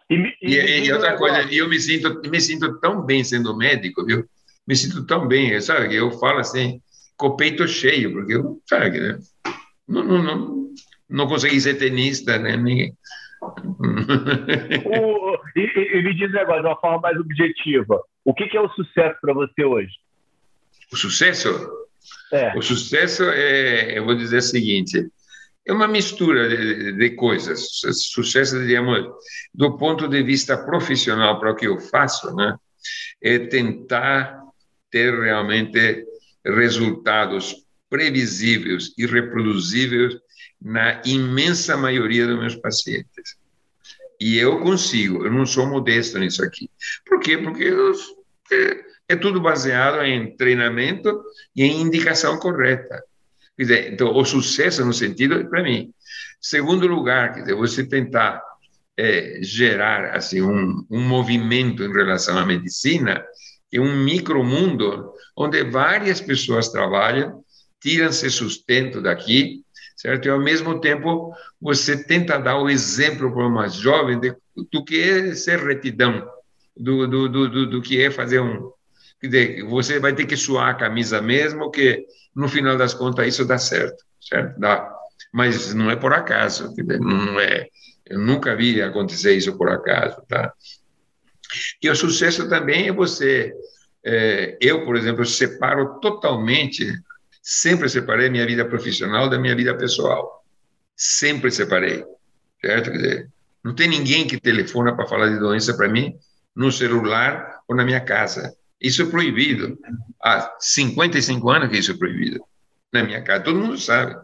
E, 0.08 0.36
e, 0.40 0.84
e, 0.84 0.92
outra 0.92 1.16
coisa, 1.16 1.42
eu 1.52 1.68
me 1.68 1.80
sinto, 1.80 2.20
me 2.30 2.40
sinto 2.40 2.78
tão 2.78 3.04
bem 3.04 3.24
sendo 3.24 3.56
médico, 3.56 4.04
viu? 4.04 4.24
Me 4.66 4.76
sinto 4.76 5.04
tão 5.04 5.26
bem, 5.26 5.60
sabe? 5.60 5.94
Eu 5.94 6.12
falo 6.12 6.38
assim, 6.38 6.80
com 7.16 7.28
o 7.28 7.36
peito 7.36 7.66
cheio, 7.66 8.12
porque 8.12 8.34
eu, 8.34 8.62
sabe, 8.68 9.00
né? 9.00 9.18
não, 9.88 10.04
não, 10.04 10.22
não, 10.22 10.74
não 11.08 11.26
consegui 11.26 11.60
ser 11.60 11.74
tenista, 11.74 12.38
né? 12.38 12.56
Ninguém. 12.56 12.96
O, 14.84 15.38
e, 15.56 15.98
e, 15.98 16.02
me 16.02 16.14
diz 16.14 16.30
um 16.30 16.34
negócio 16.34 16.62
de 16.62 16.68
uma 16.68 16.80
forma 16.80 17.00
mais 17.00 17.18
objetiva. 17.18 18.02
O 18.24 18.34
que, 18.34 18.46
que 18.48 18.56
é 18.56 18.60
o 18.60 18.68
sucesso 18.70 19.18
para 19.20 19.34
você 19.34 19.64
hoje? 19.64 19.92
O 20.92 20.96
sucesso? 20.96 21.48
É. 22.32 22.56
O 22.56 22.62
sucesso 22.62 23.24
é, 23.24 23.98
eu 23.98 24.04
vou 24.04 24.14
dizer 24.14 24.38
o 24.38 24.42
seguinte, 24.42 25.06
é 25.66 25.72
uma 25.72 25.88
mistura 25.88 26.48
de, 26.48 26.92
de 26.92 27.10
coisas. 27.10 27.80
Sucesso, 27.80 28.60
digamos, 28.64 29.04
do 29.52 29.76
ponto 29.76 30.06
de 30.08 30.22
vista 30.22 30.56
profissional 30.56 31.40
para 31.40 31.52
o 31.52 31.56
que 31.56 31.66
eu 31.66 31.78
faço, 31.80 32.34
né? 32.34 32.56
É 33.20 33.38
tentar 33.38 34.40
ter 34.90 35.12
realmente 35.12 36.04
resultados 36.44 37.66
previsíveis 37.90 38.92
e 38.96 39.06
reproduzíveis 39.06 40.16
na 40.66 41.00
imensa 41.04 41.76
maioria 41.76 42.26
dos 42.26 42.36
meus 42.40 42.56
pacientes. 42.56 43.36
E 44.20 44.36
eu 44.36 44.58
consigo, 44.58 45.24
eu 45.24 45.30
não 45.30 45.46
sou 45.46 45.64
modesto 45.64 46.18
nisso 46.18 46.42
aqui. 46.42 46.68
Por 47.06 47.20
quê? 47.20 47.38
Porque 47.38 47.62
eu, 47.62 47.92
é, 48.50 48.84
é 49.10 49.16
tudo 49.16 49.40
baseado 49.40 50.02
em 50.02 50.36
treinamento 50.36 51.22
e 51.54 51.62
em 51.62 51.80
indicação 51.80 52.36
correta. 52.40 53.00
Dizer, 53.56 53.92
então, 53.92 54.12
o 54.12 54.24
sucesso 54.24 54.84
no 54.84 54.92
sentido, 54.92 55.48
para 55.48 55.62
mim. 55.62 55.92
Segundo 56.40 56.88
lugar, 56.88 57.32
quer 57.32 57.42
dizer, 57.42 57.54
você 57.54 57.86
tentar 57.86 58.42
é, 58.96 59.38
gerar 59.42 60.16
assim 60.16 60.42
um, 60.42 60.84
um 60.90 61.00
movimento 61.00 61.84
em 61.84 61.92
relação 61.92 62.36
à 62.36 62.44
medicina, 62.44 63.24
é 63.72 63.80
um 63.80 64.02
micromundo 64.02 65.12
onde 65.36 65.62
várias 65.62 66.20
pessoas 66.20 66.70
trabalham, 66.70 67.44
tiram-se 67.80 68.28
sustento 68.30 69.00
daqui, 69.00 69.64
certo? 69.96 70.26
E 70.26 70.30
ao 70.30 70.38
mesmo 70.38 70.80
tempo 70.80 71.34
você 71.60 72.04
tenta 72.04 72.38
dar 72.38 72.58
o 72.58 72.68
exemplo 72.68 73.32
para 73.32 73.46
uma 73.46 73.68
jovem 73.68 74.20
de, 74.20 74.34
do 74.70 74.84
que 74.84 75.00
é 75.00 75.34
ser 75.34 75.58
retidão, 75.58 76.28
do, 76.76 77.06
do, 77.06 77.28
do, 77.28 77.66
do, 77.70 77.82
que 77.82 78.02
é 78.02 78.10
fazer 78.10 78.40
um. 78.40 78.70
Quer 79.18 79.26
dizer, 79.26 79.64
você 79.64 79.98
vai 79.98 80.14
ter 80.14 80.26
que 80.26 80.36
suar 80.36 80.68
a 80.68 80.74
camisa 80.74 81.22
mesmo, 81.22 81.70
que 81.70 82.04
no 82.34 82.48
final 82.48 82.76
das 82.76 82.92
contas 82.92 83.26
isso 83.26 83.46
dá 83.46 83.56
certo, 83.56 84.04
certo? 84.20 84.60
Dá. 84.60 84.92
Mas 85.32 85.72
não 85.72 85.90
é 85.90 85.96
por 85.96 86.12
acaso, 86.12 86.74
não 87.00 87.40
é. 87.40 87.68
Eu 88.04 88.20
nunca 88.20 88.54
vi 88.54 88.80
acontecer 88.80 89.34
isso 89.34 89.56
por 89.56 89.68
acaso, 89.70 90.22
tá? 90.28 90.52
E 91.82 91.88
o 91.88 91.96
sucesso 91.96 92.48
também 92.48 92.88
é 92.88 92.92
você. 92.92 93.52
É, 94.04 94.56
eu, 94.60 94.84
por 94.84 94.96
exemplo, 94.96 95.24
separo 95.24 95.98
totalmente, 96.00 96.86
sempre 97.46 97.88
separei 97.88 98.28
minha 98.28 98.44
vida 98.44 98.64
profissional 98.64 99.30
da 99.30 99.38
minha 99.38 99.54
vida 99.54 99.72
pessoal. 99.76 100.44
Sempre 100.96 101.52
separei, 101.52 102.04
certo? 102.60 102.90
Quer 102.90 102.96
dizer, 102.96 103.30
não 103.62 103.72
tem 103.72 103.86
ninguém 103.86 104.26
que 104.26 104.40
telefona 104.40 104.96
para 104.96 105.06
falar 105.06 105.28
de 105.28 105.38
doença 105.38 105.76
para 105.76 105.88
mim 105.88 106.18
no 106.56 106.72
celular 106.72 107.60
ou 107.68 107.76
na 107.76 107.84
minha 107.84 108.00
casa. 108.00 108.52
Isso 108.80 109.00
é 109.02 109.06
proibido. 109.06 109.78
Há 110.20 110.56
55 110.58 111.48
anos 111.48 111.68
que 111.68 111.78
isso 111.78 111.92
é 111.92 111.96
proibido. 111.96 112.42
Na 112.92 113.04
minha 113.04 113.22
casa, 113.22 113.44
todo 113.44 113.60
mundo 113.60 113.78
sabe. 113.78 114.16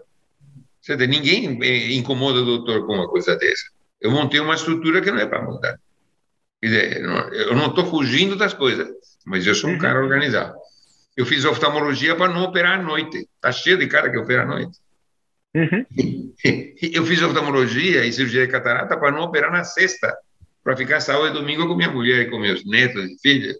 Dizer, 0.80 1.06
ninguém 1.06 1.62
eh, 1.62 1.92
incomoda 1.92 2.40
o 2.40 2.44
doutor 2.44 2.84
com 2.86 2.94
uma 2.94 3.08
coisa 3.08 3.36
dessa. 3.36 3.66
Eu 4.00 4.10
montei 4.10 4.40
uma 4.40 4.54
estrutura 4.54 5.00
que 5.00 5.12
não 5.12 5.20
é 5.20 5.26
para 5.26 5.42
mudar. 5.42 5.78
Eu 6.60 7.54
não 7.54 7.66
estou 7.66 7.86
fugindo 7.86 8.34
das 8.34 8.52
coisas, 8.52 8.88
mas 9.24 9.46
eu 9.46 9.54
sou 9.54 9.70
um 9.70 9.78
cara 9.78 10.00
uhum. 10.00 10.06
organizado. 10.06 10.56
Eu 11.16 11.26
fiz 11.26 11.44
oftalmologia 11.44 12.16
para 12.16 12.32
não 12.32 12.44
operar 12.44 12.80
à 12.80 12.82
noite. 12.82 13.28
Está 13.36 13.52
cheio 13.52 13.78
de 13.78 13.86
cara 13.86 14.10
que 14.10 14.18
opera 14.18 14.42
à 14.42 14.46
noite. 14.46 14.78
Uhum. 15.54 15.84
Eu 16.92 17.04
fiz 17.04 17.22
oftalmologia 17.22 18.04
e 18.04 18.12
cirurgia 18.12 18.46
de 18.46 18.52
catarata 18.52 18.96
para 18.96 19.12
não 19.12 19.22
operar 19.22 19.52
na 19.52 19.64
sexta, 19.64 20.16
para 20.64 20.76
ficar 20.76 21.00
sábado 21.00 21.28
e 21.28 21.32
domingo 21.40 21.66
com 21.66 21.74
minha 21.74 21.90
mulher 21.90 22.26
e 22.26 22.30
com 22.30 22.38
meus 22.38 22.64
netos 22.64 23.04
e 23.04 23.18
filhas 23.20 23.56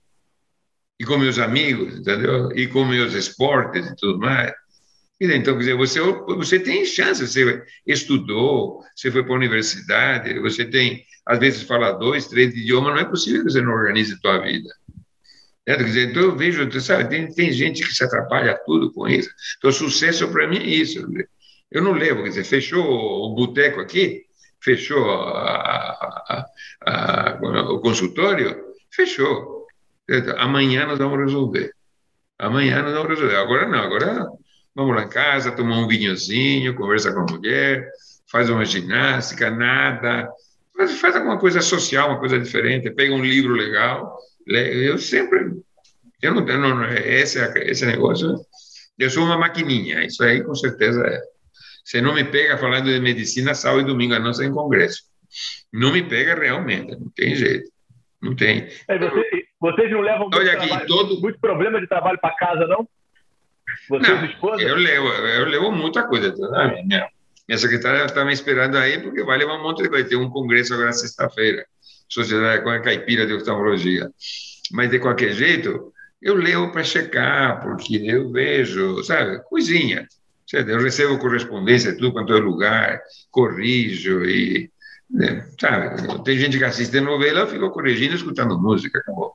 e 0.99 1.05
com 1.05 1.19
meus 1.19 1.39
amigos, 1.39 1.99
entendeu? 1.99 2.51
E 2.53 2.67
com 2.69 2.85
meus 2.85 3.13
esportes 3.15 3.87
e 3.87 3.97
tudo 3.97 4.19
mais. 4.19 4.53
Então, 5.21 5.55
quer 5.55 5.61
dizer, 5.61 5.77
você, 5.77 6.01
você 6.01 6.59
tem 6.59 6.85
chance, 6.85 7.27
você 7.27 7.63
estudou, 7.87 8.83
você 8.95 9.11
foi 9.11 9.23
para 9.23 9.33
a 9.33 9.37
universidade, 9.37 10.39
você 10.41 10.65
tem, 10.65 11.05
às 11.27 11.39
vezes, 11.39 11.62
fala 11.62 11.93
dois, 11.93 12.27
três 12.27 12.55
idiomas, 12.55 12.95
não 12.95 13.01
é 13.01 13.05
possível 13.05 13.45
que 13.45 13.51
você 13.51 13.61
não 13.61 13.73
organize 13.73 14.15
a 14.15 14.16
sua 14.16 14.39
vida. 14.39 14.69
Quer 15.64 15.82
dizer, 15.84 16.10
então 16.10 16.22
eu 16.22 16.36
vejo, 16.36 16.68
sabe, 16.80 17.09
tem, 17.09 17.32
tem 17.32 17.52
gente 17.52 17.86
que 17.86 17.94
se 17.94 18.02
atrapalha 18.02 18.59
tudo 18.66 18.93
com 18.93 19.06
isso. 19.09 19.30
Então, 19.59 19.70
sucesso 19.70 20.28
para 20.28 20.48
mim 20.48 20.59
é 20.59 20.66
isso. 20.66 21.06
Eu 21.70 21.82
não 21.82 21.93
levo, 21.93 22.22
quer 22.22 22.30
dizer, 22.30 22.44
fechou 22.44 22.84
o 22.84 23.34
boteco 23.34 23.80
aqui, 23.80 24.24
fechou 24.60 25.10
a, 25.10 25.86
a, 26.28 26.47
a, 26.86 27.39
o 27.70 27.80
consultório, 27.80 28.60
fechou. 28.90 29.66
Amanhã 30.36 30.86
nós 30.86 30.98
vamos 30.98 31.18
resolver. 31.18 31.72
Amanhã 32.39 32.82
nós 32.82 32.93
vamos 32.93 33.09
resolver. 33.09 33.36
Agora 33.36 33.68
não, 33.68 33.78
agora 33.78 34.26
vamos 34.74 34.97
lá 34.97 35.05
em 35.05 35.09
casa, 35.09 35.52
tomar 35.52 35.78
um 35.78 35.86
vinhozinho, 35.86 36.74
conversa 36.74 37.12
com 37.12 37.20
a 37.20 37.26
mulher, 37.26 37.89
faz 38.30 38.51
uma 38.51 38.64
ginástica, 38.64 39.48
nada. 39.48 40.28
Faz, 40.76 41.01
faz 41.01 41.16
alguma 41.16 41.39
coisa 41.39 41.60
social, 41.60 42.09
uma 42.09 42.18
coisa 42.18 42.39
diferente, 42.39 42.90
pega 42.90 43.14
um 43.14 43.22
livro 43.22 43.52
legal. 43.52 44.18
Eu 44.47 44.98
sempre. 44.98 45.52
Eu 46.20 46.35
não, 46.35 46.44
não 46.44 46.85
esse, 46.93 47.39
esse 47.60 47.86
negócio. 47.86 48.35
Eu 48.98 49.10
sou 49.10 49.24
uma 49.24 49.39
maquininha, 49.39 50.05
isso 50.05 50.23
aí 50.23 50.43
com 50.43 50.55
certeza 50.55 51.02
é. 51.05 51.20
Você 51.85 52.01
não 52.01 52.14
me 52.14 52.24
pega 52.24 52.56
falando 52.59 52.85
de 52.85 53.01
medicina 53.01 53.55
sábado 53.55 53.82
e 53.82 53.85
domingo, 53.85 54.14
a 54.14 54.19
não 54.19 54.32
ser 54.32 54.47
em 54.47 54.52
congresso. 54.52 55.02
Não 55.73 55.93
me 55.93 56.02
pega 56.02 56.35
realmente, 56.35 56.93
não 56.97 57.10
tem 57.10 57.35
jeito. 57.35 57.70
Não 58.20 58.36
tem. 58.36 58.69
É, 58.86 58.98
você, 58.98 59.44
vocês 59.60 59.90
não 59.90 60.01
levam 60.01 60.23
muito, 60.23 60.39
Olha 60.39 60.52
aqui, 60.52 60.69
trabalho, 60.69 60.86
todo... 60.86 61.20
muito 61.20 61.40
problema 61.40 61.81
de 61.81 61.89
trabalho 61.89 62.19
para 62.20 62.36
casa, 62.36 62.66
não? 62.69 62.89
Vocês, 63.89 64.09
não, 64.09 64.24
esposa? 64.27 64.62
Eu 64.62 64.77
levo, 64.77 65.09
eu 65.09 65.47
levo 65.47 65.73
muita 65.73 66.06
coisa. 66.06 66.32
Tá? 66.32 66.69
Minha, 66.85 67.09
minha 67.48 67.59
secretária 67.59 68.05
está 68.05 68.24
me 68.24 68.32
esperando 68.32 68.77
aí 68.77 69.01
porque 69.01 69.24
vai 69.24 69.39
levar 69.39 69.55
um 69.55 69.62
monte 69.62 69.82
de 69.82 69.89
coisa. 69.89 70.09
Tem 70.09 70.19
um 70.19 70.31
congresso 70.31 70.74
agora 70.74 70.93
sexta-feira, 70.93 71.66
Sociedade 72.12 72.62
Caipira 72.82 73.26
de 73.26 73.34
Oftalmologia. 73.34 74.10
Mas, 74.70 74.90
de 74.90 74.98
qualquer 74.98 75.32
jeito, 75.32 75.93
eu 76.20 76.34
levo 76.34 76.70
para 76.70 76.84
checar, 76.84 77.60
porque 77.62 77.97
eu 77.97 78.30
vejo, 78.30 79.02
sabe, 79.02 79.43
coisinha. 79.44 80.06
Eu 80.52 80.82
recebo 80.82 81.18
correspondência, 81.18 81.94
tudo 81.94 82.12
quanto 82.12 82.34
é 82.34 82.39
lugar, 82.39 83.01
corrijo 83.30 84.22
e. 84.24 84.70
Né, 85.10 85.47
sabe? 85.60 86.22
Tem 86.24 86.39
gente 86.39 86.59
que 86.59 86.64
assiste 86.64 87.01
novela, 87.01 87.40
eu 87.40 87.47
fico 87.47 87.70
corrigindo, 87.70 88.14
escutando 88.14 88.60
música, 88.60 88.98
acabou. 88.98 89.34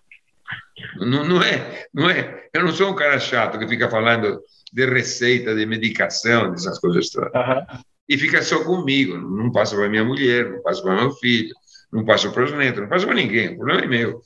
Não, 0.98 1.24
não, 1.24 1.42
é, 1.42 1.88
não 1.94 2.10
é. 2.10 2.48
Eu 2.54 2.64
não 2.64 2.72
sou 2.72 2.92
um 2.92 2.96
cara 2.96 3.20
chato 3.20 3.58
que 3.58 3.68
fica 3.68 3.90
falando 3.90 4.40
de 4.72 4.86
receita, 4.86 5.56
de 5.56 5.66
medicação, 5.66 6.52
dessas 6.52 6.80
coisas 6.80 7.10
todas. 7.10 7.32
Uhum. 7.34 7.80
E 8.10 8.18
fica 8.18 8.42
só 8.42 8.64
comigo. 8.64 9.18
Não 9.18 9.52
passa 9.52 9.76
para 9.76 9.90
minha 9.90 10.04
mulher, 10.04 10.50
não 10.50 10.62
passa 10.62 10.82
para 10.82 10.96
meu 10.96 11.12
filho, 11.14 11.54
não 11.98 12.06
passa 12.06 12.32
para 12.32 12.50
netos, 12.56 12.82
não 12.82 12.88
passa 12.88 13.06
para 13.06 13.16
ninguém. 13.16 13.50
O 13.50 13.58
problema 13.58 13.82
é 13.82 13.88
meu. 13.88 14.22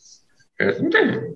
É, 0.59 0.79
não 0.79 0.89
tem. 0.89 1.35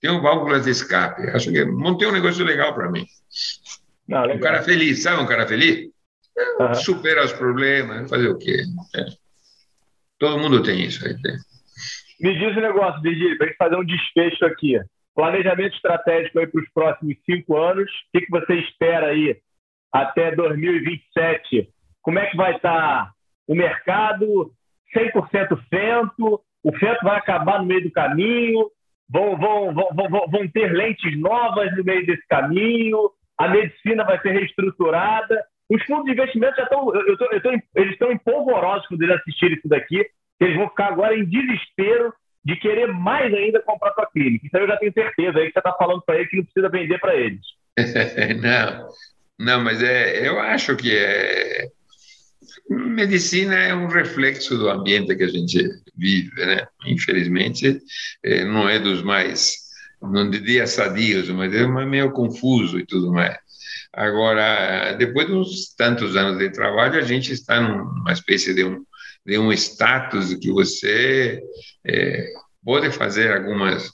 Tem 0.00 0.10
um 0.10 0.20
válvula 0.20 0.60
de 0.60 0.70
escape. 0.70 1.28
Acho 1.30 1.50
que 1.50 1.64
montei 1.64 2.06
um 2.06 2.12
negócio 2.12 2.44
legal 2.44 2.74
para 2.74 2.90
mim. 2.90 3.04
Não, 4.08 4.24
um 4.24 4.38
cara 4.38 4.62
feliz, 4.62 5.02
sabe 5.02 5.20
um 5.20 5.26
cara 5.26 5.46
feliz? 5.46 5.90
Uhum. 6.60 6.74
Supera 6.74 7.24
os 7.24 7.32
problemas, 7.32 8.08
fazer 8.08 8.28
o 8.28 8.38
quê? 8.38 8.62
É. 8.94 9.04
Todo 10.18 10.38
mundo 10.38 10.62
tem 10.62 10.84
isso 10.84 11.04
aí. 11.04 11.20
Tem. 11.20 11.34
Me 12.20 12.38
diz 12.38 12.56
um 12.56 12.60
negócio, 12.60 13.02
Virgílio, 13.02 13.36
para 13.36 13.46
a 13.46 13.48
gente 13.48 13.58
fazer 13.58 13.76
um 13.76 13.84
desfecho 13.84 14.44
aqui. 14.44 14.78
Planejamento 15.14 15.74
estratégico 15.74 16.38
aí 16.38 16.46
para 16.46 16.60
os 16.60 16.68
próximos 16.72 17.16
cinco 17.28 17.56
anos. 17.56 17.90
O 17.90 18.18
que, 18.18 18.26
que 18.26 18.30
você 18.30 18.54
espera 18.60 19.08
aí 19.08 19.36
até 19.92 20.34
2027? 20.36 21.68
Como 22.00 22.18
é 22.18 22.26
que 22.26 22.36
vai 22.36 22.54
estar 22.54 23.10
o 23.46 23.54
mercado? 23.54 24.52
100% 24.94 25.58
fento? 25.68 26.40
O 26.62 26.72
fento 26.78 27.02
vai 27.02 27.16
acabar 27.16 27.60
no 27.60 27.66
meio 27.66 27.84
do 27.84 27.90
caminho? 27.90 28.70
Vão, 29.08 29.36
vão, 29.38 29.72
vão, 29.72 29.88
vão, 29.94 30.26
vão 30.28 30.48
ter 30.48 30.72
lentes 30.72 31.18
novas 31.18 31.74
no 31.76 31.84
meio 31.84 32.04
desse 32.04 32.26
caminho? 32.28 33.10
A 33.38 33.48
medicina 33.48 34.04
vai 34.04 34.20
ser 34.20 34.32
reestruturada? 34.32 35.44
Os 35.68 35.82
fundos 35.84 36.04
de 36.04 36.12
investimento 36.12 36.56
já 36.56 36.62
estão, 36.62 36.94
eu 36.94 37.18
tô, 37.18 37.24
eu 37.32 37.42
tô, 37.42 37.50
eles 37.74 37.92
estão 37.92 38.12
empolvorosos 38.12 38.86
quando 38.86 39.02
eles 39.02 39.16
assistirem 39.16 39.56
isso 39.56 39.68
daqui 39.68 40.04
eles 40.40 40.56
vão 40.56 40.68
ficar 40.68 40.88
agora 40.88 41.16
em 41.16 41.24
desespero 41.24 42.12
de 42.44 42.56
querer 42.56 42.86
mais 42.88 43.32
ainda 43.34 43.60
comprar 43.62 43.92
tua 43.92 44.06
clínica. 44.06 44.46
Aí 44.54 44.62
eu 44.62 44.68
já 44.68 44.76
tenho 44.76 44.92
certeza 44.92 45.38
aí 45.38 45.46
que 45.46 45.52
você 45.52 45.58
está 45.58 45.72
falando 45.72 46.02
para 46.02 46.16
eles 46.16 46.28
que 46.28 46.36
não 46.36 46.44
precisa 46.44 46.68
vender 46.68 46.98
para 46.98 47.16
eles. 47.16 47.40
não, 48.40 48.88
não, 49.38 49.64
mas 49.64 49.82
é, 49.82 50.26
eu 50.26 50.38
acho 50.38 50.76
que 50.76 50.96
é, 50.96 51.66
medicina 52.68 53.54
é 53.54 53.74
um 53.74 53.86
reflexo 53.86 54.56
do 54.56 54.68
ambiente 54.68 55.14
que 55.14 55.24
a 55.24 55.28
gente 55.28 55.68
vive, 55.96 56.34
né? 56.36 56.66
Infelizmente, 56.86 57.80
é, 58.22 58.44
não 58.44 58.68
é 58.68 58.78
dos 58.78 59.02
mais, 59.02 59.54
não 60.02 60.28
diria 60.28 60.66
sadios, 60.66 61.28
mas 61.30 61.54
é 61.54 61.66
meio 61.66 62.12
confuso 62.12 62.78
e 62.78 62.86
tudo 62.86 63.12
mais. 63.12 63.36
Agora, 63.92 64.92
depois 64.94 65.26
de 65.26 65.32
uns 65.32 65.74
tantos 65.74 66.16
anos 66.16 66.38
de 66.38 66.50
trabalho, 66.50 66.98
a 66.98 67.02
gente 67.02 67.32
está 67.32 67.60
numa 67.60 68.12
espécie 68.12 68.52
de 68.54 68.64
um 68.64 68.84
de 69.26 69.38
um 69.38 69.52
status 69.52 70.34
que 70.34 70.52
você 70.52 71.42
é, 71.84 72.26
pode 72.64 72.92
fazer 72.92 73.32
algumas 73.32 73.90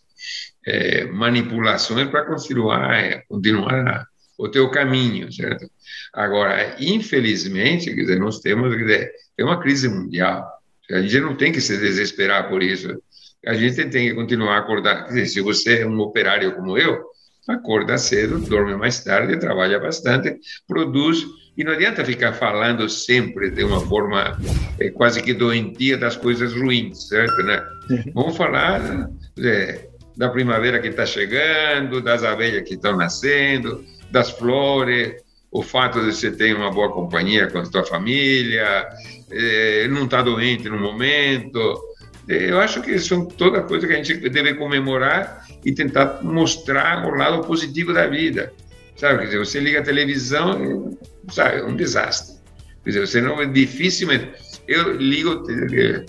é, 0.66 1.06
manipulações 1.06 2.08
para 2.10 2.26
continuar, 2.26 2.94
é, 2.94 3.22
continuar 3.26 4.06
o 4.42 4.48
teu 4.48 4.68
caminho, 4.70 5.32
certo? 5.32 5.70
Agora, 6.12 6.74
infelizmente, 6.80 7.94
quer 7.94 8.00
dizer, 8.00 8.18
nós 8.18 8.40
temos, 8.40 8.74
quer 8.74 8.82
dizer, 8.82 9.12
é 9.38 9.44
uma 9.44 9.60
crise 9.60 9.88
mundial. 9.88 10.44
A 10.90 11.00
gente 11.00 11.20
não 11.20 11.36
tem 11.36 11.52
que 11.52 11.60
se 11.60 11.78
desesperar 11.78 12.48
por 12.48 12.60
isso. 12.60 13.00
A 13.46 13.54
gente 13.54 13.84
tem 13.86 14.08
que 14.08 14.14
continuar 14.14 14.56
a 14.56 14.58
acordar. 14.58 15.04
Quer 15.04 15.10
dizer, 15.10 15.26
se 15.26 15.40
você 15.40 15.82
é 15.82 15.86
um 15.86 16.00
operário 16.00 16.56
como 16.56 16.76
eu, 16.76 17.04
acorda 17.46 17.96
cedo, 17.96 18.40
dorme 18.40 18.76
mais 18.76 19.02
tarde, 19.04 19.38
trabalha 19.38 19.78
bastante, 19.78 20.36
produz 20.66 21.24
e 21.56 21.62
não 21.62 21.72
adianta 21.72 22.04
ficar 22.04 22.32
falando 22.32 22.88
sempre 22.88 23.48
de 23.48 23.62
uma 23.62 23.80
forma 23.86 24.36
é, 24.80 24.90
quase 24.90 25.22
que 25.22 25.32
doentia 25.32 25.96
das 25.96 26.16
coisas 26.16 26.52
ruins, 26.52 27.06
certo? 27.08 27.42
Né? 27.44 27.62
Uhum. 27.90 28.12
Vamos 28.12 28.36
falar 28.36 29.08
é, 29.38 29.86
da 30.16 30.28
primavera 30.28 30.80
que 30.80 30.88
está 30.88 31.06
chegando, 31.06 32.00
das 32.00 32.24
abelhas 32.24 32.66
que 32.66 32.74
estão 32.74 32.96
nascendo, 32.96 33.84
das 34.12 34.30
flores, 34.30 35.14
o 35.50 35.62
fato 35.62 36.00
de 36.00 36.14
você 36.14 36.30
ter 36.30 36.54
uma 36.54 36.70
boa 36.70 36.90
companhia 36.92 37.50
com 37.50 37.58
a 37.58 37.64
sua 37.64 37.84
família, 37.84 38.88
é, 39.30 39.88
não 39.88 40.04
estar 40.04 40.18
tá 40.18 40.22
doente 40.22 40.68
no 40.68 40.78
momento. 40.78 41.80
Eu 42.28 42.60
acho 42.60 42.80
que 42.80 42.98
são 42.98 43.26
toda 43.26 43.62
coisa 43.62 43.86
que 43.86 43.92
a 43.92 43.96
gente 43.96 44.28
deve 44.30 44.54
comemorar 44.54 45.44
e 45.64 45.72
tentar 45.72 46.22
mostrar 46.22 47.06
o 47.06 47.14
lado 47.14 47.44
positivo 47.46 47.92
da 47.92 48.06
vida. 48.06 48.52
Sabe, 48.96 49.18
quer 49.18 49.24
dizer, 49.24 49.38
você 49.38 49.58
liga 49.58 49.80
a 49.80 49.82
televisão, 49.82 50.96
sabe, 51.30 51.58
é 51.58 51.64
um 51.64 51.74
desastre. 51.74 52.36
Quer 52.84 52.90
dizer, 52.90 53.06
você 53.06 53.20
não, 53.20 53.52
dificilmente, 53.52 54.32
eu 54.68 54.92
ligo 54.92 55.44
eh, 55.50 56.04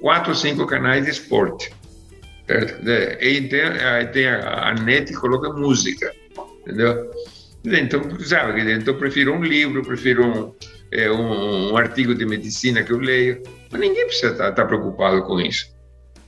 quatro 0.00 0.30
ou 0.30 0.36
cinco 0.36 0.66
canais 0.66 1.04
de 1.04 1.10
esporte, 1.10 1.72
certo? 2.46 2.88
E 2.88 3.48
tem, 3.48 3.60
tem 4.12 4.28
a, 4.28 4.68
a 4.68 4.74
net 4.74 5.12
coloca 5.14 5.52
música, 5.52 6.12
entendeu? 6.60 7.10
Então, 7.66 8.02
sabe, 8.20 8.60
então 8.72 8.94
eu 8.94 8.98
prefiro 8.98 9.34
um 9.34 9.42
livro, 9.42 9.82
prefiro 9.82 10.24
um, 10.24 10.54
é, 10.92 11.10
um, 11.10 11.72
um, 11.72 11.76
artigo 11.76 12.14
de 12.14 12.24
medicina 12.24 12.82
que 12.84 12.92
eu 12.92 12.98
leio, 12.98 13.42
mas 13.72 13.80
ninguém 13.80 14.06
precisa 14.06 14.32
estar, 14.32 14.50
estar 14.50 14.66
preocupado 14.66 15.22
com 15.24 15.40
isso. 15.40 15.74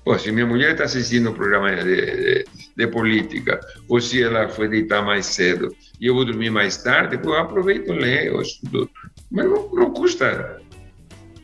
Pô, 0.04 0.18
se 0.18 0.32
minha 0.32 0.46
mulher 0.46 0.72
está 0.72 0.84
assistindo 0.84 1.30
um 1.30 1.34
programa 1.34 1.70
de, 1.76 1.84
de, 1.84 2.44
de, 2.76 2.86
política, 2.88 3.60
ou 3.88 4.00
se 4.00 4.22
ela 4.22 4.48
foi 4.48 4.66
deitar 4.66 5.04
mais 5.04 5.26
cedo 5.26 5.72
e 6.00 6.06
eu 6.06 6.14
vou 6.14 6.24
dormir 6.24 6.50
mais 6.50 6.82
tarde, 6.82 7.18
pô, 7.18 7.30
eu 7.30 7.38
aproveito, 7.38 7.92
leio, 7.92 8.32
eu 8.32 8.42
estudo. 8.42 8.90
Mas 9.30 9.44
não, 9.44 9.70
não 9.72 9.90
custa, 9.92 10.60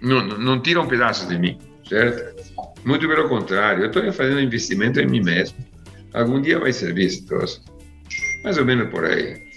não, 0.03 0.27
não 0.27 0.61
tira 0.61 0.81
um 0.81 0.89
pedaço 0.89 1.29
de 1.29 1.39
mim, 1.39 1.59
certo? 1.89 2.43
Muito 2.85 3.07
pelo 3.07 3.29
contrário, 3.29 3.85
eu 3.85 3.87
estou 3.87 4.13
fazendo 4.13 4.41
investimento 4.41 5.01
em 5.01 5.07
mim 5.07 5.23
mesmo. 5.23 5.57
Algum 6.13 6.41
dia 6.41 6.59
vai 6.59 6.73
servir 6.73 7.07
esse 7.07 7.25
troço. 7.27 7.63
Mais 8.43 8.59
ou 8.59 8.65
menos 8.65 8.91
por 8.91 9.05
aí. 9.05 9.54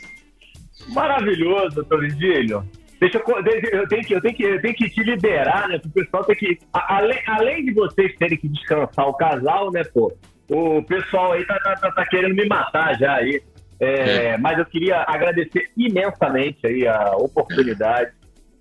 Maravilhoso, 0.89 1.75
doutor 1.75 2.01
Vigílio. 2.01 2.63
Deixa 2.99 3.19
eu, 3.19 3.37
eu, 3.37 3.87
tenho 3.87 4.03
que, 4.03 4.13
eu, 4.13 4.21
tenho 4.21 4.35
que, 4.35 4.43
eu 4.43 4.61
tenho 4.61 4.75
que 4.75 4.89
te 4.89 5.03
liberar, 5.03 5.67
né? 5.67 5.79
O 5.83 5.89
pessoal 5.89 6.23
tem 6.23 6.35
que. 6.35 6.59
Além, 6.73 7.19
além 7.27 7.65
de 7.65 7.73
vocês 7.73 8.15
terem 8.15 8.37
que 8.37 8.47
descansar 8.47 9.07
o 9.07 9.13
casal, 9.13 9.71
né, 9.71 9.83
pô? 9.83 10.11
O 10.49 10.81
pessoal 10.83 11.33
aí 11.33 11.45
tá, 11.45 11.59
tá, 11.59 11.75
tá, 11.75 11.91
tá 11.91 12.05
querendo 12.05 12.33
me 12.33 12.47
matar 12.47 12.97
já 12.97 13.15
aí. 13.15 13.41
É, 13.79 13.89
é. 13.89 14.37
Mas 14.37 14.57
eu 14.57 14.65
queria 14.65 15.03
agradecer 15.07 15.69
imensamente 15.77 16.65
aí 16.65 16.87
a 16.87 17.15
oportunidade. 17.17 18.11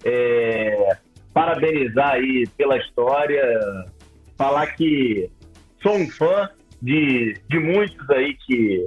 É, 0.04 0.96
parabenizar 1.32 2.12
aí 2.12 2.46
pela 2.58 2.76
história. 2.76 3.42
Falar 4.36 4.66
que 4.74 5.30
sou 5.82 5.94
um 5.96 6.10
fã 6.10 6.50
de, 6.82 7.40
de 7.48 7.58
muitos 7.58 8.10
aí 8.10 8.34
que, 8.34 8.86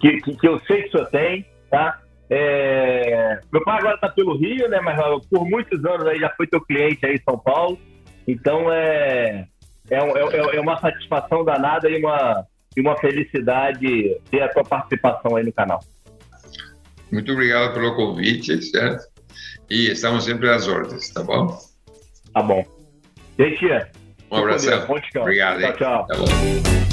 que, 0.00 0.20
que, 0.22 0.36
que 0.36 0.48
eu 0.48 0.58
sei 0.60 0.84
que 0.84 0.88
o 0.88 0.92
senhor 0.92 1.06
tem, 1.10 1.46
tá? 1.70 2.00
É... 2.30 3.40
Meu 3.52 3.62
pai 3.64 3.78
agora 3.78 3.94
está 3.94 4.08
pelo 4.08 4.36
Rio, 4.36 4.68
né? 4.68 4.80
Mas 4.80 4.98
por 5.26 5.48
muitos 5.48 5.84
anos 5.84 6.06
aí 6.06 6.18
já 6.18 6.30
foi 6.30 6.46
teu 6.46 6.60
cliente 6.60 7.04
aí 7.04 7.14
em 7.14 7.22
São 7.22 7.38
Paulo. 7.38 7.78
Então 8.26 8.72
é, 8.72 9.46
é, 9.90 9.96
é, 9.96 10.56
é 10.56 10.60
uma 10.60 10.78
satisfação 10.78 11.44
danada 11.44 11.88
e 11.88 11.98
uma, 11.98 12.44
e 12.76 12.80
uma 12.80 12.96
felicidade 12.98 14.16
ter 14.30 14.42
a 14.42 14.48
tua 14.48 14.62
participação 14.62 15.36
aí 15.36 15.44
no 15.44 15.52
canal. 15.52 15.80
Muito 17.10 17.32
obrigado 17.32 17.72
pelo 17.72 17.96
convite, 17.96 18.60
certo? 18.62 19.02
E 19.70 19.90
estamos 19.90 20.24
sempre 20.24 20.50
às 20.50 20.68
ordens, 20.68 21.08
tá 21.10 21.22
bom? 21.22 21.58
Tá 22.34 22.42
bom. 22.42 22.64
Gente, 23.38 23.66
um 24.30 24.36
abraço. 24.36 24.68
Obrigado. 25.16 25.60
Tchau, 25.60 25.76
tchau. 25.76 26.06
Tá 26.06 26.87